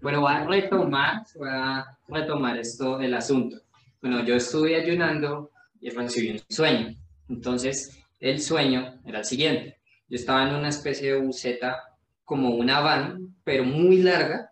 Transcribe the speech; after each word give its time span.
Bueno, 0.00 0.22
voy 0.22 0.32
a 0.32 0.46
retomar, 0.46 1.22
voy 1.36 1.48
a 1.50 1.98
retomar 2.08 2.56
esto, 2.56 3.00
el 3.00 3.12
asunto. 3.12 3.58
Bueno, 4.00 4.24
yo 4.24 4.36
estuve 4.36 4.76
ayunando 4.76 5.50
y 5.80 5.90
recibí 5.90 6.30
un 6.30 6.40
sueño. 6.48 6.94
Entonces, 7.28 7.98
el 8.20 8.40
sueño 8.40 9.00
era 9.04 9.18
el 9.18 9.24
siguiente. 9.24 9.78
Yo 10.08 10.16
estaba 10.16 10.48
en 10.48 10.54
una 10.54 10.68
especie 10.68 11.12
de 11.12 11.20
buceta, 11.20 11.76
como 12.24 12.54
una 12.54 12.80
van, 12.80 13.36
pero 13.44 13.64
muy 13.64 13.98
larga. 13.98 14.50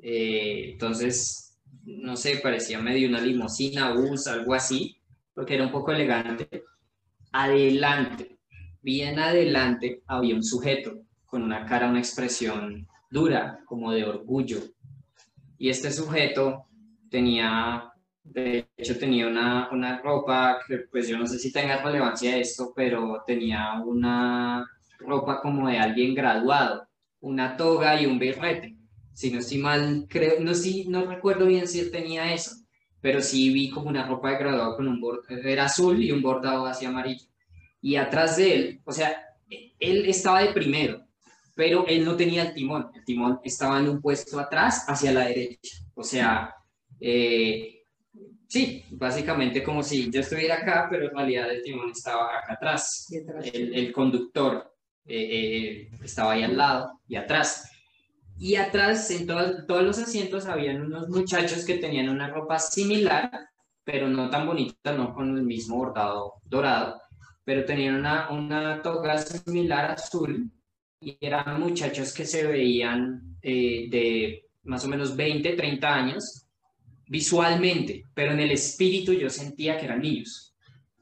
Eh, 0.00 0.70
entonces, 0.72 1.58
no 1.84 2.16
sé, 2.16 2.38
parecía 2.42 2.80
medio 2.80 3.08
una 3.08 3.20
limusina, 3.20 3.92
bus, 3.92 4.26
algo 4.28 4.54
así, 4.54 4.98
porque 5.34 5.54
era 5.54 5.64
un 5.64 5.72
poco 5.72 5.92
elegante. 5.92 6.64
Adelante, 7.32 8.38
bien 8.80 9.18
adelante, 9.18 10.02
había 10.06 10.34
un 10.34 10.44
sujeto 10.44 11.02
con 11.26 11.42
una 11.42 11.66
cara, 11.66 11.88
una 11.90 11.98
expresión 11.98 12.86
dura, 13.10 13.60
como 13.66 13.92
de 13.92 14.04
orgullo. 14.04 14.58
Y 15.58 15.68
este 15.68 15.90
sujeto 15.90 16.66
tenía, 17.10 17.92
de 18.22 18.66
hecho 18.76 18.98
tenía 18.98 19.26
una, 19.26 19.68
una 19.72 19.98
ropa, 20.00 20.58
que 20.66 20.78
pues 20.90 21.08
yo 21.08 21.18
no 21.18 21.26
sé 21.26 21.38
si 21.38 21.52
tenga 21.52 21.82
relevancia 21.82 22.36
esto, 22.36 22.72
pero 22.74 23.22
tenía 23.26 23.80
una 23.84 24.66
ropa 24.98 25.40
como 25.40 25.68
de 25.68 25.78
alguien 25.78 26.14
graduado, 26.14 26.88
una 27.20 27.56
toga 27.56 28.00
y 28.00 28.06
un 28.06 28.18
birrete. 28.18 28.76
Si 29.12 29.30
no 29.30 29.38
estoy 29.38 29.58
mal, 29.58 30.06
creo, 30.08 30.40
no, 30.40 30.52
si, 30.54 30.86
no 30.88 31.06
recuerdo 31.06 31.46
bien 31.46 31.66
si 31.66 31.80
él 31.80 31.90
tenía 31.90 32.34
eso, 32.34 32.54
pero 33.00 33.22
sí 33.22 33.52
vi 33.52 33.70
como 33.70 33.88
una 33.88 34.06
ropa 34.06 34.30
de 34.30 34.38
graduado 34.38 34.76
con 34.76 34.88
un 34.88 35.00
bordado, 35.00 35.40
era 35.42 35.64
azul 35.64 36.02
y 36.02 36.12
un 36.12 36.20
bordado 36.20 36.66
hacia 36.66 36.88
amarillo. 36.88 37.26
Y 37.80 37.96
atrás 37.96 38.36
de 38.36 38.54
él, 38.54 38.80
o 38.84 38.92
sea, 38.92 39.16
él 39.48 40.06
estaba 40.06 40.42
de 40.42 40.52
primero, 40.52 41.05
pero 41.56 41.86
él 41.88 42.04
no 42.04 42.14
tenía 42.14 42.42
el 42.42 42.54
timón, 42.54 42.90
el 42.94 43.02
timón 43.02 43.40
estaba 43.42 43.80
en 43.80 43.88
un 43.88 44.00
puesto 44.02 44.38
atrás 44.38 44.84
hacia 44.86 45.10
la 45.10 45.24
derecha, 45.24 45.78
o 45.94 46.04
sea, 46.04 46.54
eh, 47.00 47.82
sí, 48.46 48.84
básicamente 48.90 49.64
como 49.64 49.82
si 49.82 50.10
yo 50.10 50.20
estuviera 50.20 50.56
acá, 50.56 50.86
pero 50.90 51.08
en 51.08 51.16
realidad 51.16 51.50
el 51.50 51.62
timón 51.62 51.90
estaba 51.90 52.38
acá 52.38 52.52
atrás, 52.52 53.10
el, 53.10 53.74
el 53.74 53.90
conductor 53.90 54.70
eh, 55.06 55.88
eh, 55.88 55.90
estaba 56.04 56.32
ahí 56.32 56.42
al 56.42 56.58
lado 56.58 57.00
y 57.08 57.16
atrás. 57.16 57.70
Y 58.38 58.56
atrás, 58.56 59.10
en 59.10 59.26
todos 59.26 59.82
los 59.82 59.98
asientos, 59.98 60.44
habían 60.44 60.82
unos 60.82 61.08
muchachos 61.08 61.64
que 61.64 61.78
tenían 61.78 62.10
una 62.10 62.28
ropa 62.28 62.58
similar, 62.58 63.30
pero 63.82 64.08
no 64.08 64.28
tan 64.28 64.46
bonita, 64.46 64.92
no 64.92 65.14
con 65.14 65.38
el 65.38 65.42
mismo 65.42 65.78
bordado 65.78 66.34
dorado, 66.44 67.00
pero 67.44 67.64
tenían 67.64 67.94
una, 67.94 68.28
una 68.30 68.82
toga 68.82 69.16
similar 69.16 69.92
azul 69.92 70.50
y 71.00 71.16
eran 71.20 71.60
muchachos 71.60 72.12
que 72.12 72.24
se 72.24 72.46
veían 72.46 73.36
eh, 73.42 73.86
de 73.90 74.44
más 74.64 74.84
o 74.84 74.88
menos 74.88 75.16
20, 75.16 75.52
30 75.52 75.94
años 75.94 76.46
visualmente, 77.08 78.04
pero 78.14 78.32
en 78.32 78.40
el 78.40 78.50
espíritu 78.50 79.12
yo 79.12 79.30
sentía 79.30 79.78
que 79.78 79.84
eran 79.84 80.02
niños 80.02 80.54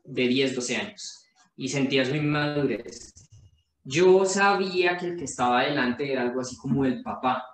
de 0.05 0.29
10, 0.29 0.55
12 0.55 0.77
años 0.77 1.25
y 1.57 1.69
sentía 1.69 2.05
su 2.05 2.15
inmadurez. 2.15 3.15
Yo 3.83 4.25
sabía 4.25 4.97
que 4.97 5.07
el 5.07 5.17
que 5.17 5.25
estaba 5.25 5.65
delante 5.65 6.11
era 6.11 6.23
algo 6.23 6.41
así 6.41 6.57
como 6.57 6.85
el 6.85 7.03
papá, 7.03 7.45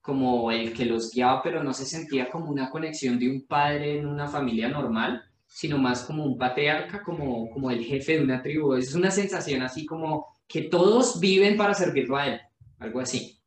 como 0.00 0.50
el 0.50 0.72
que 0.72 0.84
los 0.84 1.12
guiaba, 1.12 1.42
pero 1.42 1.62
no 1.62 1.72
se 1.72 1.84
sentía 1.84 2.30
como 2.30 2.50
una 2.50 2.70
conexión 2.70 3.18
de 3.18 3.30
un 3.30 3.46
padre 3.46 3.98
en 3.98 4.06
una 4.06 4.26
familia 4.28 4.68
normal, 4.68 5.22
sino 5.46 5.78
más 5.78 6.04
como 6.04 6.24
un 6.24 6.38
patriarca, 6.38 7.02
como, 7.02 7.50
como 7.50 7.70
el 7.70 7.84
jefe 7.84 8.18
de 8.18 8.24
una 8.24 8.42
tribu. 8.42 8.74
Es 8.74 8.94
una 8.94 9.10
sensación 9.10 9.62
así 9.62 9.84
como 9.84 10.31
que 10.52 10.64
todos 10.64 11.18
viven 11.18 11.56
para 11.56 11.72
servirlo 11.72 12.18
a 12.18 12.26
él, 12.26 12.40
algo 12.78 13.00
así. 13.00 13.38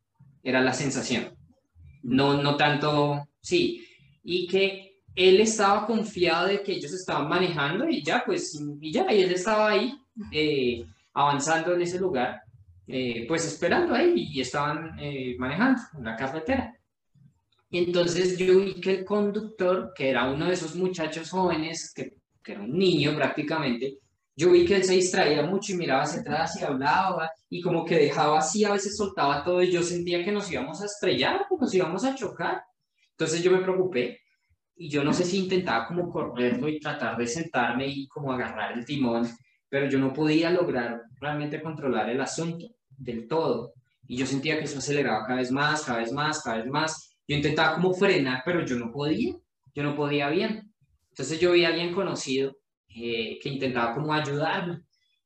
Era 0.42 0.60
la 0.60 0.74
sensación. 0.74 1.38
No, 2.02 2.42
no 2.42 2.58
tanto, 2.58 3.28
sí. 3.40 3.88
Y 4.24 4.48
que 4.48 5.02
él 5.16 5.40
estaba 5.40 5.86
confiado 5.86 6.48
de 6.48 6.64
que 6.64 6.72
ellos 6.72 6.92
estaban 6.94 7.30
manejando 7.30 7.88
y 7.88 8.04
ya, 8.04 8.24
pues, 8.26 8.60
y 8.82 8.92
ya, 8.92 9.14
y 9.14 9.22
él 9.22 9.32
estaba 9.32 9.70
ahí 9.70 9.96
eh, 10.32 10.84
avanzando 11.14 11.76
en 11.76 11.84
ese 11.84 12.00
lugar, 12.00 12.42
eh, 12.88 13.26
pues 13.28 13.46
esperando 13.46 13.94
ahí 13.94 14.28
y 14.32 14.42
estaban 14.42 14.98
eh, 15.00 15.36
manejando 15.38 15.82
en 16.00 16.06
la 16.06 16.16
carretera. 16.16 16.76
Entonces 17.70 18.36
yo 18.40 18.62
vi 18.62 18.82
que 18.82 18.92
el 18.92 19.06
conductor, 19.06 19.94
que 19.96 20.10
era 20.10 20.32
uno 20.32 20.48
de 20.48 20.54
esos 20.54 20.76
muchachos 20.76 21.30
jóvenes, 21.30 21.94
que, 21.94 22.18
que 22.44 22.54
era 22.54 22.62
un 22.62 22.76
niño 22.76 23.16
prácticamente, 23.16 24.00
yo 24.36 24.52
vi 24.52 24.66
que 24.66 24.76
él 24.76 24.84
se 24.84 24.94
distraía 24.94 25.44
mucho 25.44 25.72
y 25.72 25.78
miraba 25.78 26.04
hacia 26.04 26.22
atrás 26.22 26.60
y 26.60 26.64
hablaba 26.64 27.32
y 27.50 27.62
como 27.62 27.86
que 27.86 27.98
dejaba 27.98 28.40
así, 28.40 28.66
a 28.66 28.74
veces 28.74 28.98
soltaba 28.98 29.44
todo 29.44 29.62
y 29.64 29.72
yo 29.72 29.82
sentía 29.82 30.24
que 30.26 30.32
nos 30.32 30.52
íbamos 30.52 30.82
a 30.82 30.86
estrellar, 30.86 31.46
que 31.50 31.56
nos 31.58 31.74
íbamos 31.74 32.04
a 32.04 32.16
chocar. 32.16 32.62
Entonces 33.12 33.42
yo 33.42 33.52
me 33.52 33.60
preocupé 33.60 34.20
y 34.76 34.90
yo 34.90 35.06
no 35.06 35.14
sé 35.14 35.24
si 35.24 35.38
intentaba 35.38 35.88
como 35.88 36.10
correrlo 36.10 36.68
y 36.68 36.80
tratar 36.80 37.16
de 37.16 37.28
sentarme 37.28 37.88
y 37.88 38.08
como 38.08 38.34
agarrar 38.34 38.78
el 38.78 38.86
timón, 38.86 39.26
pero 39.70 39.88
yo 39.88 40.00
no 40.00 40.12
podía 40.12 40.50
lograr 40.50 41.04
realmente 41.22 41.62
controlar 41.62 42.10
el 42.10 42.20
asunto 42.20 42.68
del 42.90 43.28
todo. 43.28 43.74
Y 44.06 44.18
yo 44.18 44.26
sentía 44.26 44.60
que 44.60 44.66
eso 44.66 44.80
aceleraba 44.80 45.26
cada 45.26 45.40
vez 45.40 45.52
más, 45.52 45.84
cada 45.84 46.00
vez 46.00 46.12
más, 46.12 46.42
cada 46.44 46.58
vez 46.58 46.68
más. 46.68 47.16
Yo 47.26 47.38
intentaba 47.38 47.76
como 47.76 47.94
frenar, 47.94 48.44
pero 48.46 48.66
yo 48.66 48.76
no 48.76 48.92
podía, 48.92 49.34
yo 49.74 49.84
no 49.84 49.96
podía 49.96 50.30
bien. 50.30 50.74
Entonces 51.10 51.40
yo 51.40 51.54
vi 51.54 51.64
a 51.64 51.70
alguien 51.70 51.94
conocido 51.94 52.58
eh, 52.96 53.38
que 53.42 53.50
intentaba 53.50 53.94
como 53.94 54.14
ayudarme, 54.14 54.82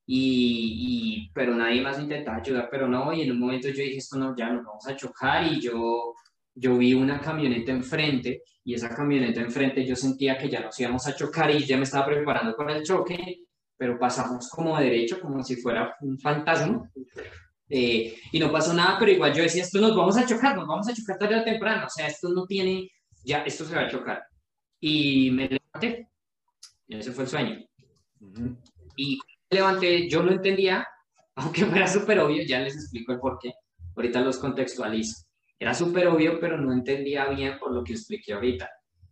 y, 0.06 1.26
y, 1.28 1.32
pero 1.34 1.54
nadie 1.54 1.82
más 1.82 2.00
intentaba 2.00 2.38
ayudar, 2.38 2.68
pero 2.72 2.88
no, 2.88 3.14
y 3.14 3.22
en 3.22 3.32
un 3.32 3.40
momento 3.40 3.68
yo 3.68 3.84
dije, 3.84 3.98
esto 3.98 4.18
no, 4.18 4.36
ya 4.36 4.50
nos 4.52 4.66
vamos 4.66 4.88
a 4.88 4.96
chocar, 4.96 5.46
y 5.46 5.62
yo, 5.62 6.16
yo 6.56 6.78
vi 6.78 6.96
una 6.96 7.22
camioneta 7.22 7.72
enfrente, 7.72 8.42
y 8.64 8.74
esa 8.74 8.90
camioneta 8.90 9.40
enfrente 9.42 9.86
yo 9.86 9.96
sentía 9.96 10.38
que 10.38 10.50
ya 10.50 10.62
nos 10.62 10.80
íbamos 10.80 11.06
a 11.06 11.16
chocar, 11.16 11.52
y 11.52 11.64
ya 11.64 11.78
me 11.78 11.84
estaba 11.84 12.08
preparando 12.08 12.56
para 12.56 12.76
el 12.76 12.84
choque, 12.84 13.44
pero 13.78 14.00
pasamos 14.00 14.50
como 14.50 14.78
derecho, 14.80 15.22
como 15.22 15.44
si 15.44 15.56
fuera 15.58 15.96
un 16.02 16.18
fantasma, 16.18 16.90
eh, 17.70 18.16
y 18.32 18.40
no 18.40 18.52
pasó 18.52 18.74
nada, 18.74 18.98
pero 19.00 19.12
igual 19.12 19.34
yo 19.34 19.44
decía, 19.44 19.62
esto 19.62 19.80
nos 19.80 19.96
vamos 19.96 20.18
a 20.18 20.26
chocar, 20.26 20.56
nos 20.56 20.68
vamos 20.68 20.90
a 20.90 20.94
chocar 20.94 21.20
tarde 21.20 21.40
o 21.40 21.44
temprano, 21.44 21.86
o 21.86 21.90
sea, 21.90 22.08
esto 22.08 22.30
no 22.30 22.46
tiene, 22.48 22.90
ya, 23.24 23.44
esto 23.44 23.64
se 23.64 23.76
va 23.76 23.84
a 23.84 23.88
chocar. 23.88 24.24
Y 24.80 25.30
me 25.32 25.48
levanté, 25.48 26.09
ese 26.98 27.12
fue 27.12 27.26
el 27.26 27.30
sueño. 27.30 27.60
Y 28.96 29.20
levanté, 29.50 30.10
yo 30.10 30.24
no 30.24 30.32
entendía, 30.32 30.88
aunque 31.36 31.66
fuera 31.66 31.88
súper 31.88 32.20
obvio, 32.20 32.44
ya 32.44 32.60
les 32.60 32.76
explico 32.76 33.14
el 33.14 33.20
por 33.20 33.38
qué. 33.40 33.54
Ahorita 33.96 34.22
los 34.22 34.38
contextualizo. 34.38 35.26
Era 35.60 35.74
súper 35.74 36.08
obvio, 36.08 36.40
pero 36.40 36.58
no 36.58 36.72
entendía 36.72 37.28
bien 37.28 37.60
por 37.60 37.74
lo 37.74 37.84
que 37.84 37.94
expliqué 37.94 38.34
ahorita. 38.34 38.70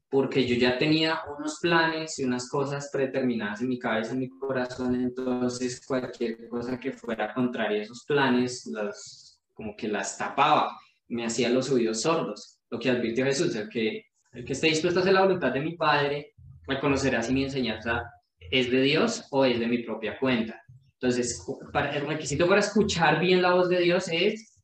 Porque 0.10 0.48
yo 0.48 0.56
ya 0.56 0.78
tenía 0.78 1.20
unos 1.38 1.60
planes 1.60 2.18
y 2.20 2.24
unas 2.24 2.50
cosas 2.50 2.90
predeterminadas 2.92 3.62
en 3.62 3.68
mi 3.68 3.78
cabeza, 3.78 4.14
en 4.14 4.20
mi 4.20 4.30
corazón. 4.30 4.96
Entonces, 4.96 5.86
cualquier 5.86 6.48
cosa 6.48 6.80
que 6.80 6.94
fuera 6.94 7.34
contraria 7.34 7.80
a 7.80 7.84
esos 7.84 8.06
planes, 8.06 8.66
las, 8.68 9.42
como 9.54 9.76
que 9.76 9.90
las 9.90 10.18
tapaba, 10.18 10.78
me 11.10 11.26
hacía 11.26 11.50
los 11.50 11.70
oídos 11.70 12.02
sordos. 12.02 12.60
Lo 12.70 12.80
que 12.80 12.90
advirtió 12.90 13.26
Jesús, 13.26 13.54
el 13.56 13.68
que, 13.68 14.06
el 14.32 14.46
que 14.46 14.54
esté 14.54 14.68
dispuesto 14.68 15.00
a 15.00 15.02
hacer 15.02 15.14
la 15.14 15.24
voluntad 15.24 15.52
de 15.52 15.62
mi 15.62 15.76
Padre, 15.76 16.34
reconocerá 16.68 17.22
si 17.24 17.34
mi 17.34 17.44
enseñanza 17.44 18.12
es 18.52 18.70
de 18.72 18.82
Dios 18.82 19.28
o 19.32 19.46
es 19.46 19.60
de 19.60 19.68
mi 19.68 19.80
propia 19.80 20.18
cuenta. 20.20 20.62
Entonces, 20.94 21.46
el 21.94 22.08
requisito 22.08 22.48
para 22.48 22.60
escuchar 22.60 23.20
bien 23.20 23.42
la 23.42 23.54
voz 23.54 23.70
de 23.70 23.80
Dios 23.80 24.08
es 24.12 24.62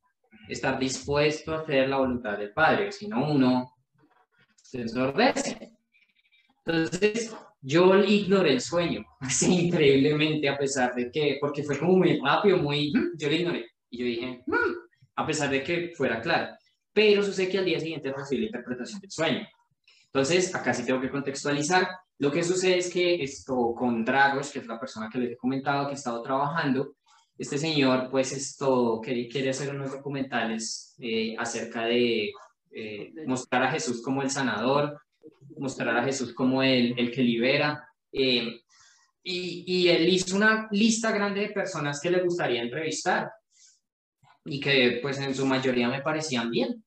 estar 0.49 0.79
dispuesto 0.79 1.53
a 1.53 1.59
hacer 1.59 1.89
la 1.89 1.97
voluntad 1.97 2.37
del 2.37 2.51
Padre, 2.51 2.91
si 2.91 3.07
no 3.07 3.31
uno 3.31 3.71
se 4.61 4.81
ensordece. 4.81 5.73
Entonces, 6.65 7.35
yo 7.61 7.95
ignoré 7.95 8.53
el 8.53 8.61
sueño, 8.61 9.05
así 9.19 9.67
increíblemente, 9.67 10.49
a 10.49 10.57
pesar 10.57 10.93
de 10.95 11.11
que, 11.11 11.37
porque 11.39 11.63
fue 11.63 11.77
como 11.77 11.97
muy 11.97 12.19
rápido, 12.19 12.57
muy, 12.57 12.91
yo 13.17 13.29
lo 13.29 13.35
ignoré. 13.35 13.65
Y 13.89 13.99
yo 13.99 14.05
dije, 14.05 14.43
mm", 14.47 14.73
a 15.15 15.25
pesar 15.25 15.49
de 15.49 15.63
que 15.63 15.91
fuera 15.95 16.19
claro. 16.21 16.55
Pero 16.93 17.23
sucede 17.23 17.49
que 17.49 17.59
al 17.59 17.65
día 17.65 17.79
siguiente 17.79 18.11
recibí 18.11 18.41
la 18.41 18.47
interpretación 18.47 18.99
del 18.99 19.11
sueño. 19.11 19.47
Entonces, 20.13 20.53
acá 20.53 20.75
sí 20.75 20.85
tengo 20.85 21.01
que 21.01 21.09
contextualizar. 21.09 21.87
Lo 22.19 22.31
que 22.31 22.43
sucede 22.43 22.77
es 22.77 22.93
que 22.93 23.23
esto 23.23 23.73
con 23.75 24.05
Dragos, 24.05 24.51
que 24.51 24.59
es 24.59 24.67
la 24.67 24.79
persona 24.79 25.09
que 25.11 25.17
les 25.17 25.31
he 25.31 25.37
comentado 25.37 25.87
que 25.87 25.93
he 25.93 25.95
estado 25.95 26.21
trabajando, 26.21 26.95
este 27.35 27.57
señor, 27.57 28.11
pues 28.11 28.31
esto 28.31 29.01
quiere, 29.03 29.49
hacer 29.49 29.73
unos 29.73 29.91
documentales 29.91 30.95
eh, 30.99 31.35
acerca 31.35 31.85
de 31.85 32.31
eh, 32.71 33.11
mostrar 33.25 33.63
a 33.63 33.71
Jesús 33.71 34.03
como 34.03 34.21
el 34.21 34.29
sanador, 34.29 35.01
mostrar 35.57 35.97
a 35.97 36.03
Jesús 36.03 36.31
como 36.35 36.61
el, 36.61 36.93
el 36.95 37.09
que 37.09 37.23
libera. 37.23 37.83
Eh, 38.11 38.61
y, 39.23 39.63
y, 39.65 39.87
él 39.87 40.07
hizo 40.09 40.35
una 40.35 40.67
lista 40.69 41.11
grande 41.11 41.41
de 41.41 41.49
personas 41.49 41.99
que 41.99 42.11
le 42.11 42.21
gustaría 42.21 42.61
entrevistar 42.61 43.31
y 44.45 44.59
que 44.59 44.99
pues 45.01 45.17
en 45.17 45.33
su 45.33 45.47
mayoría 45.47 45.87
me 45.87 46.01
parecían 46.01 46.51
bien, 46.51 46.83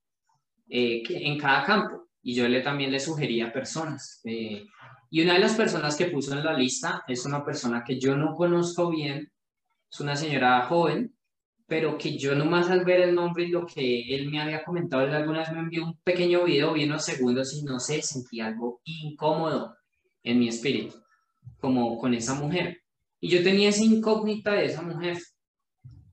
que 0.68 1.02
en 1.08 1.38
cada 1.38 1.64
campo 1.64 2.05
y 2.26 2.34
yo 2.34 2.48
le, 2.48 2.60
también 2.60 2.90
le 2.90 2.98
sugería 2.98 3.52
personas. 3.52 4.20
Eh, 4.24 4.66
y 5.10 5.22
una 5.22 5.34
de 5.34 5.38
las 5.38 5.54
personas 5.54 5.94
que 5.94 6.06
puso 6.06 6.32
en 6.32 6.44
la 6.44 6.54
lista 6.54 7.04
es 7.06 7.24
una 7.24 7.44
persona 7.44 7.84
que 7.86 8.00
yo 8.00 8.16
no 8.16 8.34
conozco 8.34 8.90
bien, 8.90 9.30
es 9.88 10.00
una 10.00 10.16
señora 10.16 10.66
joven, 10.66 11.16
pero 11.68 11.96
que 11.96 12.18
yo 12.18 12.34
nomás 12.34 12.68
al 12.68 12.84
ver 12.84 13.02
el 13.02 13.14
nombre 13.14 13.44
y 13.44 13.50
lo 13.50 13.64
que 13.64 14.12
él 14.12 14.28
me 14.28 14.40
había 14.40 14.64
comentado, 14.64 15.04
él 15.04 15.14
alguna 15.14 15.38
vez 15.38 15.52
me 15.52 15.60
envió 15.60 15.84
un 15.84 16.00
pequeño 16.02 16.42
video, 16.42 16.72
vi 16.72 16.82
unos 16.82 17.04
segundos 17.04 17.54
y 17.54 17.62
no 17.62 17.78
sé, 17.78 18.02
sentí 18.02 18.40
algo 18.40 18.80
incómodo 18.82 19.76
en 20.24 20.40
mi 20.40 20.48
espíritu, 20.48 20.96
como 21.60 21.96
con 21.96 22.12
esa 22.12 22.34
mujer. 22.34 22.82
Y 23.20 23.28
yo 23.28 23.40
tenía 23.44 23.68
esa 23.68 23.84
incógnita 23.84 24.54
de 24.54 24.64
esa 24.64 24.82
mujer. 24.82 25.16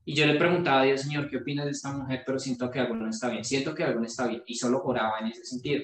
Y 0.04 0.14
yo 0.14 0.26
le 0.26 0.36
preguntaba 0.36 0.82
a 0.82 0.84
Dios, 0.84 1.00
Señor, 1.00 1.28
¿qué 1.28 1.38
opinas 1.38 1.64
de 1.64 1.72
esta 1.72 1.90
mujer? 1.90 2.22
Pero 2.24 2.38
siento 2.38 2.70
que 2.70 2.78
algo 2.78 2.94
no 2.94 3.10
está 3.10 3.30
bien, 3.30 3.44
siento 3.44 3.74
que 3.74 3.82
algo 3.82 3.98
no 3.98 4.06
está 4.06 4.28
bien. 4.28 4.44
Y 4.46 4.54
solo 4.54 4.80
oraba 4.84 5.18
en 5.18 5.26
ese 5.26 5.44
sentido. 5.44 5.82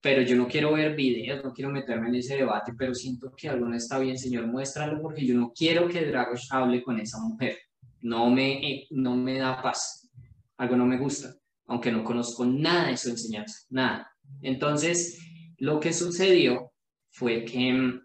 Pero 0.00 0.22
yo 0.22 0.36
no 0.36 0.46
quiero 0.46 0.72
ver 0.72 0.94
videos, 0.94 1.42
no 1.44 1.52
quiero 1.52 1.70
meterme 1.70 2.08
en 2.08 2.16
ese 2.16 2.36
debate, 2.36 2.72
pero 2.78 2.94
siento 2.94 3.32
que 3.36 3.48
algo 3.48 3.66
no 3.66 3.76
está 3.76 3.98
bien, 3.98 4.16
Señor, 4.16 4.46
muéstralo 4.46 5.02
porque 5.02 5.26
yo 5.26 5.34
no 5.34 5.52
quiero 5.52 5.88
que 5.88 6.06
Dragos 6.06 6.48
hable 6.52 6.82
con 6.82 7.00
esa 7.00 7.18
mujer 7.20 7.58
no 8.00 8.30
me, 8.30 8.86
no 8.90 9.16
me 9.16 9.38
da 9.38 9.60
paz, 9.60 10.08
algo 10.56 10.76
no 10.76 10.86
me 10.86 10.98
gusta, 10.98 11.34
aunque 11.66 11.92
no 11.92 12.04
conozco 12.04 12.44
nada 12.44 12.88
de 12.88 12.96
su 12.96 13.10
enseñanza, 13.10 13.66
nada. 13.70 14.10
Entonces, 14.42 15.18
lo 15.58 15.80
que 15.80 15.92
sucedió 15.92 16.72
fue 17.10 17.44
que 17.44 18.00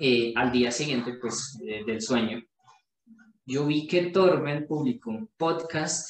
eh, 0.00 0.32
al 0.36 0.52
día 0.52 0.70
siguiente, 0.70 1.14
pues, 1.20 1.58
del 1.60 2.00
sueño, 2.00 2.42
yo 3.46 3.66
vi 3.66 3.86
que 3.86 4.06
Torben 4.06 4.66
publicó 4.66 5.10
un 5.10 5.28
podcast 5.36 6.08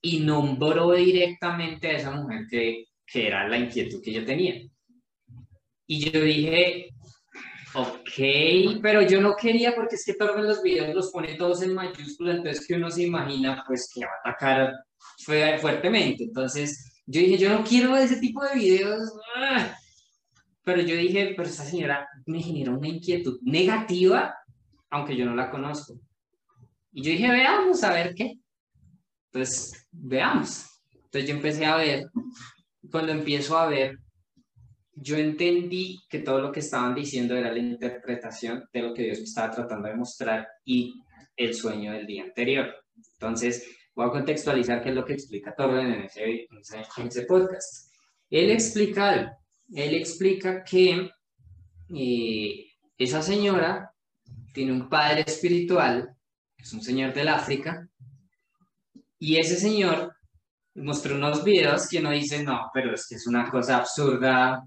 y 0.00 0.20
nombró 0.20 0.92
directamente 0.92 1.88
a 1.88 1.96
esa 1.96 2.10
mujer 2.12 2.46
que, 2.48 2.84
que 3.06 3.26
era 3.28 3.48
la 3.48 3.58
inquietud 3.58 4.02
que 4.02 4.12
yo 4.12 4.24
tenía. 4.24 4.62
Y 5.86 6.10
yo 6.10 6.20
dije, 6.20 6.90
Ok, 7.78 8.80
pero 8.80 9.02
yo 9.02 9.20
no 9.20 9.36
quería 9.36 9.74
porque 9.74 9.96
es 9.96 10.04
que 10.06 10.14
todos 10.14 10.40
los 10.40 10.62
videos 10.62 10.94
los 10.94 11.10
pone 11.10 11.34
todos 11.34 11.60
en 11.60 11.74
mayúscula, 11.74 12.32
entonces 12.32 12.66
que 12.66 12.74
uno 12.74 12.90
se 12.90 13.02
imagina 13.02 13.62
pues 13.66 13.90
que 13.94 14.00
va 14.00 14.10
a 14.24 14.30
atacar 14.30 14.72
fuertemente. 15.60 16.24
Entonces 16.24 17.02
yo 17.04 17.20
dije, 17.20 17.36
yo 17.36 17.50
no 17.50 17.62
quiero 17.62 17.94
ese 17.98 18.16
tipo 18.16 18.42
de 18.44 18.54
videos. 18.54 19.12
¡ah! 19.36 19.76
Pero 20.64 20.80
yo 20.80 20.96
dije, 20.96 21.34
pero 21.36 21.48
esa 21.48 21.64
señora 21.64 22.08
me 22.24 22.40
generó 22.40 22.78
una 22.78 22.88
inquietud 22.88 23.38
negativa, 23.42 24.34
aunque 24.88 25.14
yo 25.14 25.26
no 25.26 25.34
la 25.34 25.50
conozco. 25.50 26.00
Y 26.92 27.02
yo 27.02 27.10
dije, 27.10 27.30
veamos 27.30 27.84
a 27.84 27.92
ver 27.92 28.14
qué. 28.14 28.38
Entonces, 29.30 29.86
veamos. 29.92 30.64
Entonces 30.94 31.28
yo 31.28 31.36
empecé 31.36 31.66
a 31.66 31.76
ver, 31.76 32.06
cuando 32.90 33.12
empiezo 33.12 33.58
a 33.58 33.66
ver, 33.66 33.98
yo 34.94 35.16
entendí 35.16 36.00
que 36.08 36.20
todo 36.20 36.40
lo 36.40 36.50
que 36.50 36.60
estaban 36.60 36.94
diciendo 36.94 37.36
era 37.36 37.52
la 37.52 37.58
interpretación 37.58 38.64
de 38.72 38.82
lo 38.82 38.94
que 38.94 39.04
Dios 39.04 39.18
me 39.18 39.24
estaba 39.24 39.50
tratando 39.50 39.88
de 39.88 39.94
mostrar 39.94 40.48
y 40.64 40.94
el 41.36 41.54
sueño 41.54 41.92
del 41.92 42.06
día 42.06 42.24
anterior. 42.24 42.74
Entonces, 43.12 43.68
voy 43.94 44.06
a 44.06 44.10
contextualizar 44.10 44.82
qué 44.82 44.88
es 44.88 44.94
lo 44.94 45.04
que 45.04 45.12
explica 45.12 45.54
Torben 45.54 45.92
en 45.92 46.02
ese, 46.02 46.48
en 46.50 47.06
ese 47.06 47.22
podcast. 47.22 47.92
Él 48.30 48.50
explica. 48.50 49.38
Él 49.74 49.94
explica 49.94 50.64
que 50.64 51.10
eh, 51.94 52.66
esa 52.96 53.20
señora 53.20 53.92
tiene 54.54 54.72
un 54.72 54.88
padre 54.88 55.24
espiritual, 55.26 56.16
que 56.56 56.62
es 56.62 56.72
un 56.72 56.82
señor 56.82 57.12
del 57.12 57.28
África, 57.28 57.88
y 59.18 59.36
ese 59.36 59.56
señor 59.56 60.15
mostró 60.76 61.16
unos 61.16 61.42
videos 61.44 61.88
que 61.88 61.98
uno 61.98 62.10
dice, 62.10 62.42
no, 62.42 62.70
pero 62.72 62.94
es 62.94 63.06
que 63.08 63.16
es 63.16 63.26
una 63.26 63.48
cosa 63.50 63.78
absurda, 63.78 64.62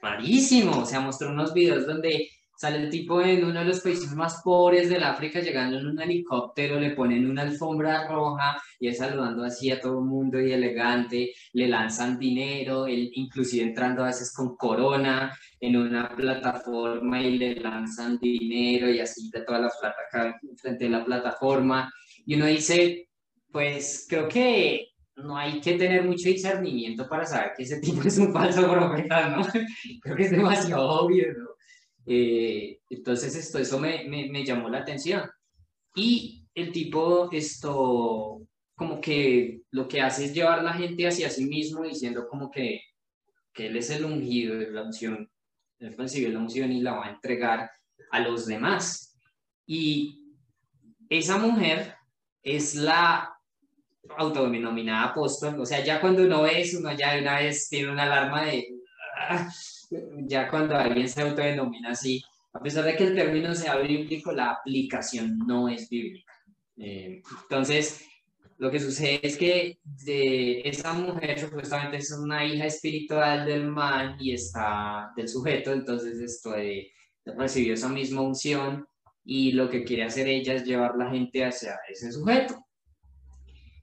rarísimo, 0.00 0.80
o 0.80 0.86
sea, 0.86 1.00
mostró 1.00 1.30
unos 1.30 1.54
videos 1.54 1.86
donde 1.86 2.28
sale 2.62 2.78
el 2.78 2.90
tipo 2.90 3.20
en 3.20 3.44
uno 3.44 3.58
de 3.58 3.66
los 3.66 3.80
países 3.80 4.14
más 4.14 4.40
pobres 4.44 4.88
del 4.88 5.02
África 5.02 5.40
llegando 5.40 5.78
en 5.78 5.86
un 5.86 6.00
helicóptero, 6.00 6.78
le 6.78 6.90
ponen 6.90 7.28
una 7.28 7.42
alfombra 7.42 8.06
roja 8.06 8.62
y 8.78 8.86
es 8.86 8.98
saludando 8.98 9.42
así 9.42 9.70
a 9.72 9.80
todo 9.80 9.98
el 9.98 10.04
mundo 10.04 10.40
y 10.40 10.52
elegante, 10.52 11.32
le 11.54 11.66
lanzan 11.66 12.20
dinero, 12.20 12.86
él 12.86 13.10
inclusive 13.14 13.64
entrando 13.64 14.04
a 14.04 14.06
veces 14.06 14.32
con 14.32 14.56
corona 14.56 15.36
en 15.58 15.76
una 15.76 16.14
plataforma 16.14 17.20
y 17.20 17.36
le 17.36 17.56
lanzan 17.56 18.18
dinero 18.18 18.88
y 18.88 19.00
así 19.00 19.28
de 19.30 19.40
toda 19.42 19.58
la 19.58 19.70
plata 19.80 19.96
acá 20.08 20.40
frente 20.56 20.86
a 20.86 20.90
la 20.90 21.04
plataforma. 21.04 21.92
Y 22.24 22.36
uno 22.36 22.46
dice, 22.46 23.08
pues 23.50 24.06
creo 24.08 24.28
que 24.28 24.91
no 25.16 25.36
hay 25.36 25.60
que 25.60 25.74
tener 25.74 26.04
mucho 26.04 26.28
discernimiento 26.28 27.08
para 27.08 27.26
saber 27.26 27.52
que 27.56 27.64
ese 27.64 27.80
tipo 27.80 28.02
es 28.06 28.18
un 28.18 28.32
falso 28.32 28.70
profeta, 28.70 29.28
¿no? 29.28 29.46
Creo 30.02 30.16
que 30.16 30.22
es 30.24 30.30
demasiado 30.30 30.88
obvio, 30.88 31.32
¿no? 31.34 31.50
Eh, 32.06 32.80
entonces, 32.90 33.36
esto, 33.36 33.58
eso 33.58 33.78
me, 33.78 34.04
me, 34.08 34.28
me, 34.28 34.44
llamó 34.44 34.68
la 34.68 34.78
atención. 34.78 35.22
Y 35.94 36.46
el 36.54 36.72
tipo, 36.72 37.30
esto, 37.30 38.42
como 38.74 39.00
que 39.00 39.62
lo 39.70 39.86
que 39.86 40.00
hace 40.00 40.24
es 40.24 40.34
llevar 40.34 40.64
la 40.64 40.72
gente 40.72 41.06
hacia 41.06 41.30
sí 41.30 41.44
mismo 41.44 41.84
diciendo 41.84 42.26
como 42.28 42.50
que, 42.50 42.80
que 43.52 43.66
él 43.66 43.76
es 43.76 43.90
el 43.90 44.04
ungido 44.04 44.56
de 44.56 44.70
la 44.70 44.82
unción, 44.82 45.30
él 45.78 45.96
recibió 45.96 46.30
la 46.30 46.38
unción 46.38 46.72
y 46.72 46.80
la 46.80 46.94
va 46.94 47.06
a 47.06 47.10
entregar 47.10 47.70
a 48.10 48.20
los 48.20 48.46
demás. 48.46 49.16
Y 49.66 50.34
esa 51.08 51.38
mujer 51.38 51.94
es 52.42 52.74
la 52.74 53.31
autodenominada 54.16 55.10
apóstol, 55.10 55.60
o 55.60 55.66
sea, 55.66 55.84
ya 55.84 56.00
cuando 56.00 56.22
uno 56.22 56.42
ve 56.42 56.60
eso, 56.60 56.78
uno 56.78 56.92
ya 56.92 57.14
de 57.14 57.22
una 57.22 57.38
vez 57.38 57.68
tiene 57.68 57.90
una 57.92 58.02
alarma 58.04 58.44
de, 58.44 58.68
ya 60.26 60.48
cuando 60.48 60.76
alguien 60.76 61.08
se 61.08 61.22
autodenomina 61.22 61.90
así, 61.90 62.22
a 62.52 62.60
pesar 62.60 62.84
de 62.84 62.96
que 62.96 63.04
el 63.04 63.14
término 63.14 63.54
sea 63.54 63.76
bíblico, 63.76 64.32
la 64.32 64.50
aplicación 64.50 65.38
no 65.46 65.68
es 65.68 65.88
bíblica. 65.88 66.32
Eh, 66.76 67.22
entonces, 67.42 68.04
lo 68.58 68.70
que 68.70 68.80
sucede 68.80 69.20
es 69.22 69.36
que 69.36 69.78
de 69.82 70.60
esa 70.64 70.92
mujer 70.92 71.38
supuestamente 71.38 71.96
es 71.96 72.12
una 72.12 72.44
hija 72.44 72.66
espiritual 72.66 73.46
del 73.46 73.66
man 73.66 74.16
y 74.20 74.34
está 74.34 75.10
del 75.16 75.28
sujeto, 75.28 75.72
entonces 75.72 76.20
esto 76.20 76.50
de, 76.52 76.92
recibió 77.24 77.74
esa 77.74 77.88
misma 77.88 78.20
unción 78.20 78.86
y 79.24 79.52
lo 79.52 79.68
que 79.68 79.84
quiere 79.84 80.04
hacer 80.04 80.28
ella 80.28 80.54
es 80.54 80.64
llevar 80.64 80.96
la 80.96 81.10
gente 81.10 81.44
hacia 81.44 81.78
ese 81.90 82.12
sujeto. 82.12 82.54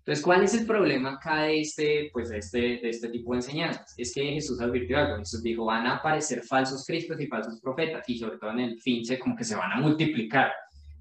Entonces, 0.10 0.26
¿cuál 0.26 0.44
es 0.44 0.56
el 0.56 0.66
problema 0.66 1.12
acá 1.12 1.44
de 1.44 1.62
este, 1.62 2.10
pues, 2.12 2.30
de 2.30 2.40
este, 2.40 2.58
de 2.58 2.90
este 2.90 3.10
tipo 3.10 3.32
de 3.32 3.38
enseñanzas? 3.38 3.94
Es 3.96 4.12
que 4.12 4.24
Jesús 4.24 4.60
advirtió 4.60 4.98
algo. 4.98 5.18
Jesús 5.18 5.44
dijo, 5.44 5.66
van 5.66 5.86
a 5.86 5.98
aparecer 5.98 6.42
falsos 6.42 6.84
cristos 6.84 7.22
y 7.22 7.28
falsos 7.28 7.62
profetas, 7.62 8.10
y 8.10 8.18
sobre 8.18 8.40
todo 8.40 8.50
en 8.50 8.60
el 8.62 8.82
fin, 8.82 9.06
se, 9.06 9.20
como 9.20 9.36
que 9.36 9.44
se 9.44 9.56
van 9.56 9.72
a 9.72 9.80
multiplicar. 9.80 10.52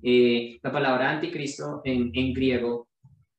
Eh, 0.02 0.58
la 0.62 0.70
palabra 0.70 1.08
anticristo 1.08 1.80
en, 1.84 2.12
griego 2.34 2.88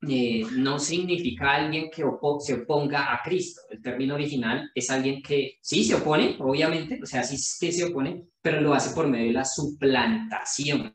eh, 0.07 0.41
no 0.53 0.79
significa 0.79 1.57
alguien 1.57 1.91
que 1.91 2.03
se 2.39 2.53
oponga 2.55 3.13
a 3.13 3.21
Cristo. 3.23 3.61
El 3.69 3.79
término 3.83 4.15
original 4.15 4.71
es 4.73 4.89
alguien 4.89 5.21
que 5.21 5.59
sí 5.61 5.83
se 5.83 5.93
opone, 5.93 6.35
obviamente, 6.39 6.99
o 6.99 7.05
sea, 7.05 7.21
sí 7.21 7.37
que 7.63 7.71
se 7.71 7.83
opone, 7.83 8.23
pero 8.41 8.59
lo 8.59 8.73
hace 8.73 8.95
por 8.95 9.07
medio 9.07 9.27
de 9.27 9.33
la 9.33 9.45
suplantación. 9.45 10.91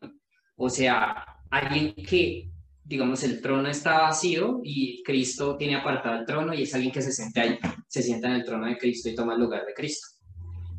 O 0.57 0.69
sea, 0.69 1.25
alguien 1.49 1.95
que 1.95 2.51
digamos, 2.85 3.23
el 3.25 3.41
trono 3.41 3.69
está 3.69 4.03
vacío 4.03 4.61
y 4.63 5.03
Cristo 5.03 5.57
tiene 5.57 5.77
apartado 5.77 6.21
el 6.21 6.27
trono 6.27 6.53
y 6.55 6.63
es 6.63 6.75
alguien 6.75 6.93
que 6.93 7.03
se 7.03 7.13
siente 7.13 7.41
ahí, 7.41 7.59
se 7.89 8.03
sienta 8.03 8.29
en 8.29 8.35
el 8.35 8.45
trono 8.45 8.67
de 8.67 8.77
Cristo 8.77 9.09
y 9.09 9.15
toma 9.15 9.35
el 9.35 9.41
lugar 9.41 9.65
de 9.65 9.75
Cristo. 9.75 10.09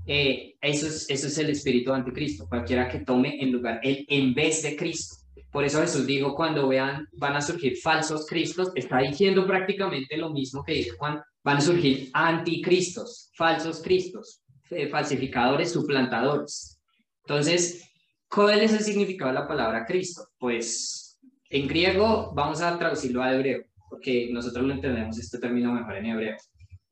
Eh, 0.05 0.55
eso, 0.61 0.85
es, 0.85 1.09
eso 1.09 1.27
es 1.27 1.37
el 1.39 1.49
espíritu 1.49 1.91
anticristo, 1.91 2.47
cualquiera 2.47 2.87
que 2.87 2.99
tome 2.99 3.39
el 3.39 3.49
lugar, 3.49 3.79
él 3.81 4.05
en 4.07 4.35
vez 4.35 4.61
de 4.61 4.75
Cristo. 4.75 5.15
Por 5.51 5.63
eso 5.63 5.81
Jesús 5.81 6.05
dijo, 6.05 6.35
cuando 6.35 6.67
vean, 6.67 7.07
van 7.13 7.35
a 7.35 7.41
surgir 7.41 7.77
falsos 7.77 8.27
cristos, 8.27 8.71
está 8.75 8.99
diciendo 8.99 9.47
prácticamente 9.47 10.17
lo 10.17 10.29
mismo 10.29 10.63
que 10.63 10.73
dice 10.73 10.91
Juan, 10.91 11.21
van 11.43 11.57
a 11.57 11.61
surgir 11.61 12.09
anticristos, 12.13 13.31
falsos 13.35 13.81
cristos, 13.81 14.41
eh, 14.69 14.89
falsificadores, 14.89 15.71
suplantadores. 15.71 16.79
Entonces, 17.23 17.89
¿cuál 18.27 18.61
es 18.61 18.73
el 18.73 18.81
significado 18.81 19.31
de 19.31 19.39
la 19.39 19.47
palabra 19.47 19.85
Cristo? 19.85 20.27
Pues 20.37 21.04
en 21.49 21.67
griego 21.67 22.31
vamos 22.33 22.61
a 22.61 22.77
traducirlo 22.77 23.21
a 23.21 23.33
hebreo, 23.33 23.63
porque 23.89 24.29
nosotros 24.31 24.65
lo 24.65 24.73
entendemos 24.73 25.17
este 25.17 25.39
término 25.39 25.73
mejor 25.73 25.97
en 25.97 26.05
hebreo. 26.07 26.37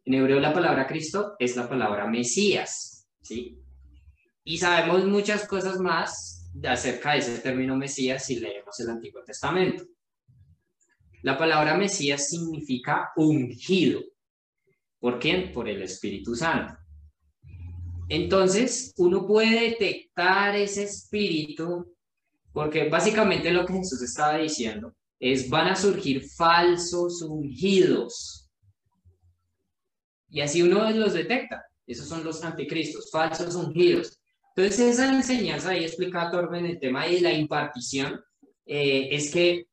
En 0.05 0.13
hebreo 0.13 0.39
la 0.39 0.53
palabra 0.53 0.88
Cristo 0.88 1.36
es 1.39 1.55
la 1.55 1.67
palabra 1.67 2.07
Mesías, 2.07 3.07
¿sí? 3.22 3.57
Y 4.43 4.57
sabemos 4.57 5.05
muchas 5.05 5.48
cosas 5.48 5.79
más 5.79 6.51
acerca 6.67 7.13
de 7.13 7.19
ese 7.19 7.39
término 7.39 7.75
Mesías 7.75 8.25
si 8.25 8.39
leemos 8.39 8.79
el 8.79 8.89
Antiguo 8.89 9.24
Testamento. 9.24 9.86
La 11.22 11.38
palabra 11.38 11.77
Mesías 11.77 12.27
significa 12.27 13.12
ungido. 13.15 14.01
¿Por 15.00 15.19
quién? 15.19 15.51
Por 15.53 15.69
el 15.69 15.81
Espíritu 15.81 16.36
Santo. 16.36 16.77
Entonces, 18.10 18.93
uno 18.98 19.25
puede 19.25 19.69
detectar 19.69 20.55
ese 20.55 20.83
espíritu 20.83 21.95
porque 22.53 22.88
básicamente 22.88 23.51
lo 23.51 23.65
que 23.65 23.74
Jesús 23.74 24.01
estaba 24.01 24.38
diciendo 24.38 24.95
es, 25.19 25.50
van 25.50 25.67
a 25.67 25.75
surgir 25.75 26.24
falsos 26.38 27.22
ungidos. 27.22 28.50
Y 30.29 30.41
así 30.41 30.62
uno 30.62 30.89
los 30.91 31.13
detecta. 31.13 31.65
Esos 31.86 32.07
son 32.07 32.24
los 32.24 32.43
anticristos, 32.43 33.10
falsos 33.12 33.55
ungidos. 33.55 34.19
Entonces 34.55 34.93
esa 34.93 35.13
enseñanza 35.13 35.72
ahí 35.72 35.83
explica 35.83 36.29
Torben 36.29 36.65
el 36.65 36.79
tema 36.79 37.05
de 37.05 37.22
la 37.22 37.33
impartición, 37.33 38.22
eh, 38.65 39.10
es 39.12 39.31
que 39.31 39.65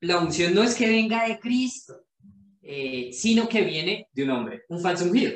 la 0.00 0.18
unción 0.18 0.54
no 0.54 0.62
es 0.62 0.76
que 0.76 0.88
venga 0.88 1.26
de 1.26 1.38
Cristo, 1.40 2.04
eh, 2.62 3.10
sino 3.12 3.48
que 3.48 3.62
viene 3.62 4.08
de 4.12 4.22
un 4.24 4.30
hombre, 4.30 4.62
un 4.68 4.80
falso 4.80 5.04
ungido. 5.04 5.32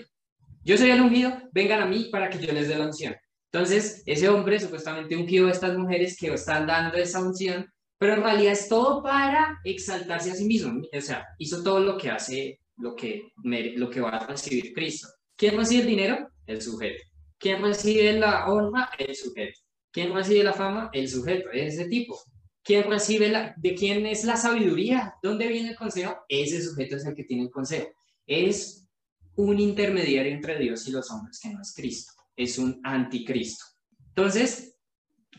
Yo 0.63 0.79
soy 0.79 0.91
el 0.91 1.01
ungido, 1.01 1.37
vengan 1.53 1.83
a 1.83 1.87
mí 1.87 2.09
para 2.11 2.31
que 2.31 2.39
yo 2.39 2.53
les 2.53 2.69
dé 2.69 2.77
la 2.77 2.87
unción. 2.87 3.15
Entonces, 3.55 4.03
ese 4.05 4.29
hombre 4.29 4.59
supuestamente 4.59 5.17
ungió 5.17 5.47
a 5.47 5.53
estas 5.53 5.79
mujeres 5.79 6.17
que 6.19 6.27
están 6.27 6.67
dando 6.67 6.99
esa 6.99 7.21
unción, 7.21 7.73
pero 7.99 8.15
en 8.15 8.25
realidad 8.25 8.53
es 8.53 8.69
todo 8.69 9.01
para 9.01 9.61
exaltarse 9.63 10.33
a 10.33 10.35
sí 10.35 10.45
mismo. 10.45 10.83
O 10.93 11.01
sea, 11.01 11.25
hizo 11.39 11.63
todo 11.63 11.79
lo 11.79 11.97
que 11.97 12.11
hace, 12.11 12.59
lo 12.79 12.97
que, 12.97 13.31
lo 13.45 13.89
que 13.91 14.01
va 14.01 14.09
a 14.09 14.27
recibir 14.27 14.73
Cristo. 14.73 15.07
¿Quién 15.37 15.57
recibe 15.57 15.83
el 15.83 15.87
dinero? 15.87 16.29
El 16.47 16.63
sujeto. 16.63 17.01
¿Quién 17.39 17.63
recibe 17.63 18.15
la 18.15 18.49
honra? 18.49 18.91
El 18.99 19.15
sujeto. 19.15 19.61
¿Quién 19.93 20.13
recibe 20.13 20.43
la 20.43 20.53
fama? 20.53 20.91
El 20.93 21.09
sujeto. 21.09 21.49
Es 21.53 21.75
ese 21.75 21.89
tipo. 21.89 22.21
¿Quién 22.61 22.91
recibe 22.91 23.29
la, 23.29 23.55
de 23.57 23.77
quién 23.77 24.05
es 24.05 24.25
la 24.25 24.37
sabiduría? 24.37 25.15
¿Dónde 25.23 25.47
viene 25.47 25.71
el 25.71 25.77
consejo? 25.77 26.25
Ese 26.29 26.61
sujeto 26.61 26.97
es 26.97 27.07
el 27.07 27.15
que 27.15 27.23
tiene 27.23 27.45
el 27.45 27.51
consejo. 27.51 27.87
Es 28.27 28.89
un 29.37 29.61
intermediario 29.61 30.33
entre 30.33 30.59
Dios 30.59 30.89
y 30.89 30.91
los 30.91 31.09
hombres 31.13 31.39
que 31.41 31.51
no 31.51 31.63
es 31.63 31.73
Cristo 31.73 32.14
es 32.37 32.59
un 32.59 32.81
anticristo. 32.85 33.65
Entonces, 34.09 34.77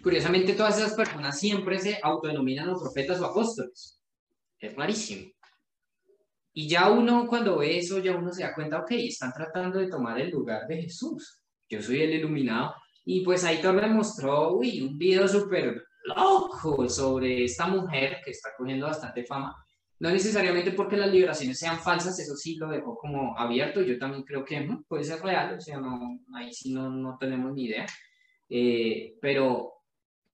curiosamente, 0.04 0.54
todas 0.54 0.78
esas 0.78 0.94
personas 0.94 1.40
siempre 1.40 1.80
se 1.80 2.00
autodenominan 2.02 2.68
los 2.68 2.82
profetas 2.82 3.20
o 3.22 3.26
apóstoles. 3.26 4.02
Es 4.60 4.76
rarísimo. 4.76 5.32
Y 6.54 6.70
ya 6.70 6.90
uno 6.90 7.28
cuando 7.28 7.58
ve 7.58 7.78
eso, 7.78 8.00
ya 8.00 8.16
uno 8.16 8.32
se 8.32 8.44
da 8.44 8.56
cuenta, 8.56 8.80
ok, 8.80 8.92
están 8.92 9.34
tratando 9.34 9.80
de 9.80 9.90
tomar 9.90 10.20
el 10.20 10.30
lugar 10.30 10.68
de 10.68 10.84
Jesús. 10.84 11.42
Yo 11.70 11.82
soy 11.82 12.02
el 12.02 12.14
iluminado. 12.14 12.74
Y 13.04 13.24
pues 13.24 13.44
ahí 13.44 13.62
me 13.62 13.88
mostró, 13.88 14.58
uy, 14.58 14.82
un 14.82 14.98
video 14.98 15.28
súper 15.28 15.84
loco 16.06 16.88
sobre 16.88 17.44
esta 17.44 17.68
mujer 17.68 18.20
que 18.24 18.32
está 18.32 18.52
cogiendo 18.58 18.88
bastante 18.88 19.26
fama 19.26 19.56
no 20.00 20.10
necesariamente 20.12 20.72
porque 20.72 20.98
las 20.98 21.12
liberaciones 21.12 21.58
sean 21.58 21.80
falsas, 21.80 22.20
eso 22.20 22.36
sí 22.36 22.56
lo 22.58 22.70
dejo 22.70 22.98
como 22.98 23.38
abierto. 23.38 23.82
Yo 23.82 23.98
también 23.98 24.24
creo 24.24 24.44
que 24.44 24.68
puede 24.88 25.04
ser 25.04 25.22
real, 25.22 25.56
o 25.58 25.62
sea, 25.62 25.78
no, 25.78 26.20
ahí 26.36 26.54
sí 26.54 26.74
no, 26.74 26.90
no 26.90 27.18
tenemos 27.18 27.54
ni 27.54 27.66
idea. 27.66 27.86
Eh, 28.50 29.16
pero 29.22 29.74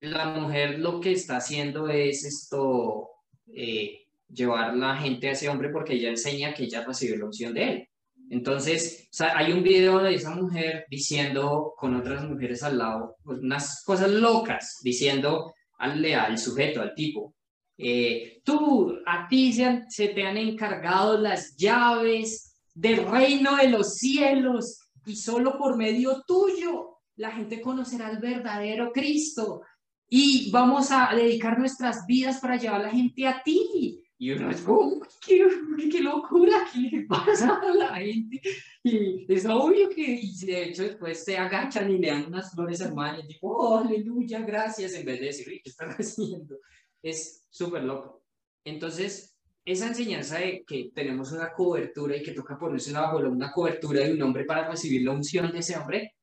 la 0.01 0.25
mujer 0.25 0.79
lo 0.79 0.99
que 0.99 1.11
está 1.11 1.37
haciendo 1.37 1.87
es 1.87 2.25
esto, 2.25 3.09
eh, 3.53 4.07
llevar 4.27 4.75
la 4.75 4.97
gente 4.97 5.29
a 5.29 5.31
ese 5.33 5.49
hombre 5.49 5.69
porque 5.69 5.93
ella 5.93 6.09
enseña 6.09 6.53
que 6.53 6.63
ella 6.63 6.83
recibió 6.85 7.17
la 7.17 7.25
opción 7.25 7.53
de 7.53 7.63
él. 7.63 7.87
Entonces, 8.31 9.09
hay 9.19 9.51
un 9.51 9.61
video 9.61 9.99
de 9.99 10.15
esa 10.15 10.33
mujer 10.33 10.85
diciendo 10.89 11.73
con 11.77 11.95
otras 11.95 12.23
mujeres 12.23 12.63
al 12.63 12.77
lado 12.77 13.17
pues, 13.23 13.39
unas 13.39 13.83
cosas 13.85 14.09
locas, 14.09 14.79
diciendo 14.81 15.53
al, 15.77 16.03
al 16.05 16.37
sujeto, 16.37 16.81
al 16.81 16.95
tipo, 16.95 17.35
eh, 17.83 18.41
tú, 18.43 18.95
a 19.05 19.27
ti 19.27 19.53
se, 19.53 20.07
te 20.09 20.23
han 20.23 20.37
encargado 20.37 21.17
las 21.17 21.55
llaves 21.55 22.55
del 22.73 23.05
reino 23.05 23.55
de 23.55 23.69
los 23.69 23.95
cielos 23.95 24.89
y 25.05 25.15
solo 25.15 25.57
por 25.57 25.77
medio 25.77 26.23
tuyo 26.27 26.99
la 27.15 27.31
gente 27.31 27.59
conocerá 27.59 28.07
al 28.07 28.19
verdadero 28.19 28.91
Cristo 28.91 29.61
y 30.07 30.51
vamos 30.51 30.91
a 30.91 31.09
dedicar 31.15 31.57
nuestras 31.57 32.05
vidas 32.05 32.39
para 32.39 32.57
llevar 32.57 32.81
a 32.81 32.83
la 32.85 32.91
gente 32.91 33.27
a 33.27 33.41
ti. 33.41 34.03
Y 34.17 34.31
uno 34.31 34.51
es 34.51 34.61
como, 34.61 35.01
qué, 35.25 35.47
qué 35.91 36.01
locura, 36.01 36.67
¿qué 36.71 36.79
le 36.79 37.05
pasa 37.07 37.59
a 37.59 37.73
la 37.73 37.95
gente? 37.95 38.39
Y 38.83 39.25
es 39.33 39.45
obvio 39.47 39.89
que, 39.89 40.21
de 40.45 40.65
hecho, 40.65 40.83
después 40.83 41.23
se 41.23 41.37
agachan 41.37 41.89
y 41.89 41.97
le 41.97 42.09
dan 42.09 42.27
unas 42.27 42.51
flores 42.51 42.81
hermanas, 42.81 43.27
tipo, 43.27 43.49
oh, 43.49 43.79
aleluya, 43.79 44.41
gracias, 44.41 44.93
en 44.93 45.05
vez 45.05 45.19
de 45.19 45.25
decir, 45.25 45.47
¿qué 45.47 45.69
están 45.69 45.89
haciendo? 45.97 46.59
Es 47.01 47.47
súper 47.49 47.83
loco. 47.83 48.23
Entonces, 48.63 49.37
esa 49.65 49.87
enseñanza 49.87 50.39
de 50.39 50.63
que 50.65 50.91
tenemos 50.93 51.31
una 51.31 51.53
cobertura 51.53 52.15
y 52.15 52.23
que 52.23 52.31
toca 52.31 52.57
ponerse 52.57 52.91
bajo 52.91 53.17
una 53.17 53.51
cobertura 53.51 54.01
de 54.01 54.13
un 54.13 54.21
hombre 54.21 54.45
para 54.45 54.67
recibir 54.67 55.03
la 55.03 55.11
unción 55.11 55.51
de 55.51 55.59
ese 55.59 55.77
hombre, 55.77 56.15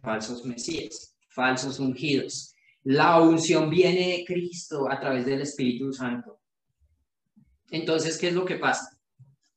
falsos 0.00 0.44
mesías, 0.44 1.16
falsos 1.28 1.78
ungidos. 1.78 2.54
La 2.84 3.20
unción 3.20 3.70
viene 3.70 4.18
de 4.18 4.24
Cristo 4.24 4.90
a 4.90 4.98
través 4.98 5.24
del 5.26 5.42
Espíritu 5.42 5.92
Santo. 5.92 6.40
Entonces, 7.70 8.18
¿qué 8.18 8.28
es 8.28 8.34
lo 8.34 8.44
que 8.44 8.56
pasa? 8.56 8.98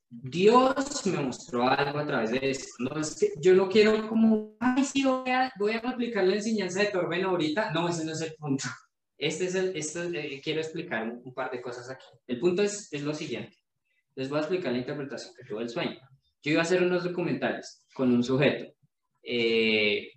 Dios 0.09 1.05
me 1.07 1.19
mostró 1.21 1.67
algo 1.67 1.99
a 1.99 2.05
través 2.05 2.31
de 2.31 2.51
esto. 2.51 2.75
No 2.79 2.99
es 2.99 3.15
que 3.15 3.33
yo 3.41 3.53
no 3.53 3.67
quiero 3.67 4.07
como, 4.07 4.55
ay, 4.59 4.83
sí, 4.85 5.03
voy 5.03 5.29
a, 5.29 5.51
voy 5.59 5.73
a 5.73 5.79
aplicar 5.79 6.23
la 6.23 6.35
enseñanza 6.35 6.79
de 6.81 6.87
Torben 6.87 7.25
ahorita. 7.25 7.71
No, 7.71 7.89
ese 7.89 8.05
no 8.05 8.13
es 8.13 8.21
el 8.21 8.33
punto. 8.35 8.65
Este 9.17 9.45
es 9.45 9.55
el, 9.55 9.75
esto, 9.75 10.03
eh, 10.03 10.41
quiero 10.43 10.59
explicar 10.59 11.07
un, 11.07 11.33
par 11.33 11.51
de 11.51 11.61
cosas 11.61 11.89
aquí. 11.89 12.05
El 12.27 12.39
punto 12.39 12.61
es, 12.61 12.91
es 12.91 13.01
lo 13.01 13.13
siguiente. 13.13 13.57
Les 14.15 14.29
voy 14.29 14.37
a 14.37 14.41
explicar 14.41 14.71
la 14.71 14.79
interpretación 14.79 15.33
que 15.35 15.45
tuvo 15.45 15.61
el 15.61 15.69
sueño. 15.69 15.99
Yo 16.41 16.51
iba 16.51 16.61
a 16.61 16.63
hacer 16.63 16.83
unos 16.83 17.03
documentales 17.03 17.85
con 17.93 18.13
un 18.13 18.23
sujeto. 18.23 18.73
Eh, 19.23 20.11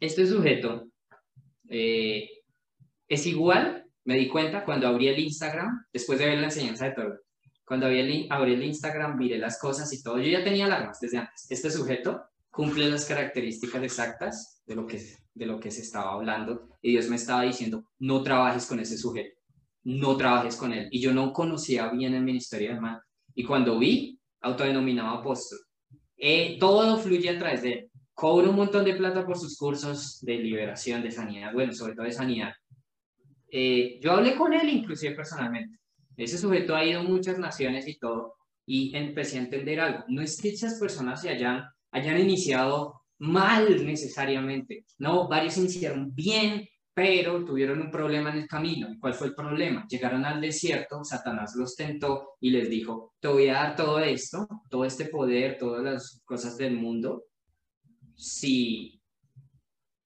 este 0.00 0.26
sujeto 0.26 0.88
eh, 1.68 2.28
es 3.08 3.26
igual, 3.26 3.86
me 4.04 4.16
di 4.16 4.28
cuenta 4.28 4.64
cuando 4.64 4.88
abrí 4.88 5.08
el 5.08 5.18
Instagram, 5.18 5.86
después 5.92 6.18
de 6.18 6.26
ver 6.26 6.38
la 6.38 6.46
enseñanza 6.46 6.86
de 6.86 6.92
todo. 6.92 7.20
Cuando 7.64 7.86
abrí 7.86 8.00
el, 8.00 8.26
abrí 8.30 8.54
el 8.54 8.64
Instagram, 8.64 9.16
miré 9.16 9.38
las 9.38 9.58
cosas 9.58 9.92
y 9.92 10.02
todo. 10.02 10.18
Yo 10.18 10.30
ya 10.30 10.44
tenía 10.44 10.66
alarmas 10.66 11.00
desde 11.00 11.18
antes. 11.18 11.46
Este 11.50 11.70
sujeto 11.70 12.22
cumple 12.50 12.88
las 12.88 13.06
características 13.06 13.82
exactas 13.82 14.62
de 14.66 14.76
lo 14.76 14.86
que 14.86 14.98
de 15.36 15.46
lo 15.46 15.60
que 15.60 15.70
se 15.70 15.82
estaba 15.82 16.12
hablando 16.12 16.68
y 16.80 16.92
Dios 16.92 17.08
me 17.08 17.16
estaba 17.16 17.42
diciendo, 17.42 17.84
no 17.98 18.22
trabajes 18.22 18.66
con 18.66 18.80
ese 18.80 18.96
sujeto, 18.96 19.38
no 19.84 20.16
trabajes 20.16 20.56
con 20.56 20.72
él. 20.72 20.88
Y 20.90 21.00
yo 21.00 21.12
no 21.12 21.32
conocía 21.32 21.90
bien 21.90 22.14
el 22.14 22.24
ministerio 22.24 22.68
de 22.68 22.74
hermano. 22.74 23.00
Y 23.34 23.44
cuando 23.44 23.78
vi, 23.78 24.18
autodenominado 24.40 25.18
apóstol, 25.18 25.58
eh, 26.16 26.56
todo 26.58 26.96
fluye 26.98 27.28
a 27.28 27.38
través 27.38 27.62
de 27.62 27.72
él. 27.72 27.90
Cobra 28.14 28.48
un 28.48 28.56
montón 28.56 28.84
de 28.84 28.94
plata 28.94 29.26
por 29.26 29.36
sus 29.38 29.58
cursos 29.58 30.20
de 30.22 30.38
liberación, 30.38 31.02
de 31.02 31.10
sanidad, 31.10 31.52
bueno, 31.52 31.72
sobre 31.74 31.94
todo 31.94 32.06
de 32.06 32.12
sanidad. 32.12 32.52
Eh, 33.50 33.98
yo 34.00 34.12
hablé 34.12 34.34
con 34.36 34.54
él 34.54 34.68
inclusive 34.70 35.14
personalmente. 35.14 35.78
Ese 36.16 36.38
sujeto 36.38 36.74
ha 36.74 36.84
ido 36.84 37.00
a 37.00 37.02
muchas 37.02 37.38
naciones 37.38 37.86
y 37.86 37.98
todo, 37.98 38.36
y 38.64 38.96
empecé 38.96 39.36
a 39.36 39.42
entender 39.42 39.80
algo. 39.80 40.04
No 40.08 40.22
es 40.22 40.40
que 40.40 40.48
esas 40.48 40.80
personas 40.80 41.20
se 41.20 41.28
hayan, 41.28 41.64
hayan 41.90 42.18
iniciado 42.18 43.02
mal 43.18 43.84
necesariamente, 43.84 44.84
¿no? 44.98 45.28
Varios 45.28 45.56
iniciaron 45.56 46.14
bien, 46.14 46.68
pero 46.94 47.44
tuvieron 47.44 47.80
un 47.80 47.90
problema 47.90 48.30
en 48.30 48.38
el 48.38 48.48
camino. 48.48 48.90
¿Y 48.90 48.98
cuál 48.98 49.14
fue 49.14 49.28
el 49.28 49.34
problema? 49.34 49.86
Llegaron 49.88 50.24
al 50.24 50.40
desierto, 50.40 51.04
Satanás 51.04 51.54
los 51.56 51.76
tentó 51.76 52.36
y 52.40 52.50
les 52.50 52.70
dijo, 52.70 53.14
te 53.20 53.28
voy 53.28 53.48
a 53.48 53.54
dar 53.54 53.76
todo 53.76 53.98
esto, 53.98 54.48
todo 54.70 54.84
este 54.84 55.06
poder, 55.06 55.58
todas 55.58 55.84
las 55.84 56.22
cosas 56.24 56.56
del 56.56 56.74
mundo, 56.74 57.24
si 58.14 59.00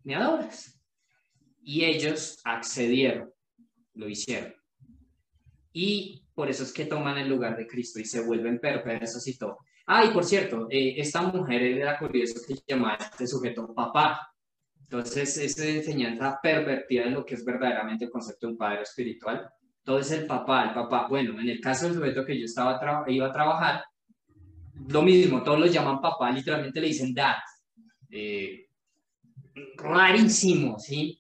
me 0.03 0.17
adoras. 0.17 0.81
Y 1.63 1.85
ellos 1.85 2.41
accedieron, 2.45 3.31
lo 3.95 4.09
hicieron. 4.09 4.55
Y 5.73 6.25
por 6.41 6.49
eso 6.49 6.63
es 6.63 6.73
que 6.73 6.87
toman 6.87 7.19
el 7.19 7.29
lugar 7.29 7.55
de 7.55 7.67
Cristo 7.67 8.01
y 8.01 8.07
se 8.07 8.23
vuelven 8.23 8.59
perversos 8.59 9.29
y 9.29 9.37
todo. 9.37 9.59
Ah, 9.85 10.07
y 10.07 10.09
por 10.09 10.25
cierto, 10.25 10.69
eh, 10.71 10.95
esta 10.97 11.21
mujer 11.21 11.61
era 11.61 11.99
curioso 11.99 12.41
que 12.49 12.55
llamaba 12.67 12.97
este 12.99 13.27
sujeto 13.27 13.75
papá. 13.75 14.33
Entonces, 14.81 15.37
esa 15.37 15.67
enseñanza 15.67 16.41
pervertida 16.43 17.05
en 17.05 17.13
lo 17.13 17.27
que 17.27 17.35
es 17.35 17.45
verdaderamente 17.45 18.07
el 18.07 18.11
concepto 18.11 18.47
de 18.47 18.53
un 18.55 18.59
padre 18.59 18.85
espiritual. 18.85 19.51
Todo 19.85 19.99
es 19.99 20.11
el 20.13 20.27
papá, 20.27 20.65
el 20.65 20.73
papá. 20.73 21.09
Bueno, 21.11 21.39
en 21.39 21.47
el 21.51 21.61
caso 21.61 21.85
del 21.85 21.97
sujeto 21.97 22.25
que 22.25 22.39
yo 22.39 22.47
estaba 22.47 23.05
iba 23.09 23.27
a 23.27 23.33
trabajar, 23.33 23.85
lo 24.89 25.03
mismo, 25.03 25.43
todos 25.43 25.61
lo 25.61 25.67
llaman 25.67 26.01
papá, 26.01 26.31
literalmente 26.31 26.81
le 26.81 26.87
dicen 26.87 27.13
dad. 27.13 27.37
Eh, 28.09 28.67
rarísimo, 29.77 30.79
¿sí? 30.79 31.20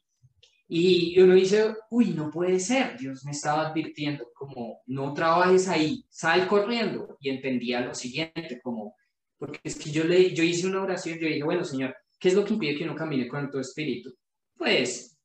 Y 0.72 1.18
uno 1.18 1.34
dice, 1.34 1.74
uy, 1.90 2.10
no 2.10 2.30
puede 2.30 2.60
ser, 2.60 2.96
Dios 2.96 3.24
me 3.24 3.32
estaba 3.32 3.66
advirtiendo, 3.66 4.30
como 4.32 4.82
no 4.86 5.12
trabajes 5.12 5.66
ahí, 5.66 6.04
sal 6.08 6.46
corriendo. 6.46 7.16
Y 7.18 7.30
entendía 7.30 7.80
lo 7.80 7.92
siguiente, 7.92 8.60
como, 8.62 8.94
porque 9.36 9.58
es 9.64 9.74
que 9.74 9.90
yo, 9.90 10.04
le, 10.04 10.32
yo 10.32 10.44
hice 10.44 10.68
una 10.68 10.80
oración, 10.80 11.18
yo 11.18 11.26
dije, 11.26 11.42
bueno, 11.42 11.64
Señor, 11.64 11.96
¿qué 12.20 12.28
es 12.28 12.34
lo 12.34 12.44
que 12.44 12.52
impide 12.52 12.76
que 12.76 12.84
uno 12.84 12.94
camine 12.94 13.26
con 13.26 13.50
tu 13.50 13.58
espíritu? 13.58 14.14
Pues, 14.56 15.18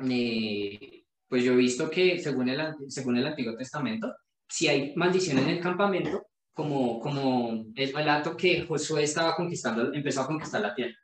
eh, 0.00 1.04
pues 1.26 1.42
yo 1.42 1.54
he 1.54 1.56
visto 1.56 1.88
que 1.88 2.18
según 2.18 2.50
el, 2.50 2.60
según 2.88 3.16
el 3.16 3.28
Antiguo 3.28 3.56
Testamento, 3.56 4.14
si 4.46 4.68
hay 4.68 4.92
maldición 4.94 5.38
en 5.38 5.48
el 5.48 5.60
campamento, 5.60 6.26
como, 6.52 7.00
como 7.00 7.64
el 7.74 7.92
relato 7.94 8.36
que 8.36 8.66
Josué 8.66 9.04
estaba 9.04 9.34
conquistando, 9.36 9.90
empezó 9.94 10.20
a 10.20 10.26
conquistar 10.26 10.60
la 10.60 10.74
tierra. 10.74 10.94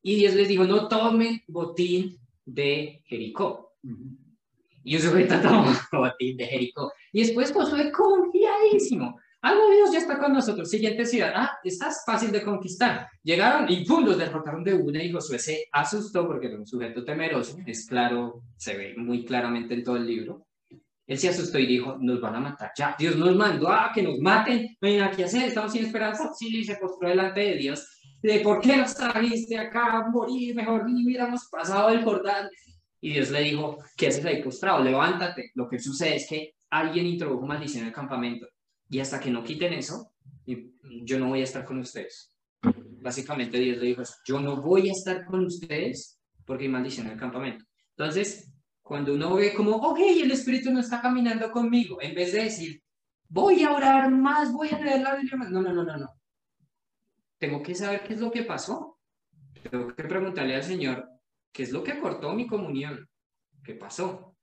Y 0.00 0.14
Dios 0.14 0.34
les 0.34 0.46
dijo, 0.46 0.62
no 0.62 0.86
tomen 0.86 1.42
botín 1.48 2.20
de 2.46 3.02
Jericó. 3.04 3.74
Y 4.82 4.92
yo 4.92 5.00
soy 5.00 5.24
de 5.24 6.46
Jericó. 6.46 6.92
Y 7.12 7.20
después 7.20 7.52
Josué 7.52 7.92
confiadísimo. 7.92 9.18
Algo 9.42 9.70
Dios 9.70 9.92
ya 9.92 9.98
está 9.98 10.18
con 10.18 10.32
nosotros. 10.32 10.70
Siguiente 10.70 11.04
ciudad. 11.04 11.32
Ah, 11.34 11.58
estás 11.62 12.02
fácil 12.06 12.32
de 12.32 12.42
conquistar. 12.42 13.08
Llegaron 13.22 13.70
y 13.70 13.84
¡pum! 13.84 14.04
los 14.04 14.16
derrotaron 14.16 14.64
de 14.64 14.74
una 14.74 15.02
y 15.02 15.12
Josué 15.12 15.38
se 15.38 15.66
asustó 15.72 16.26
porque 16.26 16.46
era 16.46 16.56
un 16.56 16.66
sujeto 16.66 17.04
temeroso. 17.04 17.56
Es 17.66 17.86
claro, 17.86 18.42
se 18.56 18.76
ve 18.76 18.94
muy 18.96 19.24
claramente 19.24 19.74
en 19.74 19.84
todo 19.84 19.96
el 19.96 20.06
libro. 20.06 20.46
Él 21.06 21.18
se 21.18 21.28
asustó 21.28 21.58
y 21.58 21.66
dijo, 21.66 21.96
nos 22.00 22.20
van 22.20 22.34
a 22.34 22.40
matar 22.40 22.72
ya. 22.76 22.96
Dios 22.98 23.16
nos 23.16 23.36
mandó 23.36 23.68
a 23.68 23.92
que 23.94 24.02
nos 24.02 24.18
maten. 24.18 24.76
No 24.80 24.88
hay 24.88 24.96
nada 24.98 25.12
que 25.12 25.24
hacer, 25.24 25.44
estamos 25.44 25.72
sin 25.72 25.84
esperanza. 25.84 26.32
Sí, 26.34 26.58
y 26.58 26.64
se 26.64 26.76
postró 26.76 27.08
delante 27.08 27.40
de 27.40 27.56
Dios. 27.56 27.95
De 28.22 28.40
por 28.40 28.60
qué 28.60 28.76
nos 28.76 28.94
trajiste 28.94 29.58
acá 29.58 29.98
a 29.98 30.08
morir, 30.08 30.54
mejor 30.54 30.88
ni 30.88 31.04
hubiéramos 31.04 31.46
pasado 31.50 31.90
el 31.90 32.02
Jordán. 32.02 32.48
Y 33.00 33.12
Dios 33.12 33.30
le 33.30 33.40
dijo, 33.42 33.78
¿qué 33.96 34.08
haces 34.08 34.24
ahí 34.24 34.42
postrado? 34.42 34.82
Levántate. 34.82 35.52
Lo 35.54 35.68
que 35.68 35.78
sucede 35.78 36.16
es 36.16 36.28
que 36.28 36.54
alguien 36.70 37.06
introdujo 37.06 37.46
maldición 37.46 37.82
en 37.82 37.88
el 37.88 37.94
campamento. 37.94 38.46
Y 38.88 39.00
hasta 39.00 39.20
que 39.20 39.30
no 39.30 39.44
quiten 39.44 39.74
eso, 39.74 40.12
yo 41.04 41.18
no 41.18 41.28
voy 41.28 41.40
a 41.40 41.44
estar 41.44 41.64
con 41.64 41.78
ustedes. 41.78 42.36
Básicamente 43.00 43.58
Dios 43.58 43.78
le 43.78 43.86
dijo, 43.86 44.02
yo 44.26 44.40
no 44.40 44.60
voy 44.60 44.88
a 44.88 44.92
estar 44.92 45.24
con 45.24 45.44
ustedes 45.44 46.18
porque 46.44 46.64
hay 46.64 46.70
maldición 46.70 47.06
en 47.06 47.12
el 47.12 47.18
campamento. 47.18 47.64
Entonces, 47.96 48.52
cuando 48.82 49.14
uno 49.14 49.34
ve 49.34 49.52
como, 49.54 49.76
ok, 49.76 49.98
el 50.22 50.30
Espíritu 50.30 50.70
no 50.72 50.80
está 50.80 51.00
caminando 51.02 51.50
conmigo, 51.50 51.98
en 52.00 52.14
vez 52.14 52.32
de 52.32 52.44
decir, 52.44 52.82
voy 53.28 53.62
a 53.62 53.72
orar 53.72 54.10
más, 54.10 54.52
voy 54.52 54.68
a 54.68 54.80
leer 54.80 55.00
la 55.00 55.16
Biblia 55.16 55.36
más. 55.36 55.50
No, 55.50 55.60
no, 55.60 55.72
no, 55.72 55.84
no, 55.84 55.96
no. 55.96 56.15
Tengo 57.38 57.62
que 57.62 57.74
saber 57.74 58.02
qué 58.04 58.14
es 58.14 58.20
lo 58.20 58.30
que 58.30 58.42
pasó. 58.42 58.98
Tengo 59.70 59.94
que 59.94 60.04
preguntarle 60.04 60.54
al 60.54 60.62
Señor, 60.62 61.08
¿qué 61.52 61.64
es 61.64 61.72
lo 61.72 61.82
que 61.82 61.98
cortó 61.98 62.32
mi 62.32 62.46
comunión? 62.46 63.08
¿Qué 63.64 63.74
pasó? 63.74 64.36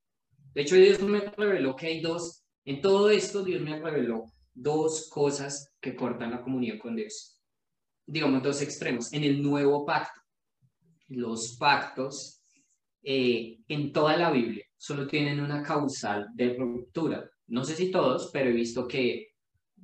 De 0.54 0.62
hecho, 0.62 0.76
Dios 0.76 1.00
me 1.00 1.20
reveló 1.20 1.74
que 1.74 1.86
hay 1.86 2.00
dos, 2.00 2.44
en 2.64 2.80
todo 2.80 3.10
esto 3.10 3.42
Dios 3.42 3.60
me 3.62 3.80
reveló 3.80 4.26
dos 4.52 5.08
cosas 5.10 5.72
que 5.80 5.96
cortan 5.96 6.30
la 6.30 6.42
comunión 6.42 6.78
con 6.78 6.94
Dios. 6.94 7.40
Digamos, 8.06 8.42
dos 8.42 8.62
extremos. 8.62 9.12
En 9.12 9.24
el 9.24 9.42
nuevo 9.42 9.84
pacto, 9.84 10.20
los 11.08 11.56
pactos 11.56 12.42
eh, 13.02 13.58
en 13.68 13.92
toda 13.92 14.16
la 14.16 14.30
Biblia 14.30 14.64
solo 14.76 15.06
tienen 15.06 15.40
una 15.40 15.62
causal 15.62 16.28
de 16.34 16.54
ruptura. 16.54 17.28
No 17.48 17.64
sé 17.64 17.74
si 17.74 17.90
todos, 17.90 18.30
pero 18.32 18.50
he 18.50 18.52
visto 18.52 18.86
que 18.86 19.33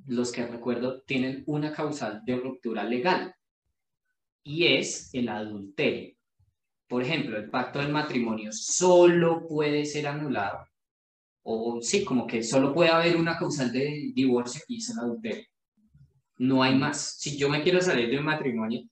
los 0.07 0.31
que 0.31 0.45
recuerdo 0.45 1.01
tienen 1.01 1.43
una 1.47 1.71
causal 1.73 2.21
de 2.25 2.35
ruptura 2.37 2.83
legal 2.83 3.33
y 4.43 4.65
es 4.67 5.13
el 5.13 5.29
adulterio. 5.29 6.15
Por 6.87 7.03
ejemplo, 7.03 7.37
el 7.37 7.49
pacto 7.49 7.79
del 7.79 7.91
matrimonio 7.91 8.51
solo 8.51 9.47
puede 9.47 9.85
ser 9.85 10.07
anulado 10.07 10.65
o 11.43 11.81
sí, 11.81 12.03
como 12.03 12.27
que 12.27 12.43
solo 12.43 12.73
puede 12.73 12.91
haber 12.91 13.15
una 13.15 13.37
causal 13.37 13.71
de 13.71 14.11
divorcio 14.13 14.61
y 14.67 14.77
es 14.77 14.89
el 14.89 14.99
adulterio. 14.99 15.45
No 16.37 16.61
hay 16.63 16.75
más. 16.75 17.17
Si 17.19 17.37
yo 17.37 17.49
me 17.49 17.63
quiero 17.63 17.81
salir 17.81 18.09
de 18.09 18.17
un 18.17 18.25
matrimonio, 18.25 18.83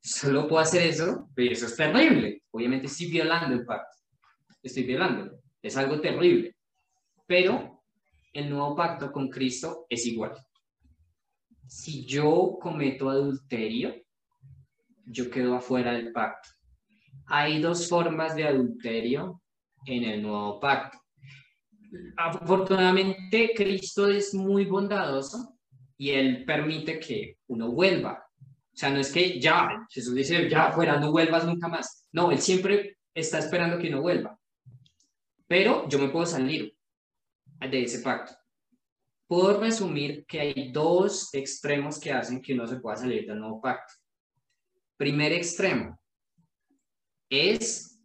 solo 0.00 0.48
puedo 0.48 0.60
hacer 0.60 0.82
eso, 0.82 1.28
pero 1.34 1.52
eso 1.52 1.66
es 1.66 1.76
terrible. 1.76 2.42
Obviamente 2.50 2.86
estoy 2.86 3.10
violando 3.10 3.54
el 3.54 3.64
pacto. 3.64 3.96
Estoy 4.62 4.84
violando. 4.84 5.40
Es 5.62 5.76
algo 5.76 6.00
terrible. 6.00 6.56
Pero 7.26 7.82
el 8.32 8.50
nuevo 8.50 8.76
pacto 8.76 9.10
con 9.10 9.28
Cristo 9.28 9.86
es 9.88 10.06
igual. 10.06 10.32
Si 11.66 12.04
yo 12.06 12.58
cometo 12.60 13.10
adulterio, 13.10 13.94
yo 15.04 15.30
quedo 15.30 15.54
afuera 15.54 15.92
del 15.92 16.12
pacto. 16.12 16.48
Hay 17.26 17.60
dos 17.60 17.88
formas 17.88 18.34
de 18.36 18.44
adulterio 18.44 19.42
en 19.84 20.04
el 20.04 20.22
nuevo 20.22 20.60
pacto. 20.60 20.98
Afortunadamente, 22.16 23.52
Cristo 23.54 24.08
es 24.08 24.34
muy 24.34 24.64
bondadoso 24.64 25.58
y 25.96 26.10
Él 26.10 26.44
permite 26.44 26.98
que 26.98 27.38
uno 27.46 27.70
vuelva 27.70 28.26
o 28.76 28.78
sea, 28.78 28.90
no 28.90 29.00
es 29.00 29.10
que 29.10 29.40
ya, 29.40 29.86
Jesús 29.88 30.14
dice, 30.14 30.50
ya 30.50 30.70
fuera, 30.70 31.00
no 31.00 31.10
vuelvas 31.10 31.46
nunca 31.46 31.66
más. 31.66 32.06
No, 32.12 32.30
Él 32.30 32.40
siempre 32.40 32.98
está 33.14 33.38
esperando 33.38 33.78
que 33.78 33.88
uno 33.88 34.02
vuelva. 34.02 34.38
Pero 35.46 35.88
yo 35.88 35.98
me 35.98 36.10
puedo 36.10 36.26
salir 36.26 36.76
de 37.58 37.82
ese 37.82 38.00
pacto. 38.00 38.34
Puedo 39.26 39.60
resumir 39.60 40.24
que 40.26 40.40
hay 40.40 40.70
dos 40.72 41.34
extremos 41.34 41.98
que 41.98 42.12
hacen 42.12 42.40
que 42.40 42.54
uno 42.54 42.66
se 42.66 42.78
pueda 42.80 42.96
salir 42.96 43.26
del 43.26 43.40
nuevo 43.40 43.60
pacto. 43.60 43.92
Primer 44.96 45.32
extremo 45.32 45.98
es 47.28 48.00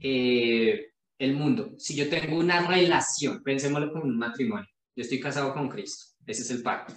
eh, 0.00 0.86
el 1.18 1.34
mundo. 1.34 1.74
Si 1.78 1.94
yo 1.94 2.08
tengo 2.08 2.38
una 2.38 2.66
relación, 2.66 3.42
pensémoslo 3.42 3.92
como 3.92 4.04
un 4.04 4.16
matrimonio. 4.16 4.68
Yo 4.96 5.02
estoy 5.02 5.20
casado 5.20 5.52
con 5.52 5.68
Cristo. 5.68 6.16
Ese 6.26 6.42
es 6.42 6.50
el 6.50 6.62
pacto. 6.62 6.94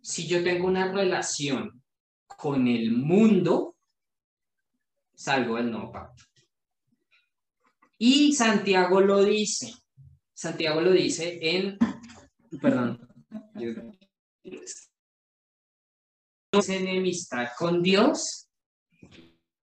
Si 0.00 0.26
yo 0.26 0.42
tengo 0.42 0.66
una 0.66 0.92
relación 0.92 1.82
con 2.26 2.66
el 2.68 2.92
mundo, 2.92 3.76
salgo 5.14 5.56
del 5.56 5.70
nuevo 5.70 5.92
pacto. 5.92 6.24
Y 7.98 8.32
Santiago 8.32 9.00
lo 9.00 9.24
dice. 9.24 9.72
Santiago 10.32 10.80
lo 10.80 10.90
dice 10.92 11.38
en, 11.40 11.78
perdón, 12.60 13.08
es 16.52 16.68
enemistad 16.68 17.48
con 17.58 17.82
Dios. 17.82 18.48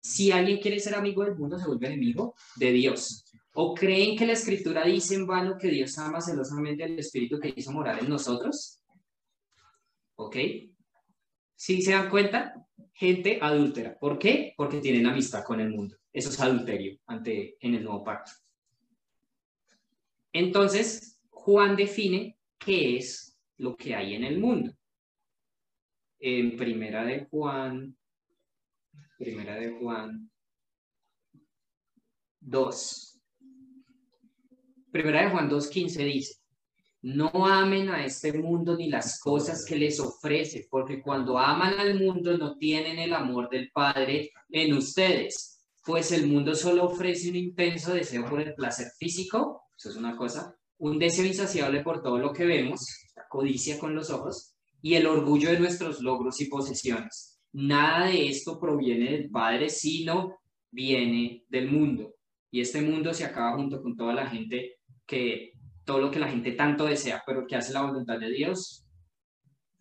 Si 0.02 0.32
alguien 0.32 0.60
quiere 0.60 0.80
ser 0.80 0.96
amigo 0.96 1.24
del 1.24 1.36
mundo, 1.36 1.58
se 1.58 1.68
vuelve 1.68 1.88
enemigo 1.88 2.36
de 2.56 2.72
Dios. 2.72 3.26
¿O 3.54 3.76
creen 3.76 4.18
que 4.18 4.26
la 4.26 4.34
escritura 4.34 4.86
dice 4.86 5.16
en 5.16 5.28
vano 5.28 5.58
que 5.58 5.70
Dios 5.70 5.98
ama 5.98 6.22
celosamente 6.22 6.84
al 6.84 6.98
Espíritu 6.98 7.40
que 7.40 7.54
hizo 7.56 7.72
morar 7.72 8.00
en 8.02 8.10
nosotros? 8.10 8.82
¿Ok? 10.16 10.38
Si 11.56 11.82
se 11.82 11.92
dan 11.92 12.10
cuenta, 12.10 12.56
gente 12.94 13.40
adúltera. 13.42 13.98
¿Por 14.00 14.18
qué? 14.18 14.54
Porque 14.58 14.80
tienen 14.80 15.06
amistad 15.06 15.44
con 15.44 15.60
el 15.60 15.70
mundo. 15.70 15.98
Eso 16.12 16.30
es 16.30 16.40
adulterio 16.40 17.00
ante, 17.06 17.58
en 17.60 17.76
el 17.76 17.84
nuevo 17.84 18.04
pacto. 18.04 18.32
Entonces, 20.34 21.20
Juan 21.30 21.76
define 21.76 22.38
qué 22.64 22.98
es 22.98 23.38
lo 23.58 23.76
que 23.76 23.96
hay 23.96 24.16
en 24.16 24.24
el 24.24 24.40
mundo. 24.40 24.72
En 26.20 26.56
primera 26.56 27.04
de 27.04 27.26
Juan, 27.26 27.98
primera 29.18 29.56
de 29.56 29.72
Juan 29.80 30.32
2. 32.40 33.22
Primera 34.92 35.24
de 35.24 35.30
Juan 35.30 35.50
2.15 35.50 36.06
dice, 36.06 36.42
no 37.04 37.32
amen 37.34 37.90
a 37.90 38.06
este 38.06 38.34
mundo 38.34 38.78
ni 38.78 38.90
las 38.90 39.20
cosas 39.20 39.66
que 39.66 39.76
les 39.76 40.00
ofrece, 40.00 40.68
porque 40.70 41.02
cuando 41.02 41.40
aman 41.40 41.80
al 41.80 42.00
mundo 42.00 42.38
no 42.38 42.58
tienen 42.58 43.00
el 43.00 43.14
amor 43.14 43.50
del 43.50 43.72
Padre 43.72 44.32
en 44.50 44.74
ustedes, 44.74 45.66
pues 45.84 46.12
el 46.12 46.28
mundo 46.28 46.54
solo 46.54 46.86
ofrece 46.86 47.30
un 47.30 47.38
intenso 47.38 47.94
deseo 47.94 48.26
por 48.30 48.42
el 48.42 48.54
placer 48.54 48.88
físico, 49.00 49.64
eso 49.76 49.90
es 49.90 49.96
una 49.96 50.16
cosa, 50.16 50.56
un 50.82 50.98
deseo 50.98 51.26
insaciable 51.26 51.82
por 51.82 52.02
todo 52.02 52.18
lo 52.18 52.34
que 52.34 52.44
vemos, 52.44 52.82
la 53.16 53.28
codicia 53.30 53.78
con 53.78 53.94
los 53.94 54.10
ojos, 54.10 54.56
y 54.82 54.96
el 54.96 55.06
orgullo 55.06 55.52
de 55.52 55.60
nuestros 55.60 56.02
logros 56.02 56.42
y 56.42 56.46
posesiones. 56.46 57.40
Nada 57.54 58.08
de 58.08 58.28
esto 58.28 58.60
proviene 58.60 59.12
del 59.12 59.30
Padre, 59.30 59.70
sino 59.70 60.40
viene 60.72 61.44
del 61.50 61.70
mundo. 61.72 62.16
Y 62.50 62.62
este 62.62 62.82
mundo 62.82 63.14
se 63.14 63.26
acaba 63.26 63.58
junto 63.58 63.80
con 63.80 63.96
toda 63.96 64.14
la 64.14 64.26
gente 64.26 64.78
que 65.06 65.52
todo 65.86 66.00
lo 66.00 66.10
que 66.10 66.20
la 66.20 66.30
gente 66.30 66.54
tanto 66.54 66.86
desea, 66.86 67.22
pero 67.28 67.46
que 67.46 67.56
hace 67.56 67.74
la 67.74 67.84
voluntad 67.84 68.20
de 68.20 68.32
Dios, 68.32 68.84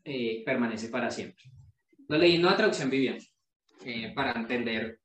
eh, 0.05 0.43
permanece 0.45 0.91
para 0.91 1.11
siempre. 1.11 1.45
Lo 2.09 2.19
leí 2.19 2.35
en 2.35 2.45
una 2.45 2.57
traducción 2.57 2.91
viviente 2.91 3.27
eh, 3.87 4.13
para 4.15 4.39
entender, 4.39 5.01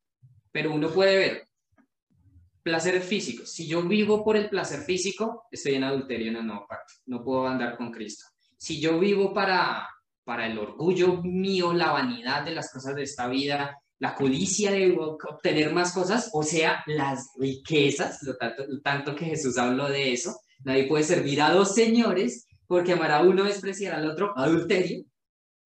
pero 0.51 0.73
uno 0.73 0.89
puede 0.89 1.17
ver 1.17 1.47
placeres 2.65 3.05
físicos. 3.05 3.51
Si 3.51 3.67
yo 3.67 3.83
vivo 3.83 4.23
por 4.25 4.35
el 4.35 4.49
placer 4.49 4.81
físico, 4.81 5.43
estoy 5.51 5.75
en 5.75 5.83
adulterio 5.83 6.31
en 6.31 6.37
el 6.37 6.47
nuevo 6.47 6.65
pacto. 6.67 6.95
No 7.05 7.23
puedo 7.23 7.47
andar 7.47 7.77
con 7.77 7.91
Cristo. 7.91 8.25
Si 8.57 8.81
yo 8.81 8.99
vivo 8.99 9.33
para, 9.33 9.87
para 10.23 10.47
el 10.47 10.57
orgullo 10.57 11.21
mío, 11.21 11.73
la 11.73 11.91
vanidad 11.91 12.43
de 12.43 12.55
las 12.55 12.71
cosas 12.71 12.95
de 12.95 13.03
esta 13.03 13.27
vida, 13.27 13.77
la 13.99 14.15
codicia 14.15 14.71
de 14.71 14.97
obtener 14.97 15.71
más 15.73 15.93
cosas, 15.93 16.31
o 16.33 16.41
sea, 16.41 16.83
las 16.87 17.29
riquezas, 17.37 18.23
lo 18.23 18.35
tanto, 18.35 18.65
lo 18.67 18.81
tanto 18.81 19.15
que 19.15 19.25
Jesús 19.25 19.57
habló 19.59 19.87
de 19.87 20.11
eso, 20.13 20.35
Nadie 20.65 20.87
puede 20.87 21.03
servir 21.03 21.41
a 21.41 21.51
dos 21.51 21.75
señores 21.75 22.47
porque 22.65 22.93
amar 22.93 23.11
a 23.11 23.21
uno 23.21 23.45
es 23.45 23.53
despreciar 23.53 23.93
al 23.93 24.09
otro, 24.09 24.33
adulterio. 24.35 25.05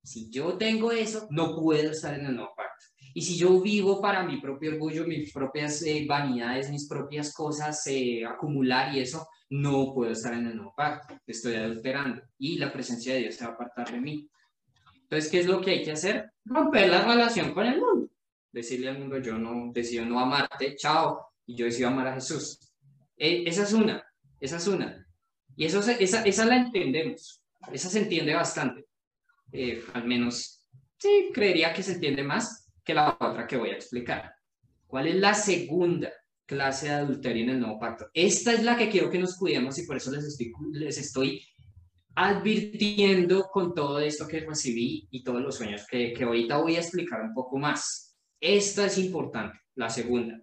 Si 0.03 0.29
yo 0.29 0.57
tengo 0.57 0.91
eso, 0.91 1.27
no 1.29 1.55
puedo 1.55 1.91
estar 1.91 2.19
en 2.19 2.25
el 2.25 2.35
nuevo 2.35 2.51
pacto. 2.55 2.68
Y 3.13 3.21
si 3.21 3.37
yo 3.37 3.59
vivo 3.61 4.01
para 4.01 4.23
mi 4.23 4.39
propio 4.39 4.71
orgullo, 4.71 5.05
mis 5.05 5.31
propias 5.33 5.81
eh, 5.83 6.05
vanidades, 6.07 6.69
mis 6.69 6.87
propias 6.87 7.33
cosas, 7.33 7.85
eh, 7.87 8.23
acumular 8.25 8.95
y 8.95 8.99
eso, 8.99 9.27
no 9.49 9.93
puedo 9.93 10.11
estar 10.11 10.33
en 10.33 10.47
el 10.47 10.55
nuevo 10.55 10.73
pacto. 10.75 11.15
Estoy 11.25 11.55
adulterando 11.55 12.21
y 12.37 12.57
la 12.57 12.71
presencia 12.71 13.13
de 13.13 13.21
Dios 13.21 13.35
se 13.35 13.45
va 13.45 13.51
a 13.51 13.53
apartar 13.53 13.91
de 13.91 13.99
mí. 13.99 14.29
Entonces, 15.01 15.31
¿qué 15.31 15.39
es 15.39 15.47
lo 15.47 15.59
que 15.59 15.71
hay 15.71 15.83
que 15.83 15.91
hacer? 15.91 16.31
Romper 16.45 16.89
la 16.89 17.01
relación 17.01 17.53
con 17.53 17.65
el 17.65 17.79
mundo. 17.79 18.09
Decirle 18.51 18.89
al 18.89 18.99
mundo, 18.99 19.17
yo 19.17 19.37
no 19.37 19.71
decido 19.73 20.05
no 20.05 20.19
amarte, 20.19 20.75
chao, 20.75 21.29
y 21.45 21.55
yo 21.55 21.65
decido 21.65 21.89
amar 21.89 22.07
a 22.07 22.13
Jesús. 22.13 22.59
Eh, 23.17 23.43
esa 23.47 23.63
es 23.63 23.73
una. 23.73 24.03
Esa 24.39 24.57
es 24.57 24.67
una. 24.67 25.05
Y 25.55 25.65
eso, 25.65 25.79
esa, 25.79 26.23
esa 26.23 26.45
la 26.45 26.57
entendemos. 26.57 27.41
Esa 27.73 27.89
se 27.89 27.99
entiende 27.99 28.35
bastante. 28.35 28.85
Eh, 29.51 29.83
al 29.93 30.05
menos, 30.05 30.63
sí, 30.97 31.31
creería 31.33 31.73
que 31.73 31.83
se 31.83 31.93
entiende 31.93 32.23
más 32.23 32.68
que 32.83 32.93
la 32.93 33.17
otra 33.19 33.47
que 33.47 33.57
voy 33.57 33.69
a 33.69 33.75
explicar. 33.75 34.33
¿Cuál 34.87 35.07
es 35.07 35.15
la 35.15 35.33
segunda? 35.33 36.11
clase 36.49 36.87
de 36.87 36.93
adulterio 36.93 37.43
en 37.43 37.49
el 37.51 37.59
nuevo 37.59 37.79
pacto. 37.79 38.07
Esta 38.11 38.51
es 38.53 38.63
la 38.63 38.75
que 38.75 38.89
quiero 38.89 39.11
que 39.11 39.19
nos 39.19 39.37
cuidemos 39.37 39.77
y 39.77 39.85
por 39.85 39.97
eso 39.97 40.09
les 40.09 40.25
estoy, 40.25 40.51
les 40.71 40.97
estoy 40.97 41.45
advirtiendo 42.15 43.47
con 43.53 43.75
todo 43.75 43.99
esto 43.99 44.27
que 44.27 44.39
recibí 44.39 45.07
y 45.11 45.23
todos 45.23 45.41
los 45.41 45.55
sueños 45.55 45.85
que, 45.87 46.11
que 46.11 46.23
ahorita 46.23 46.57
voy 46.57 46.75
a 46.75 46.79
explicar 46.79 47.21
un 47.21 47.35
poco 47.35 47.59
más. 47.59 48.17
Esta 48.41 48.87
es 48.87 48.97
importante, 48.97 49.59
la 49.75 49.89
segunda. 49.91 50.41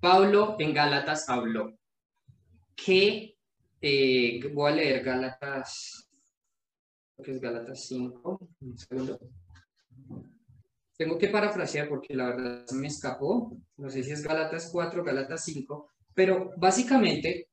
Pablo 0.00 0.56
en 0.58 0.72
Gálatas 0.72 1.28
habló 1.28 1.78
que, 2.74 3.36
eh, 3.82 4.40
voy 4.54 4.72
a 4.72 4.76
leer 4.76 5.04
Gálatas, 5.04 6.08
que 7.22 7.32
es 7.32 7.40
Gálatas 7.40 7.84
5, 7.86 8.48
un 8.60 8.78
segundo. 8.78 9.18
Tengo 10.98 11.16
que 11.16 11.28
parafrasear 11.28 11.88
porque 11.88 12.12
la 12.12 12.26
verdad 12.26 12.66
me 12.72 12.88
escapó. 12.88 13.56
No 13.76 13.88
sé 13.88 14.02
si 14.02 14.10
es 14.10 14.22
Galatas 14.22 14.68
4, 14.72 15.04
Galatas 15.04 15.44
5, 15.44 15.92
pero 16.12 16.50
básicamente 16.56 17.46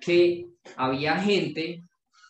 que 0.00 0.46
había 0.76 1.18
gente 1.18 1.82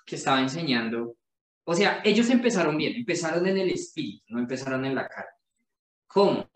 que 0.07 0.17
estaba 0.17 0.41
enseñando. 0.41 1.17
O 1.65 1.75
sea, 1.75 2.01
ellos 2.03 2.31
empezaron 2.31 2.79
bien, 2.79 2.97
empezaron 2.97 3.47
en 3.47 3.59
el 3.59 3.69
espíritu, 3.69 4.25
no 4.29 4.39
empezaron 4.39 4.87
en 4.87 4.95
la 4.95 5.07
cara. 5.07 5.29
¿Cómo? 6.07 6.49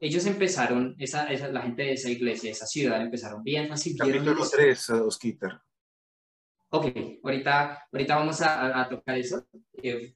Ellos 0.00 0.24
empezaron, 0.26 0.94
esa, 1.00 1.26
esa, 1.32 1.48
la 1.48 1.62
gente 1.62 1.82
de 1.82 1.94
esa 1.94 2.08
iglesia, 2.08 2.50
de 2.50 2.52
esa 2.52 2.66
ciudad, 2.66 3.02
empezaron 3.02 3.42
bien, 3.42 3.72
así 3.72 3.96
Capítulo 3.96 4.48
3, 4.48 4.90
Osquita. 4.90 5.60
Ok, 6.70 6.86
ahorita, 7.24 7.88
ahorita 7.90 8.16
vamos 8.16 8.40
a, 8.40 8.80
a 8.80 8.88
tocar 8.88 9.18
eso. 9.18 9.44
Eh, 9.82 10.14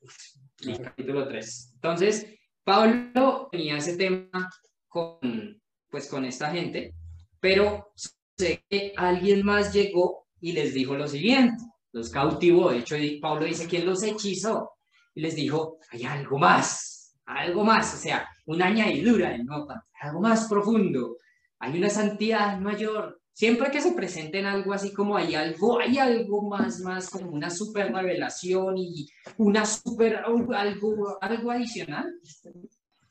capítulo 0.83 1.27
3. 1.27 1.73
Entonces, 1.75 2.37
Pablo 2.67 3.49
tenía 3.53 3.77
ese 3.77 3.97
tema 3.97 4.51
con, 4.89 5.63
pues, 5.89 6.09
con 6.11 6.25
esta 6.25 6.51
gente, 6.51 6.97
pero 7.39 7.93
sé 8.37 8.65
que 8.69 8.93
alguien 8.97 9.47
más 9.47 9.73
llegó 9.73 10.27
y 10.41 10.51
les 10.51 10.75
dijo 10.75 10.97
lo 10.97 11.07
siguiente, 11.07 11.63
los 11.93 12.11
cautivó, 12.11 12.71
de 12.71 12.79
hecho 12.79 12.97
Pablo 13.23 13.47
dice 13.47 13.69
quién 13.69 13.87
los 13.87 14.03
hechizó 14.03 14.73
y 15.15 15.21
les 15.21 15.37
dijo, 15.37 15.79
hay 15.93 16.03
algo 16.07 16.39
más, 16.39 17.17
algo 17.25 17.63
más, 17.63 17.95
o 17.95 17.99
sea, 17.99 18.29
una 18.47 18.67
añadidura, 18.67 19.39
¿no? 19.39 19.69
algo 20.01 20.21
más 20.21 20.49
profundo, 20.49 21.19
hay 21.61 21.79
una 21.79 21.89
santidad 21.89 22.59
mayor, 22.59 23.21
siempre 23.37 23.71
que 23.71 23.83
se 23.83 23.93
presenten 23.93 24.47
algo 24.47 24.73
así 24.73 24.95
como 24.95 25.15
hay 25.15 25.35
algo, 25.35 25.79
hay 25.79 25.99
algo 25.99 26.49
más, 26.49 26.81
más 26.81 27.11
como 27.11 27.33
una 27.33 27.51
super 27.51 27.93
revelación 27.93 28.79
y 28.79 29.07
una 29.37 29.67
super, 29.67 30.23
algo, 30.55 31.19
algo 31.21 31.51
adicional. 31.51 32.19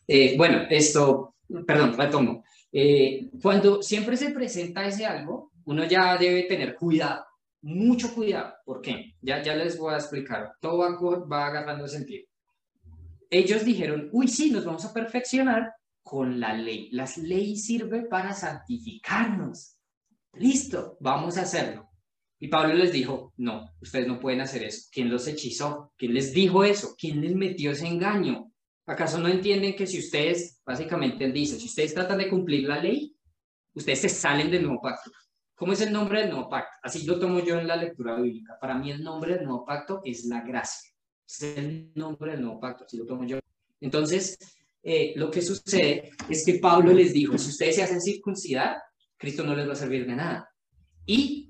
Eh, 0.08 0.36
bueno, 0.36 0.64
esto, 0.68 1.36
perdón, 1.68 1.96
retomo. 1.96 2.44
Eh, 2.72 3.30
cuando 3.40 3.84
siempre 3.84 4.18
se 4.18 4.32
presenta 4.32 4.88
ese 4.88 5.06
algo, 5.06 5.52
uno 5.66 5.86
ya 5.86 6.18
debe 6.18 6.44
tener 6.44 6.74
cuidado, 6.74 7.24
mucho 7.62 8.12
cuidado. 8.16 8.56
¿Por 8.66 8.82
qué? 8.82 9.14
Ya, 9.22 9.44
ya 9.44 9.56
les 9.56 9.78
voy 9.78 9.94
a 9.94 9.98
explicar. 9.98 10.54
Todo 10.60 10.80
va, 10.80 11.26
va 11.28 11.46
agarrando 11.46 11.88
sentido. 11.88 12.26
Ellos 13.30 13.64
dijeron, 13.64 14.10
uy, 14.12 14.28
sí, 14.28 14.50
nos 14.50 14.66
vamos 14.66 14.86
a 14.86 14.94
perfeccionar 14.94 15.72
con 16.02 16.40
la 16.40 16.54
ley. 16.54 16.90
La 16.94 17.08
ley 17.18 17.56
sirve 17.58 18.08
para 18.08 18.34
santificarnos 18.34 19.75
listo, 20.38 20.98
vamos 21.00 21.38
a 21.38 21.42
hacerlo. 21.42 21.90
Y 22.40 22.48
Pablo 22.48 22.74
les 22.74 22.92
dijo, 22.92 23.34
no, 23.38 23.70
ustedes 23.82 24.08
no 24.08 24.20
pueden 24.20 24.42
hacer 24.42 24.64
eso. 24.64 24.88
¿Quién 24.92 25.10
los 25.10 25.28
hechizó? 25.28 25.94
¿Quién 25.98 26.14
les 26.14 26.34
dijo 26.34 26.64
eso? 26.64 26.96
¿Quién 26.98 27.22
les 27.22 27.34
metió 27.36 27.72
ese 27.72 27.88
engaño? 27.88 28.52
¿Acaso 28.86 29.18
no 29.18 29.30
entienden 29.30 29.76
que 29.76 29.88
si 29.88 30.00
ustedes, 30.00 30.62
básicamente 30.66 31.26
él 31.26 31.34
dice, 31.34 31.60
si 31.60 31.66
ustedes 31.66 31.94
tratan 31.94 32.20
de 32.20 32.30
cumplir 32.30 32.68
la 32.68 32.80
ley, 32.80 33.16
ustedes 33.74 34.02
se 34.02 34.10
salen 34.10 34.52
del 34.52 34.64
nuevo 34.64 34.82
pacto? 34.82 35.12
¿Cómo 35.56 35.72
es 35.72 35.82
el 35.82 35.94
nombre 35.94 36.22
del 36.22 36.32
nuevo 36.32 36.50
pacto? 36.50 36.72
Así 36.84 37.06
lo 37.06 37.18
tomo 37.18 37.40
yo 37.40 37.58
en 37.58 37.68
la 37.68 37.78
lectura 37.78 38.16
bíblica. 38.20 38.58
Para 38.60 38.78
mí 38.78 38.92
el 38.92 39.02
nombre 39.02 39.36
del 39.36 39.46
nuevo 39.46 39.66
pacto 39.66 40.02
es 40.04 40.26
la 40.26 40.42
gracia. 40.42 40.92
Es 41.28 41.42
el 41.42 41.92
nombre 41.96 42.34
del 42.34 42.42
nuevo 42.42 42.60
pacto, 42.60 42.84
así 42.84 42.98
lo 42.98 43.06
tomo 43.06 43.26
yo. 43.26 43.40
Entonces, 43.80 44.38
eh, 44.84 45.14
lo 45.16 45.32
que 45.32 45.42
sucede 45.42 46.12
es 46.30 46.46
que 46.46 46.60
Pablo 46.60 46.94
les 46.94 47.14
dijo, 47.14 47.38
si 47.38 47.50
ustedes 47.50 47.78
se 47.78 47.84
hacen 47.84 48.02
circuncidar, 48.02 48.78
Cristo 49.26 49.44
no 49.44 49.56
les 49.56 49.68
va 49.68 49.74
a 49.74 49.76
servir 49.76 50.06
de 50.06 50.16
nada. 50.16 50.48
Y 51.04 51.50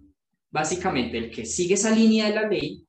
básicamente 0.49 1.17
el 1.17 1.29
que 1.29 1.45
sigue 1.45 1.73
esa 1.73 1.93
línea 1.93 2.29
de 2.29 2.35
la 2.35 2.47
ley 2.47 2.87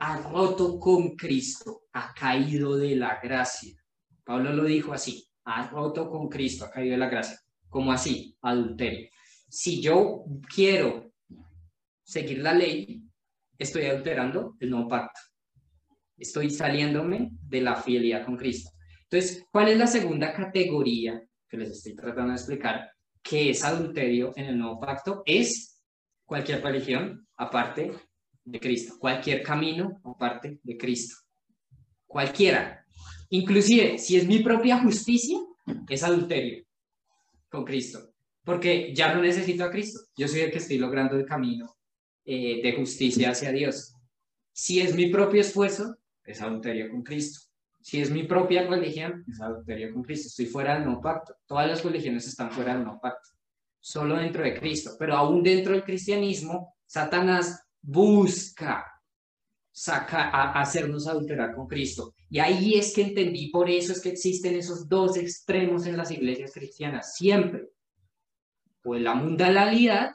ha 0.00 0.16
roto 0.22 0.80
con 0.80 1.14
Cristo, 1.14 1.82
ha 1.92 2.12
caído 2.12 2.76
de 2.76 2.96
la 2.96 3.20
gracia. 3.22 3.80
Pablo 4.24 4.52
lo 4.52 4.64
dijo 4.64 4.92
así, 4.92 5.28
ha 5.44 5.68
roto 5.68 6.10
con 6.10 6.28
Cristo, 6.28 6.64
ha 6.64 6.70
caído 6.72 6.94
de 6.94 6.98
la 6.98 7.08
gracia. 7.08 7.38
¿Cómo 7.68 7.92
así? 7.92 8.36
Adulterio. 8.42 9.08
Si 9.48 9.80
yo 9.80 10.24
quiero 10.52 11.12
seguir 12.02 12.38
la 12.38 12.54
ley, 12.54 13.04
estoy 13.56 13.84
adulterando 13.84 14.56
el 14.58 14.70
nuevo 14.70 14.88
pacto. 14.88 15.20
Estoy 16.18 16.50
saliéndome 16.50 17.30
de 17.40 17.60
la 17.60 17.76
fidelidad 17.76 18.24
con 18.24 18.36
Cristo. 18.36 18.70
Entonces, 19.08 19.44
¿cuál 19.52 19.68
es 19.68 19.78
la 19.78 19.86
segunda 19.86 20.32
categoría 20.32 21.22
que 21.48 21.56
les 21.56 21.70
estoy 21.70 21.94
tratando 21.94 22.30
de 22.30 22.36
explicar? 22.36 22.95
Que 23.28 23.50
es 23.50 23.64
adulterio 23.64 24.32
en 24.36 24.46
el 24.46 24.58
nuevo 24.58 24.78
pacto 24.78 25.22
es 25.26 25.82
cualquier 26.24 26.62
religión 26.62 27.26
aparte 27.36 27.92
de 28.44 28.60
Cristo, 28.60 28.94
cualquier 28.98 29.42
camino 29.42 30.00
aparte 30.04 30.60
de 30.62 30.76
Cristo, 30.76 31.16
cualquiera. 32.06 32.84
Inclusive, 33.30 33.98
si 33.98 34.16
es 34.16 34.26
mi 34.26 34.38
propia 34.38 34.78
justicia, 34.78 35.38
es 35.88 36.02
adulterio 36.04 36.64
con 37.48 37.64
Cristo, 37.64 38.12
porque 38.44 38.94
ya 38.94 39.12
no 39.12 39.22
necesito 39.22 39.64
a 39.64 39.70
Cristo, 39.70 40.00
yo 40.16 40.28
soy 40.28 40.40
el 40.40 40.52
que 40.52 40.58
estoy 40.58 40.78
logrando 40.78 41.16
el 41.16 41.26
camino 41.26 41.76
eh, 42.24 42.60
de 42.62 42.72
justicia 42.76 43.30
hacia 43.30 43.50
Dios. 43.50 43.92
Si 44.52 44.80
es 44.80 44.94
mi 44.94 45.08
propio 45.08 45.40
esfuerzo, 45.40 45.96
es 46.24 46.40
adulterio 46.40 46.90
con 46.90 47.02
Cristo. 47.02 47.45
Si 47.86 48.00
es 48.00 48.10
mi 48.10 48.24
propia 48.24 48.66
religión, 48.66 49.24
es 49.28 49.40
adulterio 49.40 49.92
con 49.92 50.02
Cristo. 50.02 50.26
Estoy 50.26 50.46
fuera 50.46 50.74
del 50.74 50.86
nuevo 50.86 51.00
pacto. 51.00 51.36
Todas 51.46 51.68
las 51.68 51.84
religiones 51.84 52.26
están 52.26 52.50
fuera 52.50 52.74
del 52.74 52.82
nuevo 52.82 53.00
pacto. 53.00 53.28
Solo 53.78 54.16
dentro 54.16 54.42
de 54.42 54.58
Cristo. 54.58 54.96
Pero 54.98 55.14
aún 55.14 55.40
dentro 55.40 55.72
del 55.72 55.84
cristianismo, 55.84 56.74
Satanás 56.84 57.62
busca 57.80 58.84
saca, 59.70 60.50
hacernos 60.60 61.06
adulterar 61.06 61.54
con 61.54 61.68
Cristo. 61.68 62.12
Y 62.28 62.40
ahí 62.40 62.74
es 62.74 62.92
que 62.92 63.02
entendí, 63.02 63.50
por 63.50 63.70
eso 63.70 63.92
es 63.92 64.00
que 64.00 64.08
existen 64.08 64.56
esos 64.56 64.88
dos 64.88 65.16
extremos 65.16 65.86
en 65.86 65.96
las 65.96 66.10
iglesias 66.10 66.54
cristianas, 66.54 67.14
siempre. 67.14 67.68
O 68.82 68.96
la 68.96 69.14
mundanalidad 69.14 70.12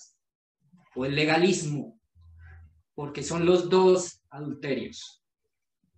o 0.94 1.06
el 1.06 1.16
legalismo, 1.16 1.98
porque 2.94 3.24
son 3.24 3.46
los 3.46 3.70
dos 3.70 4.22
adulterios 4.30 5.24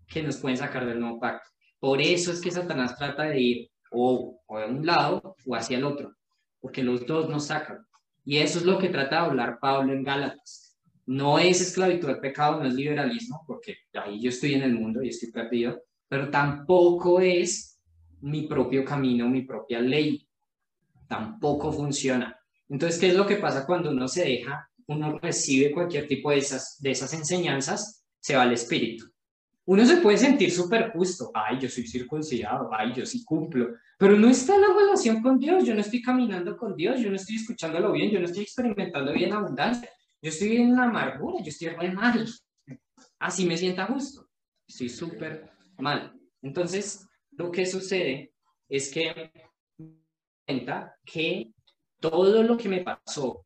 que 0.06 0.22
nos 0.22 0.38
pueden 0.38 0.58
sacar 0.58 0.86
del 0.86 1.00
nuevo 1.00 1.20
pacto. 1.20 1.53
Por 1.84 2.02
eso 2.02 2.32
es 2.32 2.40
que 2.40 2.50
Satanás 2.50 2.98
trata 2.98 3.24
de 3.24 3.42
ir 3.42 3.72
o, 3.92 4.42
o 4.48 4.58
de 4.58 4.68
un 4.68 4.86
lado 4.86 5.36
o 5.46 5.54
hacia 5.54 5.78
el 5.78 5.84
otro, 5.84 6.16
porque 6.62 6.82
los 6.82 7.06
dos 7.06 7.28
nos 7.28 7.48
sacan. 7.48 7.86
Y 8.24 8.38
eso 8.38 8.60
es 8.60 8.64
lo 8.64 8.80
que 8.80 8.88
trata 8.88 9.18
de 9.18 9.26
hablar 9.26 9.60
Pablo 9.60 9.92
en 9.92 10.02
Gálatas. 10.02 10.78
No 11.06 11.40
es 11.40 11.60
esclavitud 11.60 12.08
al 12.08 12.22
pecado, 12.22 12.58
no 12.58 12.70
es 12.70 12.74
liberalismo, 12.74 13.44
porque 13.46 13.80
ahí 13.96 14.22
yo 14.22 14.30
estoy 14.30 14.54
en 14.54 14.62
el 14.62 14.76
mundo 14.76 15.04
y 15.04 15.10
estoy 15.10 15.30
perdido, 15.30 15.82
pero 16.08 16.30
tampoco 16.30 17.20
es 17.20 17.82
mi 18.22 18.44
propio 18.44 18.86
camino, 18.86 19.28
mi 19.28 19.42
propia 19.42 19.82
ley. 19.82 20.26
Tampoco 21.10 21.74
funciona. 21.74 22.40
Entonces, 22.70 22.98
¿qué 22.98 23.08
es 23.08 23.16
lo 23.16 23.28
que 23.28 23.36
pasa 23.36 23.66
cuando 23.66 23.92
uno 23.92 24.08
se 24.08 24.24
deja, 24.24 24.70
uno 24.88 25.20
recibe 25.20 25.74
cualquier 25.74 26.08
tipo 26.08 26.32
de 26.32 26.38
esas, 26.38 26.78
de 26.80 26.92
esas 26.92 27.14
enseñanzas? 27.14 28.06
Se 28.22 28.38
va 28.38 28.44
al 28.44 28.54
espíritu 28.54 29.13
uno 29.66 29.86
se 29.86 29.98
puede 29.98 30.18
sentir 30.18 30.52
súper 30.52 30.92
justo, 30.92 31.32
ay, 31.34 31.58
yo 31.60 31.70
soy 31.70 31.88
circuncidado, 31.88 32.70
ay, 32.74 32.94
yo 32.94 33.06
sí 33.06 33.24
cumplo, 33.24 33.70
pero 33.98 34.18
no 34.18 34.30
está 34.30 34.58
la 34.58 34.68
relación 34.78 35.22
con 35.22 35.40
Dios, 35.40 35.64
yo 35.64 35.74
no 35.74 35.80
estoy 35.80 36.02
caminando 36.02 36.58
con 36.58 36.76
Dios, 36.76 37.00
yo 37.00 37.10
no 37.10 37.16
estoy 37.16 37.38
escuchándolo 37.38 37.94
bien, 37.94 38.12
yo 38.12 38.20
no 38.20 38.26
estoy 38.26 38.44
experimentando 38.44 39.14
bien 39.14 39.32
abundancia, 39.32 39.90
yo 40.22 40.30
estoy 40.30 40.58
en 40.58 40.76
la 40.76 40.84
amargura, 40.84 41.40
yo 41.40 41.48
estoy 41.48 41.70
re 41.70 41.92
mal, 41.92 42.28
así 43.20 43.46
me 43.46 43.56
sienta 43.56 43.86
justo, 43.86 44.28
estoy 44.68 44.90
súper 44.90 45.50
mal. 45.78 46.14
Entonces, 46.42 47.08
lo 47.32 47.50
que 47.50 47.66
sucede 47.66 48.34
es 48.68 48.92
que 48.92 49.32
cuenta 50.46 50.98
que 51.06 51.54
todo 52.02 52.44
lo 52.44 52.58
que 52.58 52.68
me 52.68 52.82
pasó 52.82 53.46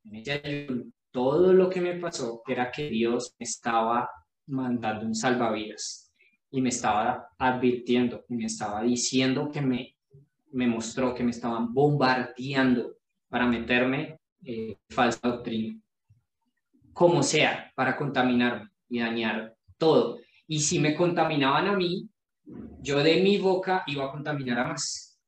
todo 1.12 1.54
lo 1.54 1.70
que 1.70 1.82
me 1.82 1.96
pasó 1.96 2.42
era 2.48 2.72
que 2.72 2.90
Dios 2.90 3.36
estaba 3.40 4.10
mandando 4.48 5.06
un 5.06 5.16
salvavidas 5.16 6.07
y 6.52 6.62
me 6.62 6.70
estaba 6.70 7.30
advirtiendo 7.38 8.26
y 8.30 8.36
me 8.36 8.46
estaba 8.46 8.84
diciendo 8.84 9.50
que 9.52 9.62
me, 9.62 9.96
me 10.52 10.68
mostró 10.68 11.14
que 11.14 11.24
me 11.24 11.32
estaban 11.32 11.74
bombardeando 11.74 12.98
para 13.30 13.46
meterme 13.46 14.20
eh, 14.44 14.78
falsa 14.90 15.28
doctrina, 15.28 15.80
como 16.94 17.22
sea, 17.24 17.72
para 17.76 17.98
contaminarme 17.98 18.70
y 18.90 19.00
dañar 19.00 19.56
todo. 19.78 20.20
Y 20.48 20.60
si 20.60 20.80
me 20.80 20.96
contaminaban 20.96 21.68
a 21.68 21.76
mí, 21.76 22.10
yo 22.82 23.04
de 23.04 23.22
mi 23.22 23.38
boca 23.38 23.84
iba 23.88 24.06
a 24.06 24.12
contaminar 24.12 24.60
a 24.60 24.68
más. 24.70 25.20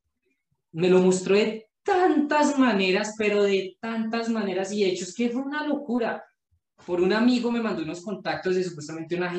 Me 0.72 0.90
lo 0.90 1.00
mostró 1.00 1.36
de 1.36 1.70
tantas 1.84 2.58
maneras, 2.58 3.16
pero 3.18 3.44
de 3.44 3.78
tantas 3.82 4.30
maneras, 4.30 4.72
y 4.72 4.84
de 4.84 4.92
hecho 4.92 5.04
es 5.04 5.14
que 5.14 5.30
fue 5.30 5.42
una 5.42 5.68
locura. 5.68 6.24
Por 6.86 7.02
un 7.02 7.12
amigo 7.12 7.52
me 7.52 7.62
mandó 7.62 7.84
unos 7.84 8.02
contactos 8.02 8.56
de 8.56 8.64
supuestamente 8.64 9.16
una 9.16 9.34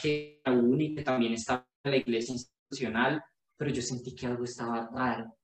que 0.00 0.40
única 0.46 1.04
también 1.04 1.34
estaba 1.34 1.66
en 1.84 1.90
la 1.90 1.96
iglesia 1.96 2.32
institucional, 2.32 3.22
pero 3.56 3.70
yo 3.70 3.82
sentí 3.82 4.14
que 4.14 4.26
algo 4.26 4.44
estaba 4.44 4.88
raro. 4.92 5.36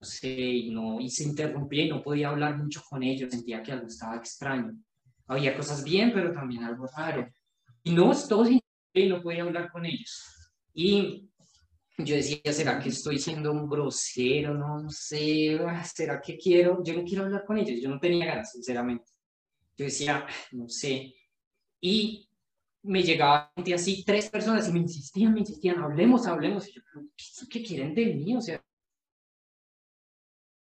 No 0.00 0.06
sé, 0.06 0.28
y, 0.28 0.70
no, 0.70 1.00
y 1.00 1.10
se 1.10 1.24
interrumpía 1.24 1.84
y 1.84 1.90
no 1.90 2.02
podía 2.02 2.30
hablar 2.30 2.56
mucho 2.56 2.82
con 2.88 3.02
ellos, 3.02 3.30
sentía 3.30 3.62
que 3.62 3.72
algo 3.72 3.86
estaba 3.86 4.16
extraño. 4.16 4.72
Había 5.26 5.56
cosas 5.56 5.84
bien, 5.84 6.12
pero 6.12 6.32
también 6.32 6.64
algo 6.64 6.86
raro. 6.96 7.28
Y 7.82 7.92
no, 7.92 8.12
todos 8.28 8.48
y 8.50 9.08
no 9.08 9.22
podía 9.22 9.42
hablar 9.42 9.70
con 9.70 9.84
ellos. 9.84 10.52
Y 10.72 11.30
yo 11.98 12.16
decía, 12.16 12.52
¿será 12.52 12.78
que 12.80 12.88
estoy 12.88 13.18
siendo 13.18 13.52
un 13.52 13.68
grosero? 13.68 14.54
No, 14.54 14.82
no 14.82 14.90
sé, 14.90 15.58
ah, 15.66 15.84
¿será 15.84 16.20
que 16.20 16.36
quiero? 16.36 16.82
Yo 16.82 16.94
no 16.94 17.04
quiero 17.04 17.24
hablar 17.24 17.44
con 17.44 17.58
ellos, 17.58 17.80
yo 17.80 17.88
no 17.90 18.00
tenía 18.00 18.26
ganas, 18.26 18.52
sinceramente. 18.52 19.12
Yo 19.76 19.84
decía, 19.84 20.26
no 20.52 20.68
sé. 20.68 21.14
Y 21.80 22.28
me 22.82 23.02
llegaba 23.02 23.52
gente 23.56 23.74
así, 23.74 24.04
tres 24.04 24.30
personas, 24.30 24.68
y 24.68 24.72
me 24.72 24.80
insistían, 24.80 25.34
me 25.34 25.40
insistían, 25.40 25.78
hablemos, 25.82 26.26
hablemos. 26.26 26.68
Y 26.68 26.72
yo, 26.74 26.82
¿qué, 27.16 27.24
qué 27.50 27.62
quieren 27.62 27.94
de 27.94 28.06
mí? 28.14 28.36
O 28.36 28.40
sea, 28.40 28.62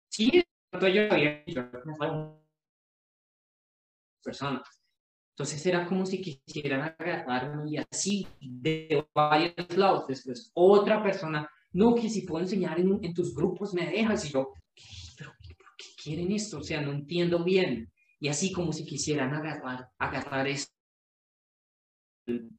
sí, 0.09 0.31
yo 0.73 0.79
había 0.79 1.45
personas. 4.23 4.63
Entonces 5.39 5.65
era 5.67 5.87
como 5.87 6.05
si 6.05 6.21
quisieran 6.21 6.97
agarrarme 6.99 7.71
y 7.71 7.77
así 7.77 8.27
de 8.41 9.07
varios 9.15 9.77
lados. 9.77 10.09
Después 10.09 10.51
otra 10.53 11.01
persona, 11.01 11.49
no, 11.73 11.95
que 11.95 12.11
si 12.11 12.23
puedo 12.23 12.43
enseñar 12.43 12.81
en, 12.81 13.15
tus 13.15 13.35
grupos 13.35 13.73
me 13.73 13.87
dejas. 13.87 14.25
Y 14.25 14.33
yo, 14.33 14.53
¿pero 15.17 15.31
por 15.31 15.77
qué 15.77 15.87
quieren 16.03 16.33
esto? 16.33 16.59
O 16.59 16.63
sea, 16.65 16.81
no 16.81 16.91
entiendo 16.91 17.45
bien. 17.45 17.89
Y 18.19 18.27
así 18.27 18.51
como 18.51 18.73
si 18.73 18.85
quisieran 18.85 19.33
agarrar, 19.33 19.91
agarrar 19.97 20.49
esto. 20.49 20.78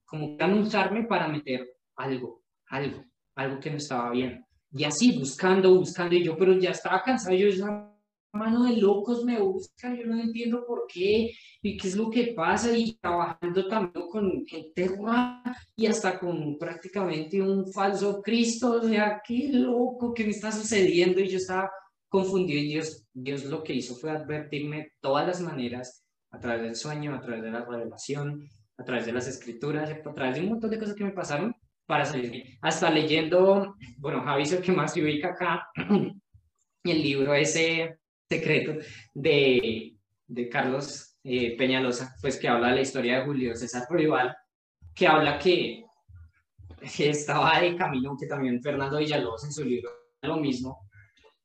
Como 0.06 0.38
anunciarme 0.40 1.04
para 1.04 1.28
meter 1.28 1.68
algo, 1.96 2.44
algo, 2.70 3.04
algo 3.36 3.60
que 3.60 3.72
no 3.72 3.78
estaba 3.78 4.12
bien. 4.12 4.46
Y 4.72 4.84
así 4.84 5.18
buscando, 5.18 5.76
buscando. 5.76 6.16
Y 6.16 6.24
yo, 6.24 6.38
pero 6.38 6.54
ya 6.54 6.72
estaba 6.72 7.02
cansado. 7.04 7.36
Yo 7.36 7.50
ya 7.50 7.90
mano 8.32 8.64
de 8.66 8.78
locos 8.78 9.24
me 9.24 9.40
busca, 9.40 9.96
yo 9.96 10.06
no 10.06 10.20
entiendo 10.20 10.64
por 10.66 10.86
qué 10.88 11.32
y 11.62 11.78
qué 11.78 11.88
es 11.88 11.96
lo 11.96 12.10
que 12.10 12.34
pasa 12.36 12.76
y 12.78 12.94
trabajando 12.98 13.68
también 13.68 14.08
con 14.08 14.46
gente 14.46 14.92
y 15.76 15.88
hasta 15.88 16.20
con 16.20 16.58
prácticamente 16.58 17.42
un 17.42 17.72
falso 17.72 18.22
Cristo, 18.22 18.80
o 18.82 18.88
sea, 18.88 19.22
qué 19.26 19.50
loco 19.52 20.14
que 20.14 20.24
me 20.24 20.30
está 20.30 20.52
sucediendo 20.52 21.20
y 21.20 21.30
yo 21.30 21.38
estaba 21.38 21.72
confundido 22.08 22.60
y 22.60 22.68
Dios, 22.68 23.06
Dios 23.14 23.46
lo 23.46 23.64
que 23.64 23.74
hizo 23.74 23.96
fue 23.96 24.12
advertirme 24.12 24.94
todas 25.00 25.28
las 25.28 25.42
maneras, 25.42 26.06
a 26.32 26.40
través 26.40 26.62
del 26.62 26.76
sueño, 26.76 27.16
a 27.16 27.22
través 27.22 27.42
de 27.42 27.52
la 27.52 27.66
revelación, 27.66 28.48
a 28.80 28.84
través 28.86 29.06
de 29.06 29.12
las 29.12 29.28
escrituras, 29.28 29.90
a 29.92 30.14
través 30.14 30.36
de 30.36 30.42
un 30.42 30.50
montón 30.50 30.70
de 30.70 30.80
cosas 30.80 30.96
que 30.96 31.04
me 31.04 31.12
pasaron 31.12 31.54
para 31.86 32.06
salir. 32.06 32.58
Hasta 32.62 32.90
leyendo, 32.90 33.76
bueno, 33.98 34.24
Javi 34.24 34.44
es 34.44 34.54
el 34.54 34.62
que 34.62 34.72
más 34.72 34.96
ubica 34.96 35.30
acá, 35.30 35.68
el 36.84 37.04
libro 37.04 37.34
ese 37.34 38.00
secreto 38.30 38.74
de, 39.14 39.98
de 40.28 40.50
Carlos 40.50 41.18
eh, 41.24 41.58
Peñalosa, 41.58 42.16
pues 42.22 42.38
que 42.38 42.48
habla 42.48 42.70
de 42.70 42.76
la 42.76 42.82
historia 42.82 43.20
de 43.20 43.26
Julio 43.26 43.56
César 43.56 43.86
Rival, 43.90 44.36
que 44.96 45.08
habla 45.08 45.38
que, 45.38 45.84
estaba 47.00 47.60
de 47.60 47.76
camino, 47.76 48.16
que 48.18 48.28
también 48.28 48.62
Fernando 48.62 49.00
Villalobos 49.00 49.44
en 49.44 49.52
su 49.52 49.66
libro 49.66 49.90
lo 50.22 50.38
mismo, 50.38 50.90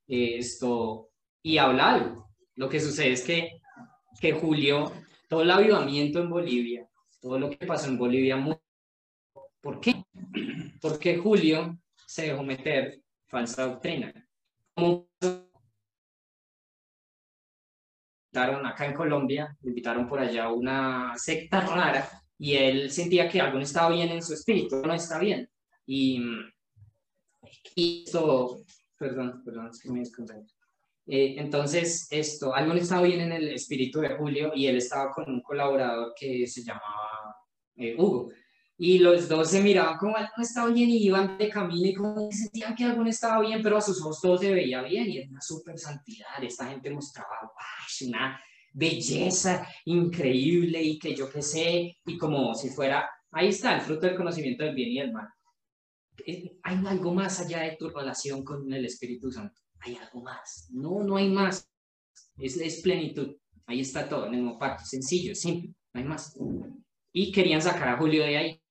esto, 0.06 1.10
y 1.42 1.58
habla 1.58 1.94
algo. 1.94 2.28
Lo 2.56 2.68
que 2.68 2.80
sucede 2.80 3.12
es 3.12 3.22
que, 3.22 3.60
que 4.20 4.32
Julio, 4.32 4.92
todo 5.28 5.42
el 5.42 5.50
avivamiento 5.50 6.20
en 6.20 6.30
Bolivia, 6.30 6.88
todo 7.24 7.38
lo 7.38 7.48
que 7.48 7.66
pasó 7.66 7.88
en 7.88 7.96
Bolivia, 7.96 8.36
¿por 9.62 9.80
qué? 9.80 10.04
Porque 10.78 11.16
Julio 11.16 11.78
se 12.06 12.26
dejó 12.26 12.42
meter 12.42 13.00
falsa 13.26 13.64
doctrina. 13.64 14.12
Como 14.74 15.08
acá 18.34 18.84
en 18.84 18.92
Colombia, 18.92 19.56
invitaron 19.62 20.06
por 20.06 20.20
allá 20.20 20.50
una 20.50 21.14
secta 21.16 21.62
rara 21.62 22.06
y 22.36 22.56
él 22.56 22.90
sentía 22.90 23.26
que 23.26 23.40
algo 23.40 23.56
no 23.56 23.64
estaba 23.64 23.94
bien 23.94 24.10
en 24.10 24.22
su 24.22 24.34
espíritu, 24.34 24.82
no 24.84 24.92
está 24.92 25.18
bien. 25.18 25.48
Y, 25.86 26.22
esto, 27.74 28.58
perdón, 28.98 29.42
perdón, 29.42 29.70
es 29.70 29.80
que 29.80 29.90
me 29.90 30.02
eh, 31.06 31.36
entonces, 31.38 32.06
esto, 32.10 32.54
algo 32.54 32.72
no 32.72 32.80
estaba 32.80 33.02
bien 33.02 33.20
en 33.20 33.32
el 33.32 33.48
espíritu 33.48 34.00
de 34.00 34.10
Julio 34.10 34.52
y 34.54 34.66
él 34.66 34.76
estaba 34.76 35.10
con 35.10 35.30
un 35.30 35.42
colaborador 35.42 36.14
que 36.18 36.46
se 36.46 36.62
llamaba 36.62 37.03
eh, 37.76 37.94
Hugo 37.98 38.30
y 38.76 38.98
los 38.98 39.28
dos 39.28 39.50
se 39.50 39.62
miraban 39.62 39.96
como 39.98 40.16
algo 40.16 40.30
no 40.36 40.42
estaba 40.42 40.68
bien 40.70 40.90
y 40.90 41.04
iban 41.04 41.38
de 41.38 41.48
camino 41.48 41.88
y 41.88 41.94
como 41.94 42.30
sentían 42.30 42.74
que 42.74 42.84
algo 42.84 43.04
no 43.04 43.10
estaba 43.10 43.40
bien, 43.40 43.62
pero 43.62 43.76
a 43.76 43.80
sus 43.80 44.00
ojos 44.00 44.20
todo 44.20 44.36
se 44.36 44.52
veía 44.52 44.82
bien 44.82 45.08
y 45.08 45.18
era 45.18 45.30
una 45.30 45.40
super 45.40 45.78
santidad. 45.78 46.42
Esta 46.42 46.66
gente 46.66 46.90
mostraba 46.90 47.52
una 48.02 48.40
belleza 48.72 49.66
increíble 49.84 50.82
y 50.82 50.98
que 50.98 51.14
yo 51.14 51.30
qué 51.30 51.42
sé, 51.42 51.98
y 52.04 52.18
como 52.18 52.54
si 52.54 52.70
fuera, 52.70 53.08
ahí 53.30 53.48
está 53.48 53.76
el 53.76 53.82
fruto 53.82 54.06
del 54.06 54.16
conocimiento 54.16 54.64
del 54.64 54.74
bien 54.74 54.90
y 54.90 54.98
del 54.98 55.12
mal. 55.12 55.28
Eh, 56.26 56.58
hay 56.62 56.76
algo 56.86 57.14
más 57.14 57.40
allá 57.40 57.60
de 57.60 57.76
tu 57.76 57.88
relación 57.90 58.44
con 58.44 58.72
el 58.72 58.84
Espíritu 58.84 59.30
Santo. 59.30 59.60
Hay 59.80 59.96
algo 59.96 60.22
más. 60.22 60.68
No, 60.72 61.02
no 61.04 61.16
hay 61.16 61.28
más. 61.28 61.68
Es, 62.38 62.56
es 62.56 62.82
plenitud. 62.82 63.36
Ahí 63.66 63.80
está 63.80 64.08
todo, 64.08 64.26
en 64.26 64.34
el 64.34 64.42
mismo 64.42 64.58
pacto. 64.58 64.84
Sencillo, 64.84 65.34
simple. 65.34 65.74
No 65.92 66.00
hay 66.00 66.06
más. 66.06 66.36
Y 67.14 67.32
querían 67.32 67.62
sacar 67.62 67.88
a 67.88 67.96
Julio 67.96 68.24
de 68.24 68.36
ahí. 68.36 68.62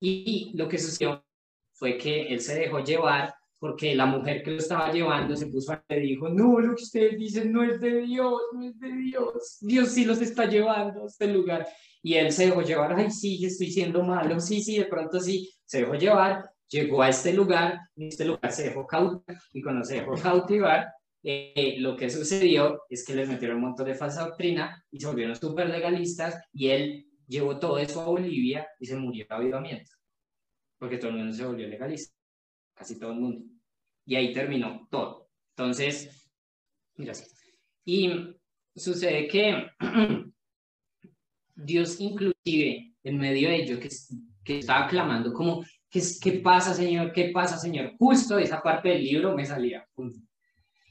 Y 0.00 0.52
lo 0.54 0.68
que 0.68 0.78
sucedió 0.78 1.24
fue 1.72 1.96
que 1.96 2.28
él 2.28 2.40
se 2.40 2.58
dejó 2.58 2.80
llevar 2.80 3.34
porque 3.58 3.94
la 3.94 4.06
mujer 4.06 4.42
que 4.42 4.52
lo 4.52 4.58
estaba 4.58 4.92
llevando 4.92 5.36
se 5.36 5.46
puso 5.46 5.72
a 5.72 5.84
le 5.88 6.00
dijo, 6.00 6.28
no, 6.28 6.60
lo 6.60 6.76
que 6.76 6.82
ustedes 6.82 7.18
dicen 7.18 7.52
no 7.52 7.64
es 7.64 7.80
de 7.80 8.02
Dios, 8.02 8.40
no 8.52 8.68
es 8.68 8.78
de 8.78 8.92
Dios, 8.92 9.58
Dios 9.60 9.88
sí 9.88 10.04
los 10.04 10.20
está 10.20 10.46
llevando 10.46 11.02
a 11.02 11.06
este 11.06 11.26
lugar. 11.26 11.66
Y 12.02 12.14
él 12.14 12.30
se 12.30 12.46
dejó 12.46 12.62
llevar, 12.62 12.94
ay, 12.96 13.10
sí, 13.10 13.44
estoy 13.44 13.70
siendo 13.70 14.04
malo, 14.04 14.38
sí, 14.38 14.62
sí, 14.62 14.78
de 14.78 14.84
pronto 14.84 15.18
sí, 15.18 15.52
se 15.64 15.80
dejó 15.80 15.94
llevar, 15.94 16.48
llegó 16.68 17.02
a 17.02 17.08
este 17.08 17.32
lugar, 17.32 17.80
en 17.96 18.08
este 18.08 18.24
lugar 18.24 18.52
se 18.52 18.64
dejó 18.64 18.86
cautivar, 18.86 19.42
y 19.52 19.60
cuando 19.60 19.84
se 19.84 19.94
dejó 19.96 20.14
cautivar, 20.14 20.92
eh, 21.24 21.76
lo 21.80 21.96
que 21.96 22.08
sucedió 22.08 22.82
es 22.88 23.04
que 23.04 23.14
les 23.14 23.28
metieron 23.28 23.56
un 23.56 23.64
montón 23.64 23.86
de 23.86 23.96
falsa 23.96 24.24
doctrina 24.24 24.84
y 24.92 25.00
se 25.00 25.08
volvieron 25.08 25.34
súper 25.34 25.68
legalistas 25.68 26.40
y 26.52 26.68
él 26.68 27.07
llevó 27.28 27.58
todo 27.58 27.78
eso 27.78 28.00
a 28.00 28.06
Bolivia 28.06 28.66
y 28.80 28.86
se 28.86 28.96
murió 28.96 29.26
de 29.28 29.34
avivamiento, 29.34 29.92
porque 30.78 30.98
todo 30.98 31.10
el 31.10 31.18
mundo 31.18 31.32
se 31.32 31.44
volvió 31.44 31.68
legalista, 31.68 32.16
casi 32.74 32.98
todo 32.98 33.12
el 33.12 33.20
mundo. 33.20 33.44
Y 34.04 34.16
ahí 34.16 34.32
terminó 34.32 34.88
todo. 34.90 35.28
Entonces, 35.50 36.28
mira, 36.96 37.12
y 37.84 38.10
sucede 38.74 39.28
que 39.28 39.66
Dios 41.54 42.00
inclusive 42.00 42.94
en 43.02 43.18
medio 43.18 43.48
de 43.48 43.56
ello, 43.56 43.80
que, 43.80 43.88
que 44.44 44.58
estaba 44.58 44.88
clamando 44.88 45.32
como, 45.32 45.64
¿qué, 45.90 46.00
¿qué 46.20 46.32
pasa, 46.40 46.74
Señor? 46.74 47.12
¿Qué 47.12 47.30
pasa, 47.32 47.58
Señor? 47.58 47.94
Justo 47.98 48.38
esa 48.38 48.62
parte 48.62 48.90
del 48.90 49.04
libro 49.04 49.34
me 49.34 49.44
salía. 49.44 49.86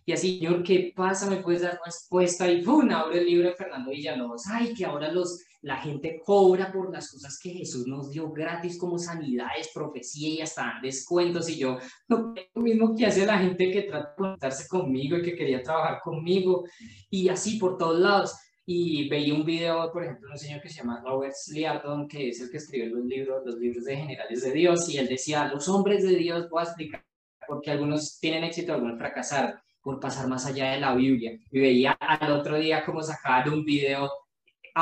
Y 0.06 0.12
así, 0.14 0.40
Señor, 0.40 0.64
¿qué 0.64 0.94
pasa? 0.96 1.30
¿Me 1.30 1.38
puedes 1.38 1.62
dar 1.62 1.80
respuesta? 1.86 2.50
Y 2.50 2.64
¡pum! 2.64 2.90
Abro 2.92 3.14
el 3.14 3.26
libro 3.26 3.50
de 3.50 3.56
Fernando 3.56 3.92
Villalobos. 3.92 4.48
Ay, 4.48 4.74
que 4.74 4.86
ahora 4.86 5.12
los, 5.12 5.44
la 5.68 5.76
gente 5.76 6.22
cobra 6.26 6.72
por 6.72 6.94
las 6.94 7.12
cosas 7.12 7.38
que 7.38 7.50
Jesús 7.50 7.86
nos 7.88 8.10
dio 8.10 8.32
gratis 8.32 8.78
como 8.80 8.98
sanidades, 8.98 9.70
profecía 9.74 10.30
y 10.30 10.42
hasta 10.42 10.80
descuentos. 10.82 11.50
Y 11.50 11.58
yo, 11.58 11.78
no 12.08 12.34
lo 12.56 12.62
mismo 12.62 12.96
que 12.96 13.06
hace 13.06 13.26
la 13.26 13.38
gente 13.38 13.70
que 13.70 13.82
trata 13.82 14.12
de 14.12 14.16
conectarse 14.16 14.68
conmigo 14.70 15.18
y 15.18 15.24
que 15.24 15.36
quería 15.36 15.62
trabajar 15.62 16.00
conmigo. 16.02 16.64
Y 17.10 17.28
así 17.28 17.58
por 17.58 17.78
todos 17.78 18.00
lados. 18.00 18.34
Y 18.66 19.10
veía 19.10 19.34
un 19.34 19.46
video, 19.46 19.92
por 19.92 20.04
ejemplo, 20.04 20.30
de 20.30 20.34
un 20.34 20.40
señor 20.40 20.62
que 20.62 20.70
se 20.70 20.76
llama 20.76 21.02
Robert 21.06 21.34
Sliardon, 21.36 22.08
que 22.08 22.30
es 22.30 22.40
el 22.40 22.50
que 22.50 22.58
escribió 22.58 22.96
los 22.96 23.06
libros, 23.06 23.46
los 23.46 23.56
libros 23.56 23.84
de 23.84 23.98
generales 23.98 24.42
de 24.44 24.52
Dios. 24.54 24.88
Y 24.88 24.98
él 24.98 25.10
decía, 25.10 25.50
los 25.50 25.68
hombres 25.68 26.04
de 26.04 26.16
Dios, 26.16 26.50
voy 26.50 26.62
a 26.62 26.64
explicar, 26.64 27.06
porque 27.46 27.72
algunos 27.72 28.20
tienen 28.20 28.46
éxito, 28.46 28.74
algunos 28.74 28.98
fracasaron 28.98 29.54
por 29.82 30.00
pasar 30.00 30.28
más 30.28 30.46
allá 30.46 30.72
de 30.72 30.80
la 30.80 30.96
Biblia. 30.96 31.38
Y 31.52 31.60
veía 31.60 31.92
al 31.92 32.32
otro 32.32 32.58
día 32.58 32.86
como 32.86 33.02
sacaban 33.02 33.50
un 33.54 33.66
video 33.66 34.10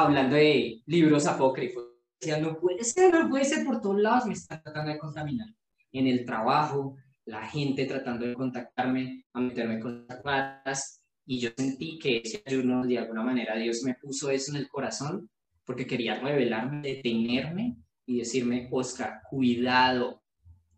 hablando 0.04 0.36
de 0.36 0.82
libros 0.86 1.26
apócrifos. 1.26 1.86
Decía, 2.20 2.40
no 2.40 2.58
puede 2.60 2.84
ser, 2.84 3.14
no 3.14 3.30
puede 3.30 3.46
ser 3.46 3.66
por 3.66 3.82
todos 3.82 4.00
lados, 4.00 4.26
me 4.26 4.34
están 4.34 4.62
tratando 4.62 4.92
de 4.92 4.98
contaminar. 4.98 5.48
En 5.92 6.08
el 6.08 6.26
trabajo, 6.26 6.98
la 7.26 7.48
gente 7.48 7.86
tratando 7.86 8.26
de 8.26 8.34
contactarme, 8.34 9.26
a 9.34 9.40
meterme 9.40 9.80
con 9.80 10.06
raras. 10.24 11.02
Y 11.26 11.40
yo 11.40 11.50
sentí 11.56 11.98
que 11.98 12.22
ese 12.24 12.44
ayuno, 12.46 12.86
de 12.86 13.00
alguna 13.00 13.24
manera, 13.24 13.56
Dios 13.56 13.84
me 13.84 13.96
puso 13.96 14.30
eso 14.30 14.52
en 14.52 14.58
el 14.58 14.68
corazón 14.68 15.30
porque 15.66 15.88
quería 15.88 16.20
revelarme, 16.20 16.82
detenerme 16.82 17.78
y 18.06 18.20
decirme, 18.20 18.68
Oscar, 18.72 19.22
cuidado, 19.30 20.22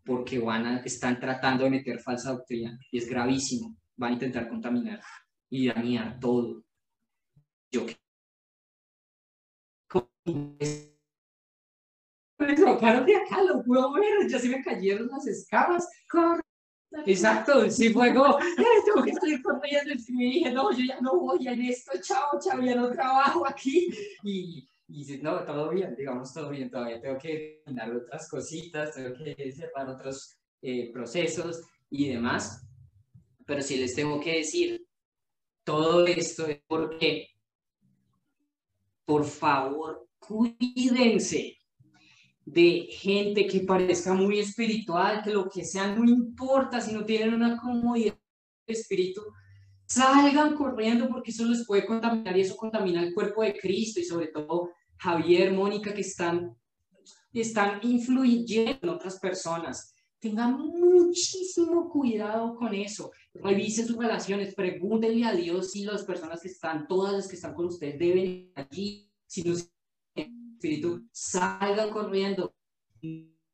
porque 0.04 0.38
van 0.38 0.64
a, 0.64 0.78
están 0.78 1.20
tratando 1.20 1.64
de 1.64 1.70
meter 1.70 1.98
falsa 1.98 2.32
doctrina 2.32 2.78
y 2.90 2.98
es 2.98 3.08
gravísimo. 3.08 3.76
Van 3.96 4.10
a 4.10 4.14
intentar 4.14 4.48
contaminar 4.48 5.02
y 5.50 5.66
dañar 5.66 6.18
todo. 6.18 6.64
Yo 7.70 7.84
me 12.38 12.56
sacaron 12.56 13.04
de 13.04 13.16
acá, 13.16 13.42
lo 13.42 13.62
puedo 13.64 13.92
ver, 13.92 14.28
ya 14.28 14.38
se 14.38 14.48
me 14.48 14.62
cayeron 14.62 15.08
las 15.08 15.26
escamas. 15.26 15.88
Exacto, 17.04 17.70
sí 17.70 17.90
fue 17.90 18.14
como, 18.14 18.38
tengo 18.86 19.02
que 19.04 19.10
estoy 19.10 19.42
corriendo. 19.42 19.92
Y 19.92 20.12
me 20.12 20.24
dije, 20.24 20.52
no, 20.52 20.72
yo 20.72 20.84
ya 20.84 21.00
no 21.00 21.18
voy 21.20 21.46
en 21.46 21.62
esto, 21.62 21.92
chao, 22.00 22.38
chao, 22.40 22.60
ya 22.60 22.74
no 22.74 22.90
trabajo 22.90 23.46
aquí. 23.46 23.88
Y, 24.22 24.68
y 24.88 25.18
no, 25.18 25.44
todo 25.44 25.70
bien, 25.70 25.94
digamos, 25.96 26.32
todo 26.32 26.50
bien, 26.50 26.70
todavía 26.70 27.00
tengo 27.00 27.18
que 27.18 27.62
terminar 27.64 27.94
otras 27.94 28.28
cositas, 28.28 28.94
tengo 28.94 29.14
que 29.16 29.52
cerrar 29.52 29.88
otros 29.88 30.38
eh, 30.62 30.90
procesos 30.92 31.62
y 31.90 32.08
demás. 32.08 32.66
Pero 33.44 33.62
sí 33.62 33.76
les 33.76 33.94
tengo 33.94 34.20
que 34.20 34.38
decir, 34.38 34.86
todo 35.64 36.06
esto 36.06 36.46
es 36.46 36.60
porque, 36.66 37.28
por 39.04 39.24
favor, 39.24 40.07
cuídense 40.18 41.58
de 42.44 42.88
gente 42.90 43.46
que 43.46 43.60
parezca 43.60 44.14
muy 44.14 44.38
espiritual, 44.38 45.22
que 45.22 45.30
lo 45.30 45.48
que 45.48 45.64
sea 45.64 45.94
no 45.94 46.04
importa 46.04 46.80
si 46.80 46.92
no 46.92 47.04
tienen 47.04 47.34
una 47.34 47.58
comodidad 47.58 48.16
de 48.66 48.72
espíritu, 48.72 49.22
salgan 49.86 50.54
corriendo 50.54 51.08
porque 51.08 51.30
eso 51.30 51.44
les 51.44 51.66
puede 51.66 51.86
contaminar 51.86 52.36
y 52.36 52.42
eso 52.42 52.56
contamina 52.56 53.02
el 53.02 53.12
cuerpo 53.12 53.42
de 53.42 53.58
Cristo 53.58 54.00
y 54.00 54.04
sobre 54.04 54.28
todo 54.28 54.70
Javier, 54.98 55.52
Mónica, 55.52 55.94
que 55.94 56.00
están, 56.00 56.56
están 57.32 57.80
influyendo 57.82 58.78
en 58.82 58.88
otras 58.88 59.18
personas. 59.18 59.94
Tengan 60.18 60.58
muchísimo 60.58 61.88
cuidado 61.90 62.56
con 62.56 62.74
eso. 62.74 63.12
Revise 63.34 63.86
sus 63.86 63.96
relaciones, 63.96 64.54
pregúntenle 64.54 65.24
a 65.24 65.34
Dios 65.34 65.70
si 65.70 65.84
las 65.84 66.02
personas 66.04 66.40
que 66.42 66.48
están, 66.48 66.88
todas 66.88 67.12
las 67.12 67.28
que 67.28 67.36
están 67.36 67.54
con 67.54 67.66
ustedes, 67.66 67.98
deben 67.98 68.52
allí, 68.56 69.08
si 69.26 69.42
no 69.42 69.54
espíritu, 70.58 71.06
salgan 71.12 71.90
corriendo, 71.90 72.54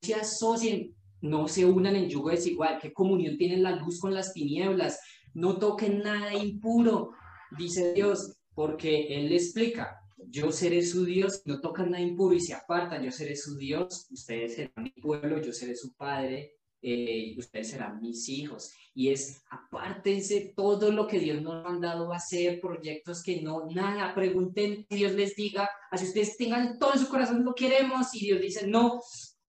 se 0.01 0.15
asocien, 0.15 0.95
no 1.21 1.49
se 1.49 1.65
unan 1.67 1.97
en 1.97 2.09
yugo 2.09 2.31
desigual, 2.31 2.79
qué 2.81 2.93
comunión 2.93 3.37
tienen 3.37 3.63
la 3.63 3.77
luz 3.77 4.01
con 4.01 4.15
las 4.15 4.33
tinieblas, 4.33 4.99
no 5.35 5.59
toquen 5.59 5.99
nada 5.99 6.35
impuro, 6.35 7.13
dice 7.59 7.93
Dios, 7.93 8.37
porque 8.55 9.09
Él 9.17 9.29
le 9.29 9.37
explica, 9.37 10.01
yo 10.29 10.51
seré 10.51 10.83
su 10.83 11.05
Dios, 11.05 11.43
no 11.45 11.61
tocan 11.61 11.91
nada 11.91 12.03
impuro 12.03 12.35
y 12.35 12.41
se 12.41 12.55
apartan, 12.55 13.03
yo 13.03 13.11
seré 13.11 13.37
su 13.37 13.57
Dios, 13.57 14.07
ustedes 14.11 14.55
serán 14.55 14.85
mi 14.85 14.91
pueblo, 14.91 15.41
yo 15.43 15.53
seré 15.53 15.77
su 15.77 15.95
Padre, 15.95 16.55
eh, 16.87 17.35
ustedes 17.39 17.71
serán 17.71 17.99
mis 18.03 18.29
hijos. 18.29 18.71
Y 18.95 19.09
es, 19.09 19.43
apártense 19.49 20.53
todo 20.55 20.93
lo 20.93 21.07
que 21.07 21.19
Dios 21.19 21.41
nos 21.41 21.55
ha 21.55 21.71
mandado 21.71 22.13
a 22.13 22.17
hacer, 22.17 22.61
proyectos 22.61 23.23
que 23.23 23.41
no, 23.41 23.67
nada, 23.71 24.15
pregunten, 24.15 24.87
Dios 24.91 25.13
les 25.13 25.35
diga, 25.35 25.69
así 25.91 26.05
ustedes 26.05 26.37
tengan 26.37 26.79
todo 26.79 26.93
en 26.93 26.99
su 26.99 27.09
corazón, 27.09 27.43
lo 27.43 27.55
queremos, 27.55 28.15
y 28.15 28.27
Dios 28.27 28.41
dice, 28.41 28.67
no, 28.67 29.01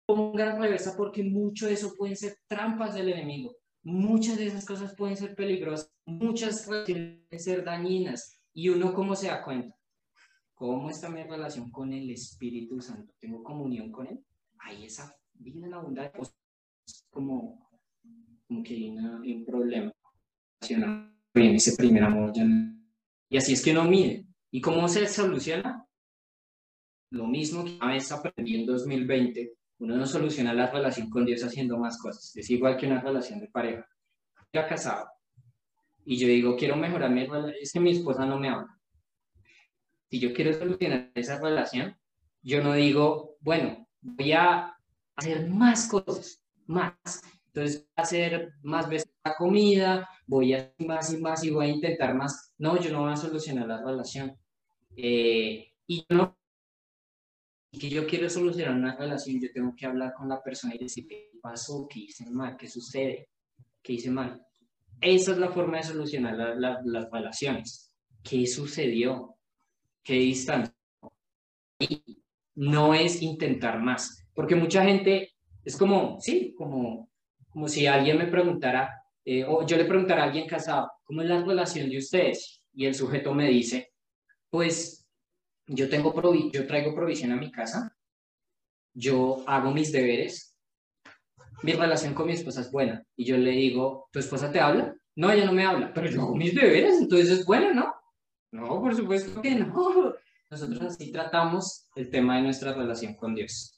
pongan 0.05 0.61
reversa 0.61 0.95
porque 0.95 1.23
mucho 1.23 1.67
de 1.67 1.73
eso 1.73 1.93
pueden 1.97 2.15
ser 2.15 2.37
trampas 2.47 2.93
del 2.93 3.09
enemigo. 3.09 3.57
Muchas 3.83 4.37
de 4.37 4.47
esas 4.47 4.65
cosas 4.65 4.95
pueden 4.95 5.17
ser 5.17 5.35
peligrosas, 5.35 5.91
muchas 6.05 6.65
pueden 6.65 7.27
ser 7.37 7.65
dañinas. 7.65 8.41
Y 8.53 8.69
uno, 8.69 8.93
¿cómo 8.93 9.13
se 9.13 9.27
da 9.27 9.43
cuenta? 9.43 9.75
¿Cómo 10.53 10.89
está 10.89 11.09
mi 11.09 11.21
relación 11.21 11.69
con 11.69 11.91
el 11.91 12.09
Espíritu 12.09 12.79
Santo? 12.79 13.13
¿Tengo 13.19 13.43
comunión 13.43 13.91
con 13.91 14.07
Él? 14.07 14.25
Hay 14.59 14.85
esa 14.85 15.13
vida 15.33 15.67
en 15.67 15.73
abundancia 15.73 16.17
como, 17.15 17.69
como 18.45 18.61
que 18.61 18.73
hay, 18.73 18.89
un 18.89 19.45
problema 19.45 19.91
en 20.69 21.55
ese 21.55 21.75
primer 21.77 22.03
amor. 22.03 22.33
y 23.29 23.37
así 23.37 23.53
es 23.53 23.63
que 23.63 23.71
uno 23.71 23.85
mide. 23.85 24.25
¿Y 24.51 24.59
cómo 24.61 24.87
se 24.89 25.07
soluciona? 25.07 25.85
Lo 27.11 27.27
mismo 27.27 27.63
que 27.63 27.75
una 27.75 27.93
vez 27.93 28.11
aprendí 28.11 28.55
en 28.55 28.65
2020, 28.65 29.53
uno 29.79 29.95
no 29.95 30.05
soluciona 30.05 30.53
la 30.53 30.69
relación 30.69 31.09
con 31.09 31.25
Dios 31.25 31.43
haciendo 31.43 31.77
más 31.77 31.97
cosas. 31.97 32.35
Es 32.35 32.49
igual 32.49 32.75
que 32.77 32.87
una 32.87 33.01
relación 33.01 33.39
de 33.39 33.47
pareja. 33.47 33.87
Ya 34.51 34.67
casado. 34.67 35.07
Y 36.05 36.17
yo 36.17 36.27
digo, 36.27 36.57
quiero 36.57 36.75
mejorar 36.75 37.11
mi 37.11 37.25
relación. 37.25 37.55
Es 37.61 37.71
que 37.71 37.79
mi 37.79 37.91
esposa 37.91 38.25
no 38.25 38.37
me 38.39 38.49
habla. 38.49 38.77
Si 40.09 40.19
yo 40.19 40.33
quiero 40.33 40.53
solucionar 40.53 41.11
esa 41.15 41.39
relación, 41.39 41.97
yo 42.41 42.61
no 42.61 42.73
digo, 42.73 43.37
bueno, 43.39 43.87
voy 44.01 44.33
a 44.33 44.77
hacer 45.15 45.49
más 45.49 45.87
cosas 45.87 46.44
más. 46.67 47.21
Entonces, 47.47 47.87
hacer 47.95 48.53
más 48.63 48.89
veces 48.89 49.09
la 49.23 49.35
comida, 49.35 50.09
voy 50.27 50.53
a 50.53 50.57
hacer 50.57 50.87
más 50.87 51.13
y 51.13 51.17
más 51.17 51.43
y 51.43 51.51
voy 51.51 51.67
a 51.67 51.69
intentar 51.69 52.13
más. 52.15 52.53
No, 52.57 52.79
yo 52.79 52.91
no 52.91 53.01
voy 53.03 53.13
a 53.13 53.17
solucionar 53.17 53.67
la 53.67 53.83
relación. 53.83 54.37
Eh, 54.95 55.71
y 55.87 56.05
no 56.09 56.37
que 57.79 57.89
yo 57.89 58.05
quiero 58.07 58.29
solucionar 58.29 58.75
una 58.75 58.95
relación, 58.95 59.39
yo 59.41 59.51
tengo 59.51 59.75
que 59.75 59.85
hablar 59.85 60.13
con 60.13 60.29
la 60.29 60.41
persona 60.41 60.75
y 60.75 60.79
decir 60.79 61.07
qué 61.07 61.31
pasó, 61.41 61.87
qué 61.89 62.01
hice 62.01 62.29
mal, 62.29 62.55
qué 62.57 62.67
sucede, 62.67 63.29
qué 63.81 63.93
hice 63.93 64.09
mal. 64.09 64.41
Esa 65.01 65.33
es 65.33 65.37
la 65.37 65.49
forma 65.49 65.77
de 65.77 65.83
solucionar 65.83 66.35
las 66.57 67.11
relaciones. 67.11 67.91
¿Qué 68.23 68.47
sucedió? 68.47 69.37
¿Qué 70.03 70.13
distancia? 70.13 70.73
Y 71.79 72.23
no 72.55 72.93
es 72.93 73.21
intentar 73.21 73.81
más, 73.81 74.25
porque 74.33 74.55
mucha 74.55 74.83
gente 74.83 75.34
es 75.65 75.75
como, 75.75 76.21
sí, 76.21 76.53
como, 76.57 77.09
como 77.49 77.67
si 77.67 77.87
alguien 77.87 78.17
me 78.17 78.27
preguntara, 78.27 79.03
eh, 79.25 79.43
o 79.43 79.65
yo 79.65 79.75
le 79.77 79.85
preguntara 79.85 80.23
a 80.23 80.25
alguien 80.27 80.47
casado, 80.47 80.91
¿cómo 81.03 81.21
es 81.21 81.27
la 81.27 81.43
relación 81.43 81.89
de 81.89 81.97
ustedes? 81.97 82.61
Y 82.73 82.85
el 82.85 82.93
sujeto 82.93 83.33
me 83.33 83.49
dice, 83.49 83.91
pues 84.49 85.07
yo, 85.67 85.89
tengo 85.89 86.13
yo 86.51 86.67
traigo 86.67 86.93
provisión 86.93 87.31
a 87.31 87.35
mi 87.35 87.51
casa, 87.51 87.97
yo 88.93 89.43
hago 89.47 89.71
mis 89.71 89.91
deberes, 89.91 90.55
mi 91.63 91.73
relación 91.73 92.13
con 92.13 92.27
mi 92.27 92.33
esposa 92.33 92.61
es 92.61 92.71
buena. 92.71 93.03
Y 93.15 93.25
yo 93.25 93.37
le 93.37 93.51
digo, 93.51 94.07
¿tu 94.11 94.19
esposa 94.19 94.51
te 94.51 94.59
habla? 94.59 94.95
No, 95.15 95.31
ella 95.31 95.45
no 95.45 95.53
me 95.53 95.65
habla, 95.65 95.93
pero 95.93 96.09
yo 96.09 96.21
hago 96.21 96.35
mis 96.35 96.53
deberes, 96.53 96.99
entonces 96.99 97.29
es 97.29 97.45
buena, 97.45 97.73
¿no? 97.73 97.93
No, 98.51 98.81
por 98.81 98.95
supuesto 98.95 99.41
que 99.41 99.55
no. 99.55 99.73
Nosotros 100.51 100.81
así 100.81 101.11
tratamos 101.11 101.89
el 101.95 102.09
tema 102.09 102.37
de 102.37 102.43
nuestra 102.43 102.73
relación 102.73 103.15
con 103.15 103.33
Dios. 103.33 103.74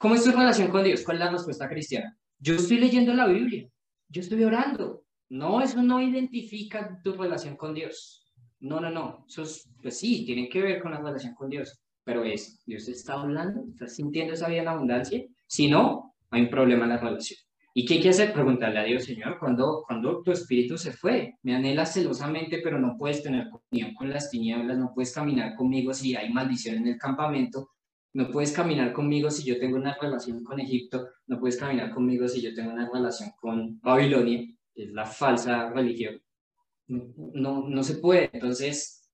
¿Cómo 0.00 0.14
es 0.14 0.24
tu 0.24 0.30
relación 0.30 0.70
con 0.70 0.82
Dios? 0.82 1.02
¿Cuál 1.04 1.18
es 1.18 1.24
la 1.24 1.30
respuesta 1.30 1.68
cristiana? 1.68 2.16
Yo 2.38 2.54
estoy 2.54 2.78
leyendo 2.78 3.12
la 3.12 3.26
Biblia, 3.26 3.68
yo 4.08 4.22
estoy 4.22 4.42
orando. 4.44 5.02
No, 5.28 5.60
eso 5.60 5.82
no 5.82 6.00
identifica 6.00 6.98
tu 7.04 7.12
relación 7.12 7.54
con 7.54 7.74
Dios. 7.74 8.32
No, 8.60 8.80
no, 8.80 8.88
no. 8.88 9.26
Eso 9.28 9.44
pues 9.82 9.98
sí, 9.98 10.24
tiene 10.24 10.48
que 10.48 10.62
ver 10.62 10.80
con 10.80 10.92
la 10.92 11.02
relación 11.02 11.34
con 11.34 11.50
Dios. 11.50 11.82
Pero 12.02 12.24
es, 12.24 12.64
Dios 12.64 12.88
está 12.88 13.12
hablando, 13.12 13.62
estás 13.68 13.94
sintiendo 13.94 14.32
esa 14.32 14.48
vida 14.48 14.62
en 14.62 14.68
abundancia. 14.68 15.22
Si 15.46 15.68
no, 15.68 16.14
hay 16.30 16.44
un 16.44 16.50
problema 16.50 16.84
en 16.84 16.90
la 16.90 16.96
relación. 16.96 17.38
¿Y 17.74 17.84
qué 17.84 17.94
hay 17.94 18.00
que 18.00 18.08
hacer? 18.08 18.32
Preguntarle 18.32 18.78
a 18.78 18.84
Dios, 18.84 19.04
Señor, 19.04 19.38
cuando, 19.38 19.84
cuando 19.86 20.22
tu 20.22 20.32
espíritu 20.32 20.78
se 20.78 20.92
fue, 20.92 21.34
me 21.42 21.54
anhelas 21.54 21.92
celosamente, 21.92 22.60
pero 22.64 22.78
no 22.78 22.96
puedes 22.96 23.22
tener 23.22 23.50
comunión 23.50 23.92
con 23.92 24.08
las 24.08 24.30
tinieblas, 24.30 24.78
no 24.78 24.92
puedes 24.94 25.12
caminar 25.12 25.54
conmigo 25.56 25.92
si 25.92 26.16
hay 26.16 26.32
maldición 26.32 26.76
en 26.76 26.88
el 26.88 26.96
campamento, 26.96 27.68
no 28.12 28.30
puedes 28.30 28.52
caminar 28.52 28.92
conmigo 28.92 29.30
si 29.30 29.44
yo 29.44 29.58
tengo 29.58 29.76
una 29.76 29.96
relación 30.00 30.42
con 30.42 30.58
Egipto, 30.58 31.08
no 31.26 31.38
puedes 31.38 31.56
caminar 31.56 31.92
conmigo 31.92 32.26
si 32.26 32.40
yo 32.40 32.54
tengo 32.54 32.72
una 32.72 32.90
relación 32.90 33.30
con 33.40 33.80
Babilonia, 33.80 34.46
es 34.74 34.90
la 34.90 35.06
falsa 35.06 35.70
religión. 35.70 36.20
No, 36.88 37.68
no 37.68 37.82
se 37.84 37.96
puede. 37.96 38.30
Entonces, 38.32 39.08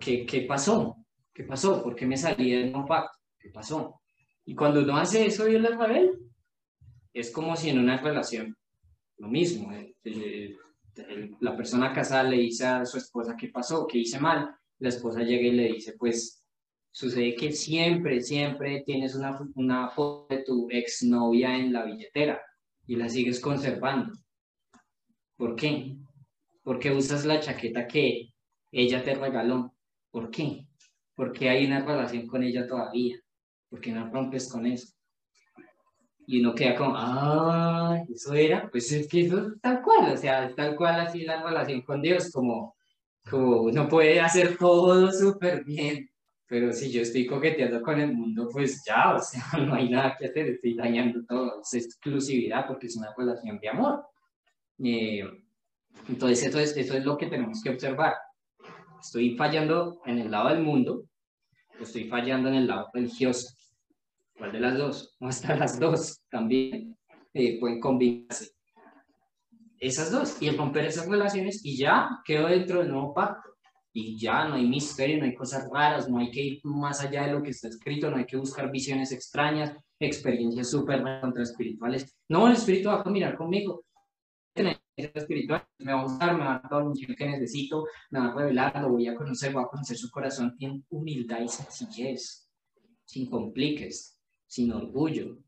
¿qué, 0.00 0.26
¿qué 0.26 0.42
pasó? 0.42 0.96
¿Qué 1.32 1.44
pasó? 1.44 1.82
¿Por 1.82 1.94
qué 1.94 2.06
me 2.06 2.16
salí 2.16 2.50
del 2.50 2.72
compacto? 2.72 3.16
¿Qué 3.38 3.48
pasó? 3.50 4.02
Y 4.44 4.54
cuando 4.54 4.80
uno 4.80 4.96
hace 4.96 5.24
eso, 5.24 5.46
Dios 5.46 5.62
la 5.62 5.76
revela. 5.76 6.12
Es 7.14 7.30
como 7.30 7.56
si 7.56 7.70
en 7.70 7.78
una 7.78 7.96
relación, 7.96 8.56
lo 9.16 9.28
mismo, 9.28 9.72
eh, 9.72 9.94
eh, 10.04 10.56
la 11.40 11.56
persona 11.56 11.92
casada 11.92 12.24
le 12.24 12.36
dice 12.36 12.66
a 12.66 12.84
su 12.84 12.98
esposa 12.98 13.36
qué 13.36 13.48
pasó, 13.48 13.86
qué 13.86 13.98
hice 13.98 14.20
mal, 14.20 14.54
la 14.78 14.88
esposa 14.88 15.22
llega 15.22 15.46
y 15.46 15.52
le 15.52 15.72
dice, 15.72 15.94
pues 15.98 16.44
sucede 16.90 17.34
que 17.34 17.52
siempre, 17.52 18.20
siempre 18.22 18.82
tienes 18.84 19.14
una, 19.14 19.88
foto 19.90 20.26
de 20.34 20.42
tu 20.42 20.68
exnovia 20.70 21.56
en 21.56 21.72
la 21.72 21.84
billetera 21.84 22.40
y 22.86 22.96
la 22.96 23.08
sigues 23.08 23.40
conservando. 23.40 24.14
¿Por 25.36 25.54
qué? 25.54 25.96
Porque 26.62 26.90
usas 26.90 27.24
la 27.24 27.40
chaqueta 27.40 27.86
que 27.86 28.32
ella 28.72 29.02
te 29.02 29.14
regaló. 29.14 29.74
¿Por 30.10 30.30
qué? 30.30 30.66
Porque 31.14 31.48
hay 31.48 31.66
una 31.66 31.84
relación 31.84 32.26
con 32.26 32.42
ella 32.42 32.66
todavía. 32.66 33.16
Porque 33.68 33.92
no 33.92 34.10
rompes 34.10 34.50
con 34.50 34.66
eso. 34.66 34.92
Y 36.26 36.40
uno 36.40 36.54
queda 36.54 36.74
como, 36.74 36.94
ah, 36.96 38.02
eso 38.08 38.34
era. 38.34 38.68
Pues 38.70 38.90
es 38.92 39.08
que 39.08 39.22
eso 39.22 39.38
es 39.38 39.60
tal 39.60 39.82
cual, 39.82 40.12
o 40.12 40.16
sea, 40.16 40.54
tal 40.54 40.76
cual 40.76 41.00
así 41.00 41.22
la 41.22 41.42
relación 41.42 41.82
con 41.82 42.02
Dios, 42.02 42.30
como, 42.30 42.76
como 43.30 43.62
uno 43.62 43.88
puede 43.88 44.20
hacer 44.20 44.56
todo 44.58 45.12
súper 45.12 45.64
bien 45.64 46.10
Pero 46.48 46.72
si 46.72 46.90
yo 46.90 47.02
estoy 47.02 47.26
coqueteando 47.26 47.82
con 47.82 48.00
el 48.00 48.14
mundo, 48.14 48.48
pues 48.50 48.82
ya, 48.84 49.14
o 49.14 49.20
sea, 49.20 49.42
no 49.66 49.74
hay 49.74 49.90
nada 49.90 50.16
que 50.18 50.26
hacer, 50.26 50.48
estoy 50.48 50.74
dañando 50.74 51.24
todo, 51.26 51.60
es 51.60 51.74
exclusividad 51.74 52.66
porque 52.66 52.86
es 52.86 52.96
una 52.96 53.14
relación 53.16 53.58
de 53.58 53.68
amor. 53.68 54.06
Eh, 54.82 55.22
entonces, 56.08 56.46
eso 56.46 56.58
es, 56.58 56.76
eso 56.76 56.94
es 56.94 57.04
lo 57.04 57.18
que 57.18 57.26
tenemos 57.26 57.62
que 57.62 57.70
observar. 57.70 58.14
Estoy 59.00 59.36
fallando 59.36 60.00
en 60.06 60.18
el 60.18 60.30
lado 60.30 60.48
del 60.48 60.62
mundo, 60.62 61.04
o 61.78 61.82
estoy 61.82 62.04
fallando 62.08 62.48
en 62.48 62.54
el 62.54 62.66
lado 62.66 62.88
religioso. 62.94 63.54
¿Cuál 64.36 64.52
de 64.52 64.60
las 64.60 64.78
dos? 64.78 65.16
O 65.20 65.26
hasta 65.26 65.54
las 65.54 65.78
dos 65.78 66.22
también 66.30 66.96
eh, 67.34 67.60
pueden 67.60 67.78
combinarse. 67.78 68.52
Esas 69.78 70.10
dos, 70.10 70.40
y 70.40 70.50
romper 70.50 70.86
esas 70.86 71.08
relaciones, 71.08 71.64
y 71.64 71.76
ya 71.76 72.08
quedo 72.24 72.48
dentro 72.48 72.80
del 72.80 72.90
nuevo 72.90 73.12
pacto. 73.12 73.47
Y 74.00 74.16
ya 74.16 74.46
no 74.46 74.54
hay 74.54 74.64
misterio, 74.64 75.18
no 75.18 75.24
hay 75.24 75.34
cosas 75.34 75.68
raras, 75.72 76.08
no 76.08 76.18
hay 76.18 76.30
que 76.30 76.40
ir 76.40 76.60
más 76.62 77.00
allá 77.00 77.26
de 77.26 77.32
lo 77.32 77.42
que 77.42 77.50
está 77.50 77.66
escrito, 77.66 78.08
no 78.08 78.16
hay 78.16 78.26
que 78.26 78.36
buscar 78.36 78.70
visiones 78.70 79.10
extrañas, 79.10 79.74
experiencias 79.98 80.70
súper 80.70 81.02
contra 81.20 81.42
espirituales. 81.42 82.16
No, 82.28 82.46
el 82.46 82.52
espíritu 82.52 82.90
va 82.90 83.00
a 83.00 83.02
caminar 83.02 83.36
conmigo 83.36 83.82
espiritual, 84.96 85.64
me 85.78 85.92
va 85.92 86.00
a 86.00 86.04
gustar, 86.04 86.36
me 86.36 86.44
va 86.44 86.56
a 86.56 86.58
dar 86.60 86.68
todo 86.68 86.92
el 86.92 87.16
que 87.16 87.26
necesito, 87.26 87.86
me 88.10 88.20
va 88.20 88.26
a 88.26 88.34
revelar, 88.34 88.80
lo 88.82 88.90
voy 88.90 89.08
a 89.08 89.16
conocer, 89.16 89.52
voy 89.52 89.64
a 89.64 89.68
conocer 89.68 89.96
su 89.96 90.10
corazón 90.10 90.56
en 90.60 90.84
humildad 90.90 91.40
y 91.40 91.48
sencillez, 91.48 92.48
sin 93.04 93.28
compliques, 93.28 94.16
sin 94.46 94.72
orgullo, 94.72 95.38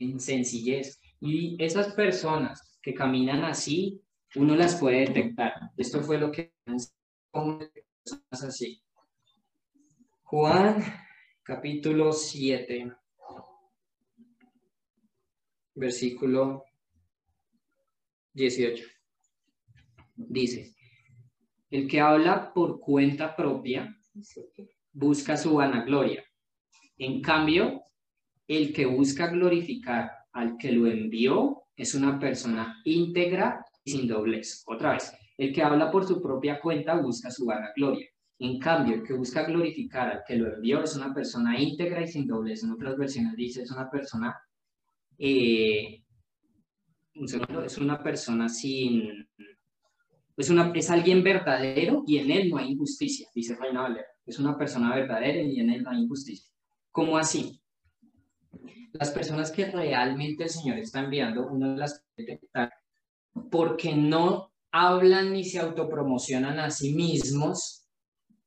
en 0.00 0.18
sencillez. 0.18 1.00
Y 1.20 1.56
esas 1.62 1.94
personas 1.94 2.78
que 2.82 2.92
caminan 2.92 3.44
así, 3.44 4.00
uno 4.34 4.56
las 4.56 4.74
puede 4.76 5.06
detectar. 5.06 5.70
Esto 5.76 6.02
fue 6.02 6.18
lo 6.18 6.30
que 6.30 6.52
así. 8.30 8.82
Juan 10.22 10.84
capítulo 11.42 12.12
7, 12.12 12.92
versículo 15.74 16.64
18. 18.34 18.84
Dice, 20.16 20.74
el 21.70 21.88
que 21.88 22.00
habla 22.00 22.52
por 22.52 22.78
cuenta 22.80 23.34
propia 23.34 23.96
busca 24.92 25.36
su 25.36 25.54
vanagloria. 25.54 26.24
En 26.98 27.22
cambio, 27.22 27.82
el 28.46 28.72
que 28.72 28.86
busca 28.86 29.28
glorificar 29.28 30.10
al 30.32 30.56
que 30.58 30.72
lo 30.72 30.86
envió 30.86 31.64
es 31.76 31.94
una 31.94 32.18
persona 32.18 32.80
íntegra 32.84 33.64
y 33.82 33.92
sin 33.92 34.06
doblez. 34.06 34.62
Otra 34.66 34.92
vez, 34.92 35.12
el 35.40 35.54
que 35.54 35.62
habla 35.62 35.90
por 35.90 36.06
su 36.06 36.20
propia 36.20 36.60
cuenta 36.60 37.00
busca 37.00 37.30
su 37.30 37.46
vanagloria. 37.46 38.06
En 38.38 38.58
cambio, 38.58 38.96
el 38.96 39.02
que 39.02 39.14
busca 39.14 39.44
glorificar 39.44 40.10
al 40.10 40.22
que 40.26 40.36
lo 40.36 40.54
envió 40.54 40.82
es 40.82 40.94
una 40.96 41.14
persona 41.14 41.58
íntegra 41.58 42.02
y 42.02 42.08
sin 42.08 42.26
doblez. 42.26 42.62
En 42.62 42.72
otras 42.72 42.98
versiones 42.98 43.36
dice, 43.36 43.62
es 43.62 43.70
una 43.70 43.90
persona 43.90 44.38
eh, 45.16 46.02
un 47.14 47.26
segundo, 47.26 47.64
es 47.64 47.78
una 47.78 48.02
persona 48.02 48.50
sin, 48.50 49.28
es, 50.36 50.50
una, 50.50 50.72
es 50.74 50.90
alguien 50.90 51.22
verdadero 51.22 52.04
y 52.06 52.18
en 52.18 52.30
él 52.30 52.50
no 52.50 52.58
hay 52.58 52.72
injusticia, 52.72 53.28
dice 53.34 53.56
Reina 53.56 53.80
Valera. 53.80 54.08
Es 54.26 54.38
una 54.38 54.58
persona 54.58 54.94
verdadera 54.94 55.40
y 55.40 55.58
en 55.58 55.70
él 55.70 55.82
no 55.82 55.90
hay 55.90 56.02
injusticia. 56.02 56.50
¿Cómo 56.90 57.16
así? 57.16 57.62
Las 58.92 59.10
personas 59.10 59.50
que 59.50 59.70
realmente 59.70 60.44
el 60.44 60.50
Señor 60.50 60.78
está 60.78 61.00
enviando, 61.00 61.46
uno 61.46 61.76
las 61.76 62.04
puede 62.14 62.32
detectar 62.32 62.72
porque 63.50 63.94
no 63.94 64.49
hablan 64.72 65.32
ni 65.32 65.44
se 65.44 65.58
autopromocionan 65.58 66.58
a 66.58 66.70
sí 66.70 66.94
mismos, 66.94 67.88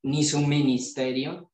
ni 0.04 0.24
su 0.24 0.40
ministerio, 0.42 1.52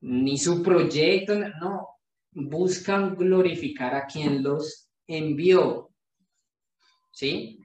ni 0.00 0.38
su 0.38 0.62
proyecto, 0.62 1.34
no, 1.60 1.88
buscan 2.32 3.14
glorificar 3.16 3.94
a 3.94 4.06
quien 4.06 4.42
los 4.42 4.90
envió. 5.06 5.90
¿Sí? 7.12 7.58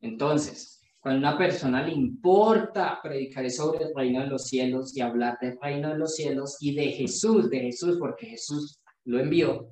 Entonces, 0.00 0.80
cuando 1.00 1.26
a 1.26 1.30
una 1.30 1.38
persona 1.38 1.84
le 1.84 1.92
importa 1.92 3.00
predicar 3.02 3.50
sobre 3.50 3.86
el 3.86 3.94
reino 3.94 4.20
de 4.20 4.28
los 4.28 4.46
cielos 4.46 4.96
y 4.96 5.00
hablar 5.00 5.36
del 5.40 5.58
reino 5.60 5.90
de 5.90 5.98
los 5.98 6.14
cielos 6.14 6.56
y 6.60 6.74
de 6.74 6.92
Jesús, 6.92 7.50
de 7.50 7.60
Jesús, 7.60 7.96
porque 7.98 8.26
Jesús 8.26 8.80
lo 9.04 9.18
envió, 9.18 9.68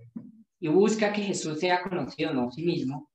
y 0.59 0.69
busca 0.69 1.13
que 1.13 1.23
Jesús 1.23 1.61
sea 1.61 1.83
conocido, 1.83 2.35
no 2.35 2.49
a 2.49 2.51
sí 2.51 2.63
mismo, 2.65 3.11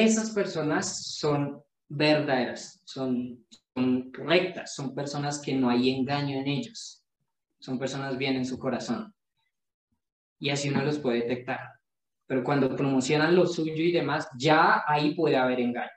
esas 0.00 0.30
personas 0.30 1.16
son 1.18 1.62
verdaderas, 1.88 2.80
son, 2.84 3.44
son 3.74 4.12
rectas, 4.12 4.74
son 4.74 4.94
personas 4.94 5.40
que 5.40 5.54
no 5.54 5.68
hay 5.68 5.90
engaño 5.90 6.38
en 6.38 6.48
ellos, 6.48 7.04
son 7.58 7.78
personas 7.78 8.16
bien 8.16 8.36
en 8.36 8.46
su 8.46 8.58
corazón. 8.58 9.14
Y 10.38 10.50
así 10.50 10.70
uno 10.70 10.82
los 10.82 10.98
puede 10.98 11.20
detectar 11.20 11.60
pero 12.32 12.44
cuando 12.44 12.74
promocionan 12.74 13.36
lo 13.36 13.46
suyo 13.46 13.74
y 13.74 13.92
demás, 13.92 14.26
ya 14.38 14.84
ahí 14.86 15.14
puede 15.14 15.36
haber 15.36 15.60
engaño. 15.60 15.90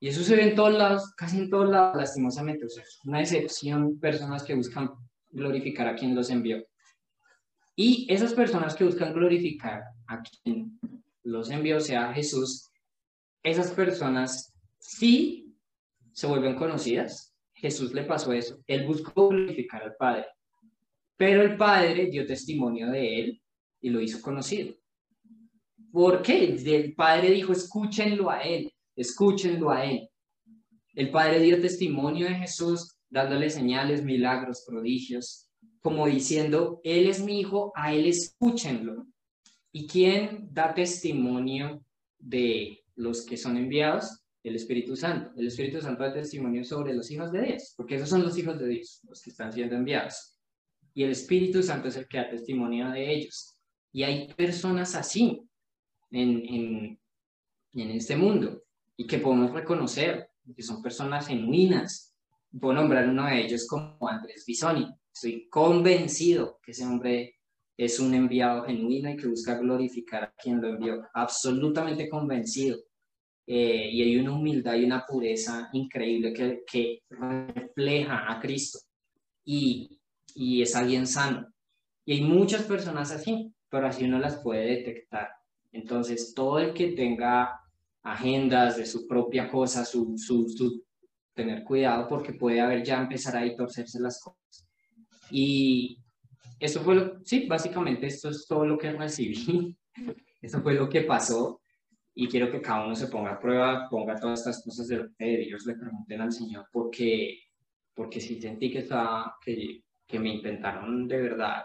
Y 0.00 0.08
eso 0.08 0.24
se 0.24 0.34
ve 0.34 0.48
en 0.48 0.56
todos 0.56 0.74
lados, 0.74 1.14
casi 1.16 1.38
en 1.38 1.48
todos 1.48 1.70
lados, 1.70 1.96
lastimosamente. 1.96 2.66
O 2.66 2.68
sea, 2.68 2.82
es 2.82 2.98
una 3.04 3.20
excepción 3.20 4.00
personas 4.00 4.42
que 4.42 4.56
buscan 4.56 4.90
glorificar 5.30 5.86
a 5.86 5.94
quien 5.94 6.16
los 6.16 6.30
envió. 6.30 6.66
Y 7.76 8.12
esas 8.12 8.34
personas 8.34 8.74
que 8.74 8.82
buscan 8.82 9.12
glorificar 9.12 9.84
a 10.08 10.20
quien 10.20 10.80
los 11.22 11.48
envió, 11.50 11.78
sea 11.78 12.12
Jesús, 12.12 12.69
esas 13.42 13.70
personas 13.72 14.54
sí 14.78 15.54
se 16.12 16.26
vuelven 16.26 16.56
conocidas. 16.56 17.34
Jesús 17.54 17.92
le 17.92 18.04
pasó 18.04 18.32
eso. 18.32 18.58
Él 18.66 18.86
buscó 18.86 19.28
glorificar 19.28 19.82
al 19.82 19.96
Padre. 19.96 20.26
Pero 21.16 21.42
el 21.42 21.56
Padre 21.56 22.06
dio 22.06 22.26
testimonio 22.26 22.90
de 22.90 23.20
él 23.20 23.42
y 23.80 23.90
lo 23.90 24.00
hizo 24.00 24.20
conocido. 24.20 24.74
¿Por 25.92 26.22
qué? 26.22 26.44
El 26.44 26.94
Padre 26.94 27.30
dijo, 27.30 27.52
escúchenlo 27.52 28.30
a 28.30 28.40
Él, 28.42 28.72
escúchenlo 28.94 29.70
a 29.70 29.84
Él. 29.84 30.08
El 30.94 31.10
Padre 31.10 31.40
dio 31.40 31.60
testimonio 31.60 32.26
de 32.26 32.34
Jesús, 32.34 32.96
dándole 33.08 33.50
señales, 33.50 34.04
milagros, 34.04 34.64
prodigios, 34.66 35.48
como 35.80 36.06
diciendo, 36.06 36.80
Él 36.84 37.08
es 37.08 37.22
mi 37.22 37.40
Hijo, 37.40 37.72
a 37.74 37.92
Él 37.92 38.06
escúchenlo. 38.06 39.06
¿Y 39.72 39.86
quién 39.86 40.48
da 40.52 40.74
testimonio 40.74 41.84
de 42.18 42.84
los 43.00 43.24
que 43.24 43.36
son 43.36 43.56
enviados? 43.56 44.22
El 44.42 44.56
Espíritu 44.56 44.96
Santo. 44.96 45.32
El 45.36 45.46
Espíritu 45.46 45.80
Santo 45.80 46.02
da 46.02 46.12
testimonio 46.12 46.64
sobre 46.64 46.94
los 46.94 47.10
hijos 47.10 47.30
de 47.32 47.42
Dios, 47.42 47.74
porque 47.76 47.96
esos 47.96 48.08
son 48.08 48.22
los 48.22 48.36
hijos 48.38 48.58
de 48.58 48.68
Dios, 48.68 49.00
los 49.08 49.20
que 49.22 49.30
están 49.30 49.52
siendo 49.52 49.76
enviados. 49.76 50.38
Y 50.94 51.04
el 51.04 51.10
Espíritu 51.10 51.62
Santo 51.62 51.88
es 51.88 51.96
el 51.96 52.08
que 52.08 52.18
da 52.18 52.30
testimonio 52.30 52.90
de 52.90 53.12
ellos. 53.12 53.56
Y 53.92 54.02
hay 54.02 54.32
personas 54.34 54.94
así, 54.94 55.42
en, 56.10 56.98
en, 57.72 57.90
este 57.90 58.16
mundo 58.16 58.62
y 58.96 59.06
que 59.06 59.18
podemos 59.18 59.52
reconocer 59.52 60.28
que 60.54 60.62
son 60.62 60.82
personas 60.82 61.28
genuinas. 61.28 62.14
Puedo 62.58 62.74
nombrar 62.74 63.08
uno 63.08 63.26
de 63.26 63.44
ellos 63.44 63.66
como 63.66 63.96
Andrés 64.08 64.44
Bisoni. 64.46 64.86
Estoy 65.12 65.48
convencido 65.48 66.58
que 66.62 66.72
ese 66.72 66.84
hombre 66.84 67.36
es 67.76 68.00
un 68.00 68.12
enviado 68.14 68.64
genuino 68.64 69.10
y 69.10 69.16
que 69.16 69.28
busca 69.28 69.56
glorificar 69.58 70.24
a 70.24 70.32
quien 70.32 70.60
lo 70.60 70.68
envió. 70.68 71.02
Absolutamente 71.14 72.08
convencido. 72.08 72.78
Eh, 73.52 73.90
y 73.90 74.02
hay 74.02 74.16
una 74.16 74.32
humildad 74.32 74.76
y 74.76 74.84
una 74.84 75.04
pureza 75.04 75.70
increíble 75.72 76.32
que, 76.32 76.62
que 76.64 77.02
refleja 77.10 78.30
a 78.30 78.38
Cristo. 78.38 78.78
Y, 79.44 80.00
y 80.36 80.62
es 80.62 80.76
alguien 80.76 81.04
sano. 81.04 81.52
Y 82.04 82.12
hay 82.12 82.20
muchas 82.20 82.62
personas 82.62 83.10
así, 83.10 83.52
pero 83.68 83.88
así 83.88 84.04
uno 84.04 84.20
las 84.20 84.40
puede 84.40 84.66
detectar. 84.66 85.30
Entonces, 85.72 86.32
todo 86.32 86.60
el 86.60 86.72
que 86.72 86.92
tenga 86.92 87.60
agendas 88.04 88.76
de 88.76 88.86
su 88.86 89.08
propia 89.08 89.50
cosa, 89.50 89.84
su, 89.84 90.14
su, 90.16 90.84
tener 91.34 91.64
cuidado 91.64 92.06
porque 92.06 92.34
puede 92.34 92.60
haber 92.60 92.84
ya 92.84 93.00
empezar 93.00 93.36
a 93.36 93.56
torcerse 93.56 93.98
las 93.98 94.22
cosas. 94.22 94.64
Y 95.28 95.98
eso 96.60 96.82
fue 96.82 96.94
lo, 96.94 97.24
sí, 97.24 97.48
básicamente 97.48 98.06
esto 98.06 98.28
es 98.28 98.46
todo 98.46 98.64
lo 98.64 98.78
que 98.78 98.92
recibí. 98.92 99.76
Eso 100.42 100.62
fue 100.62 100.72
lo 100.72 100.88
que 100.88 101.02
pasó 101.02 101.59
y 102.20 102.28
quiero 102.28 102.50
que 102.50 102.60
cada 102.60 102.84
uno 102.84 102.94
se 102.94 103.06
ponga 103.06 103.30
a 103.32 103.40
prueba, 103.40 103.88
ponga 103.88 104.14
todas 104.20 104.40
estas 104.40 104.62
cosas 104.62 104.88
de 104.88 105.08
de 105.18 105.36
Dios, 105.38 105.64
le 105.64 105.74
pregunten 105.74 106.20
al 106.20 106.30
Señor 106.30 106.66
porque, 106.70 107.44
porque 107.94 108.20
sí 108.20 108.38
sentí 108.38 108.70
que, 108.70 108.80
estaba, 108.80 109.38
que, 109.42 109.84
que 110.06 110.20
me 110.20 110.34
intentaron 110.34 111.08
de 111.08 111.18
verdad 111.18 111.62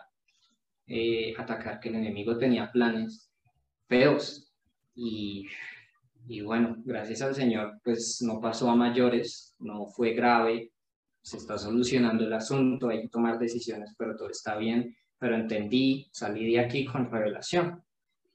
eh, 0.88 1.34
atacar, 1.38 1.82
que 1.82 1.90
el 1.90 1.96
enemigo 1.96 2.38
tenía 2.38 2.72
planes 2.72 3.30
feos. 3.90 4.50
Y, 4.96 5.46
y 6.26 6.40
bueno, 6.40 6.78
gracias 6.86 7.22
al 7.22 7.36
Señor, 7.36 7.82
pues 7.84 8.22
no 8.22 8.40
pasó 8.40 8.70
a 8.70 8.78
mayores, 8.78 9.58
no 9.60 9.88
fue 9.88 10.14
grave, 10.14 10.72
se 11.22 11.36
está 11.36 11.58
solucionando 11.58 12.24
el 12.24 12.32
asunto, 12.32 12.88
hay 12.88 13.02
que 13.02 13.10
tomar 13.10 13.38
decisiones, 13.38 13.94
pero 13.98 14.16
todo 14.16 14.30
está 14.30 14.56
bien. 14.56 14.96
Pero 15.20 15.36
entendí, 15.36 16.08
salí 16.14 16.54
de 16.54 16.62
aquí 16.62 16.86
con 16.86 17.12
revelación, 17.12 17.84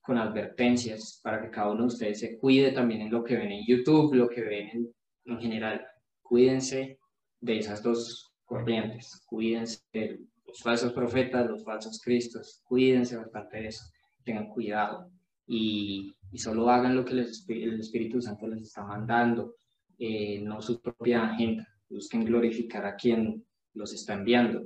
con 0.00 0.18
advertencias, 0.18 1.20
para 1.22 1.42
que 1.42 1.50
cada 1.50 1.70
uno 1.70 1.82
de 1.82 1.88
ustedes 1.88 2.20
se 2.20 2.38
cuide 2.38 2.72
también 2.72 3.02
en 3.02 3.10
lo 3.10 3.22
que 3.22 3.36
ven 3.36 3.52
en 3.52 3.66
YouTube, 3.66 4.14
lo 4.14 4.28
que 4.28 4.42
ven 4.42 4.68
en, 4.68 4.94
en 5.26 5.40
general. 5.40 5.86
Cuídense 6.22 6.98
de 7.40 7.58
esas 7.58 7.82
dos 7.82 8.32
corrientes, 8.44 9.22
cuídense 9.26 9.80
de 9.92 10.20
los 10.46 10.60
falsos 10.60 10.92
profetas, 10.92 11.48
los 11.48 11.64
falsos 11.64 12.00
cristos, 12.02 12.62
cuídense 12.64 13.16
bastante 13.16 13.58
de 13.58 13.68
eso, 13.68 13.84
tengan 14.24 14.48
cuidado. 14.48 15.10
Y, 15.46 16.12
y 16.32 16.38
solo 16.38 16.70
hagan 16.70 16.96
lo 16.96 17.04
que 17.04 17.12
el 17.12 17.80
Espíritu 17.80 18.20
Santo 18.20 18.46
les 18.46 18.62
está 18.62 18.84
mandando, 18.84 19.56
eh, 19.98 20.40
no 20.40 20.62
su 20.62 20.80
propia 20.80 21.24
agenda, 21.24 21.66
busquen 21.88 22.24
glorificar 22.24 22.86
a 22.86 22.96
quien 22.96 23.44
los 23.74 23.92
está 23.92 24.14
enviando. 24.14 24.62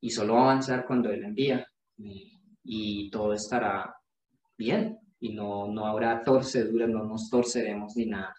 Y 0.00 0.10
solo 0.10 0.38
avanzar 0.38 0.86
cuando 0.86 1.10
Él 1.10 1.24
envía. 1.24 1.66
Y 2.62 3.10
todo 3.10 3.32
estará 3.32 3.94
bien 4.56 4.98
y 5.20 5.32
no, 5.32 5.68
no 5.68 5.86
habrá 5.86 6.22
torceduras, 6.22 6.88
no 6.88 7.04
nos 7.04 7.30
torceremos 7.30 7.96
ni 7.96 8.06
nada 8.06 8.34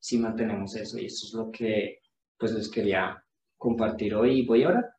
si 0.00 0.18
mantenemos 0.18 0.74
eso 0.74 0.98
y 0.98 1.04
eso 1.06 1.26
es 1.26 1.34
lo 1.34 1.50
que 1.50 1.98
pues 2.38 2.52
les 2.52 2.68
quería 2.70 3.22
compartir 3.56 4.14
hoy. 4.14 4.46
Voy 4.46 4.64
ahora. 4.64 4.96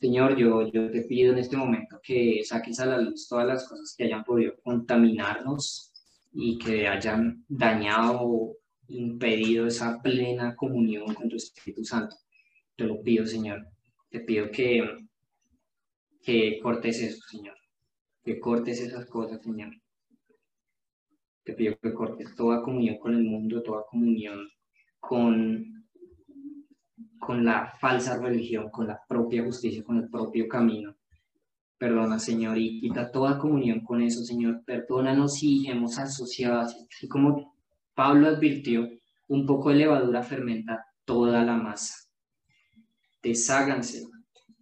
Señor, 0.00 0.36
yo, 0.36 0.70
yo 0.70 0.90
te 0.90 1.02
pido 1.02 1.32
en 1.32 1.38
este 1.38 1.56
momento 1.56 1.98
que 2.02 2.42
saques 2.44 2.78
a 2.80 2.86
la 2.86 2.98
luz 2.98 3.28
todas 3.28 3.46
las 3.46 3.66
cosas 3.66 3.94
que 3.96 4.04
hayan 4.04 4.24
podido 4.24 4.54
contaminarnos 4.62 5.92
y 6.32 6.58
que 6.58 6.88
hayan 6.88 7.44
dañado 7.48 8.18
o 8.20 8.56
impedido 8.88 9.66
esa 9.66 10.02
plena 10.02 10.54
comunión 10.56 11.14
con 11.14 11.28
tu 11.28 11.36
Espíritu 11.36 11.84
Santo. 11.84 12.16
Te 12.76 12.84
lo 12.84 13.00
pido, 13.00 13.24
Señor. 13.24 13.64
Te 14.10 14.20
pido 14.20 14.50
que, 14.50 14.84
que 16.20 16.58
cortes 16.60 17.00
eso, 17.00 17.22
Señor. 17.30 17.56
Que 18.24 18.40
cortes 18.40 18.80
esas 18.80 19.06
cosas, 19.06 19.42
Señor. 19.42 19.70
Te 21.44 21.52
pido 21.52 21.76
que 21.80 21.92
cortes 21.92 22.34
toda 22.34 22.62
comunión 22.62 22.98
con 22.98 23.14
el 23.14 23.22
mundo, 23.22 23.62
toda 23.62 23.84
comunión 23.86 24.48
con, 24.98 25.86
con 27.18 27.44
la 27.44 27.74
falsa 27.78 28.18
religión, 28.18 28.70
con 28.70 28.86
la 28.86 29.00
propia 29.06 29.44
justicia, 29.44 29.84
con 29.84 29.98
el 29.98 30.08
propio 30.08 30.48
camino. 30.48 30.96
Perdona, 31.76 32.18
Señor, 32.18 32.56
y 32.56 32.80
quita 32.80 33.10
toda 33.10 33.38
comunión 33.38 33.84
con 33.84 34.00
eso, 34.00 34.24
Señor. 34.24 34.64
Perdónanos 34.64 35.34
si 35.34 35.66
hemos 35.68 35.98
asociado, 35.98 36.60
así 36.60 37.08
como 37.08 37.54
Pablo 37.94 38.28
advirtió, 38.28 38.88
un 39.28 39.46
poco 39.46 39.70
de 39.70 39.76
levadura 39.76 40.22
fermenta 40.22 40.86
toda 41.04 41.44
la 41.44 41.56
masa. 41.56 42.08
Desháganse, 43.22 44.06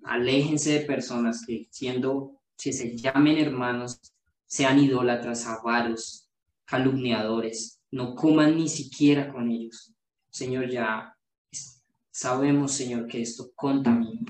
aléjense 0.04 0.80
de 0.80 0.86
personas 0.86 1.44
que 1.46 1.66
siendo, 1.70 2.40
si 2.62 2.72
se 2.72 2.96
llamen 2.96 3.38
hermanos, 3.38 4.00
sean 4.46 4.78
idólatras, 4.78 5.48
avaros, 5.48 6.30
calumniadores, 6.64 7.80
no 7.90 8.14
coman 8.14 8.56
ni 8.56 8.68
siquiera 8.68 9.32
con 9.32 9.50
ellos. 9.50 9.92
Señor, 10.30 10.70
ya 10.70 11.12
sabemos, 12.12 12.70
Señor, 12.70 13.08
que 13.08 13.20
esto 13.20 13.50
contamina, 13.56 14.20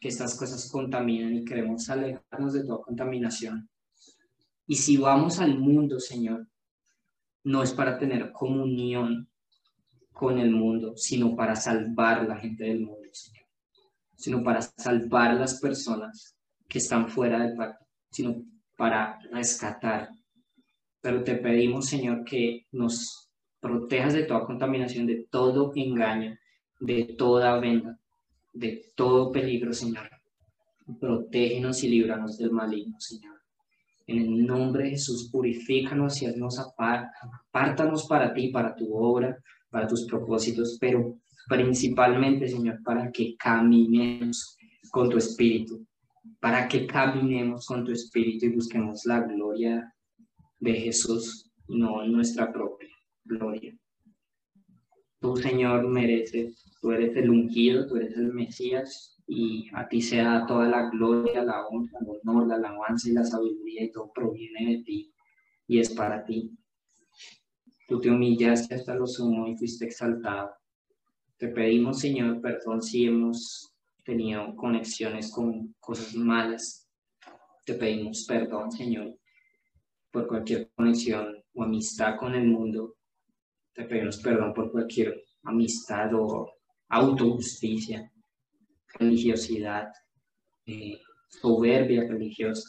que 0.00 0.08
estas 0.08 0.36
cosas 0.36 0.68
contaminan 0.68 1.36
y 1.36 1.44
queremos 1.44 1.88
alejarnos 1.88 2.54
de 2.54 2.64
toda 2.64 2.82
contaminación. 2.82 3.70
Y 4.66 4.74
si 4.74 4.96
vamos 4.96 5.38
al 5.38 5.56
mundo, 5.56 6.00
Señor, 6.00 6.48
no 7.44 7.62
es 7.62 7.72
para 7.72 7.96
tener 7.96 8.32
comunión 8.32 9.28
con 10.12 10.40
el 10.40 10.50
mundo, 10.50 10.96
sino 10.96 11.36
para 11.36 11.54
salvar 11.54 12.26
la 12.26 12.38
gente 12.38 12.64
del 12.64 12.80
mundo, 12.80 13.08
Señor. 13.12 13.46
Sino 14.16 14.42
para 14.42 14.62
salvar 14.62 15.34
las 15.34 15.60
personas 15.60 16.37
que 16.68 16.78
están 16.78 17.08
fuera 17.08 17.40
del 17.40 17.56
pacto, 17.56 17.86
sino 18.10 18.44
para 18.76 19.18
rescatar. 19.32 20.10
Pero 21.00 21.24
te 21.24 21.36
pedimos, 21.36 21.86
Señor, 21.86 22.24
que 22.24 22.66
nos 22.72 23.30
protejas 23.60 24.12
de 24.14 24.24
toda 24.24 24.44
contaminación, 24.44 25.06
de 25.06 25.26
todo 25.30 25.72
engaño, 25.74 26.36
de 26.80 27.04
toda 27.04 27.58
venda, 27.58 27.98
de 28.52 28.92
todo 28.94 29.32
peligro, 29.32 29.72
Señor. 29.72 30.08
Protégenos 31.00 31.82
y 31.84 31.88
líbranos 31.88 32.38
del 32.38 32.50
maligno, 32.50 33.00
Señor. 33.00 33.36
En 34.06 34.18
el 34.18 34.46
nombre 34.46 34.84
de 34.84 34.90
Jesús, 34.90 35.28
purifícanos 35.30 36.22
y 36.22 36.26
haznos 36.26 36.58
apártanos 36.58 38.06
para 38.06 38.32
ti, 38.32 38.48
para 38.48 38.74
tu 38.74 38.94
obra, 38.94 39.38
para 39.70 39.86
tus 39.86 40.06
propósitos, 40.06 40.78
pero 40.80 41.18
principalmente, 41.48 42.48
Señor, 42.48 42.82
para 42.82 43.10
que 43.12 43.36
caminemos 43.36 44.56
con 44.90 45.10
tu 45.10 45.18
espíritu, 45.18 45.86
para 46.40 46.68
que 46.68 46.86
caminemos 46.86 47.66
con 47.66 47.84
tu 47.84 47.92
espíritu 47.92 48.46
y 48.46 48.54
busquemos 48.54 49.04
la 49.04 49.20
gloria 49.20 49.94
de 50.60 50.74
Jesús, 50.74 51.50
no 51.68 52.04
nuestra 52.06 52.52
propia 52.52 52.88
gloria. 53.28 53.76
Tú, 55.20 55.36
Señor, 55.36 55.86
mereces, 55.88 56.64
tú 56.80 56.92
eres 56.92 57.16
el 57.16 57.30
ungido, 57.30 57.86
tú 57.86 57.96
eres 57.96 58.16
el 58.16 58.32
Mesías, 58.32 59.16
y 59.26 59.68
a 59.74 59.86
ti 59.86 60.00
sea 60.00 60.46
toda 60.46 60.68
la 60.68 60.88
gloria, 60.90 61.44
la 61.44 61.66
honra, 61.66 61.98
el 62.00 62.08
honor, 62.22 62.46
la 62.46 62.54
alabanza 62.54 63.08
y 63.08 63.12
la 63.12 63.24
sabiduría, 63.24 63.84
y 63.84 63.92
todo 63.92 64.10
proviene 64.14 64.76
de 64.76 64.82
ti, 64.84 65.12
y 65.66 65.80
es 65.80 65.90
para 65.90 66.24
ti. 66.24 66.56
Tú 67.88 68.00
te 68.00 68.10
humillaste 68.10 68.74
hasta 68.74 68.94
lo 68.94 69.06
sumo 69.06 69.46
y 69.48 69.56
fuiste 69.56 69.86
exaltado. 69.86 70.50
Te 71.36 71.48
pedimos, 71.48 72.00
Señor, 72.00 72.40
perdón 72.40 72.82
si 72.82 73.06
hemos 73.06 73.74
tenido 74.08 74.56
conexiones 74.56 75.30
con 75.30 75.74
cosas 75.78 76.14
malas. 76.14 76.88
Te 77.66 77.74
pedimos 77.74 78.24
perdón, 78.26 78.72
Señor, 78.72 79.18
por 80.10 80.26
cualquier 80.26 80.70
conexión 80.74 81.44
o 81.52 81.62
amistad 81.62 82.16
con 82.16 82.34
el 82.34 82.46
mundo 82.46 82.94
te 83.74 83.84
pedimos 83.84 84.16
perdón 84.16 84.54
por 84.54 84.72
cualquier 84.72 85.22
amistad 85.44 86.12
o 86.14 86.50
autojusticia, 86.88 88.10
religiosidad, 88.94 89.92
eh, 90.64 90.98
soberbia 91.28 92.08
religiosa. 92.08 92.66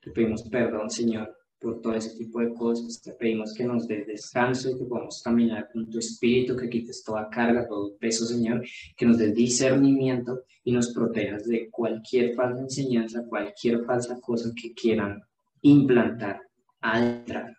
Te 0.00 0.12
pedimos 0.12 0.44
perdón, 0.44 0.88
Señor, 0.88 1.35
por 1.60 1.80
todo 1.80 1.94
ese 1.94 2.16
tipo 2.16 2.40
de 2.40 2.52
cosas. 2.54 3.00
Te 3.00 3.12
pedimos 3.12 3.54
que 3.54 3.64
nos 3.64 3.86
des 3.86 4.06
descanso 4.06 4.76
que 4.78 4.84
podamos 4.84 5.22
caminar 5.22 5.68
con 5.72 5.88
tu 5.88 5.98
espíritu, 5.98 6.56
que 6.56 6.68
quites 6.68 7.02
toda 7.02 7.28
carga, 7.30 7.66
todo 7.66 7.96
peso, 7.96 8.26
Señor, 8.26 8.64
que 8.96 9.06
nos 9.06 9.18
des 9.18 9.34
discernimiento 9.34 10.42
y 10.64 10.72
nos 10.72 10.92
protejas 10.92 11.46
de 11.46 11.70
cualquier 11.70 12.34
falsa 12.34 12.62
enseñanza, 12.62 13.24
cualquier 13.28 13.84
falsa 13.84 14.20
cosa 14.20 14.52
que 14.60 14.74
quieran 14.74 15.22
implantar, 15.62 16.40
adentrar 16.80 17.56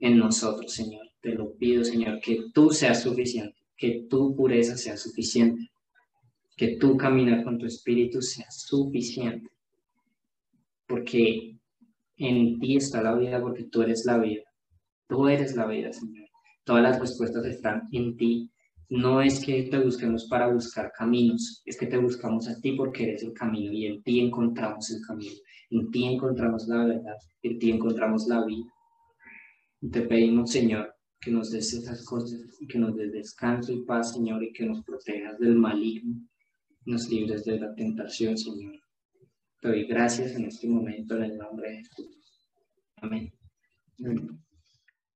en 0.00 0.18
nosotros, 0.18 0.72
Señor. 0.72 1.06
Te 1.20 1.34
lo 1.34 1.54
pido, 1.54 1.84
Señor, 1.84 2.20
que 2.20 2.44
tú 2.54 2.70
seas 2.70 3.02
suficiente, 3.02 3.56
que 3.76 4.06
tu 4.08 4.36
pureza 4.36 4.76
sea 4.76 4.96
suficiente, 4.96 5.70
que 6.56 6.76
tu 6.76 6.96
caminar 6.96 7.44
con 7.44 7.58
tu 7.58 7.66
espíritu 7.66 8.22
sea 8.22 8.50
suficiente, 8.50 9.50
porque 10.86 11.55
en 12.16 12.58
ti 12.58 12.76
está 12.76 13.02
la 13.02 13.14
vida, 13.14 13.40
porque 13.40 13.64
tú 13.64 13.82
eres 13.82 14.04
la 14.04 14.18
vida. 14.18 14.42
Tú 15.08 15.28
eres 15.28 15.54
la 15.54 15.66
vida, 15.66 15.92
Señor. 15.92 16.28
Todas 16.64 16.82
las 16.82 16.98
respuestas 16.98 17.44
están 17.46 17.82
en 17.92 18.16
ti. 18.16 18.50
No 18.88 19.20
es 19.20 19.44
que 19.44 19.64
te 19.64 19.78
busquemos 19.78 20.26
para 20.28 20.52
buscar 20.52 20.92
caminos, 20.96 21.62
es 21.64 21.76
que 21.76 21.86
te 21.86 21.98
buscamos 21.98 22.48
a 22.48 22.60
ti 22.60 22.72
porque 22.72 23.04
eres 23.04 23.22
el 23.24 23.32
camino 23.32 23.72
y 23.72 23.86
en 23.86 24.02
ti 24.02 24.20
encontramos 24.20 24.90
el 24.90 25.04
camino, 25.04 25.34
en 25.70 25.90
ti 25.90 26.04
encontramos 26.04 26.68
la 26.68 26.84
verdad, 26.84 27.16
en 27.42 27.58
ti 27.58 27.72
encontramos 27.72 28.28
la 28.28 28.44
vida. 28.44 28.72
Te 29.90 30.02
pedimos, 30.02 30.52
Señor, 30.52 30.94
que 31.20 31.32
nos 31.32 31.50
des 31.50 31.72
esas 31.72 32.04
cosas 32.04 32.40
y 32.60 32.66
que 32.68 32.78
nos 32.78 32.96
des 32.96 33.12
descanso 33.12 33.72
y 33.72 33.84
paz, 33.84 34.12
Señor, 34.12 34.44
y 34.44 34.52
que 34.52 34.64
nos 34.64 34.84
protejas 34.84 35.36
del 35.40 35.56
maligno, 35.56 36.20
nos 36.84 37.08
libres 37.08 37.44
de 37.44 37.58
la 37.58 37.74
tentación, 37.74 38.38
Señor. 38.38 38.85
Doy 39.62 39.86
gracias 39.86 40.32
en 40.32 40.46
este 40.46 40.68
momento 40.68 41.16
en 41.16 41.22
el 41.24 41.38
nombre 41.38 41.70
de 41.70 41.76
Jesús. 41.78 42.50
Amén. 42.96 43.32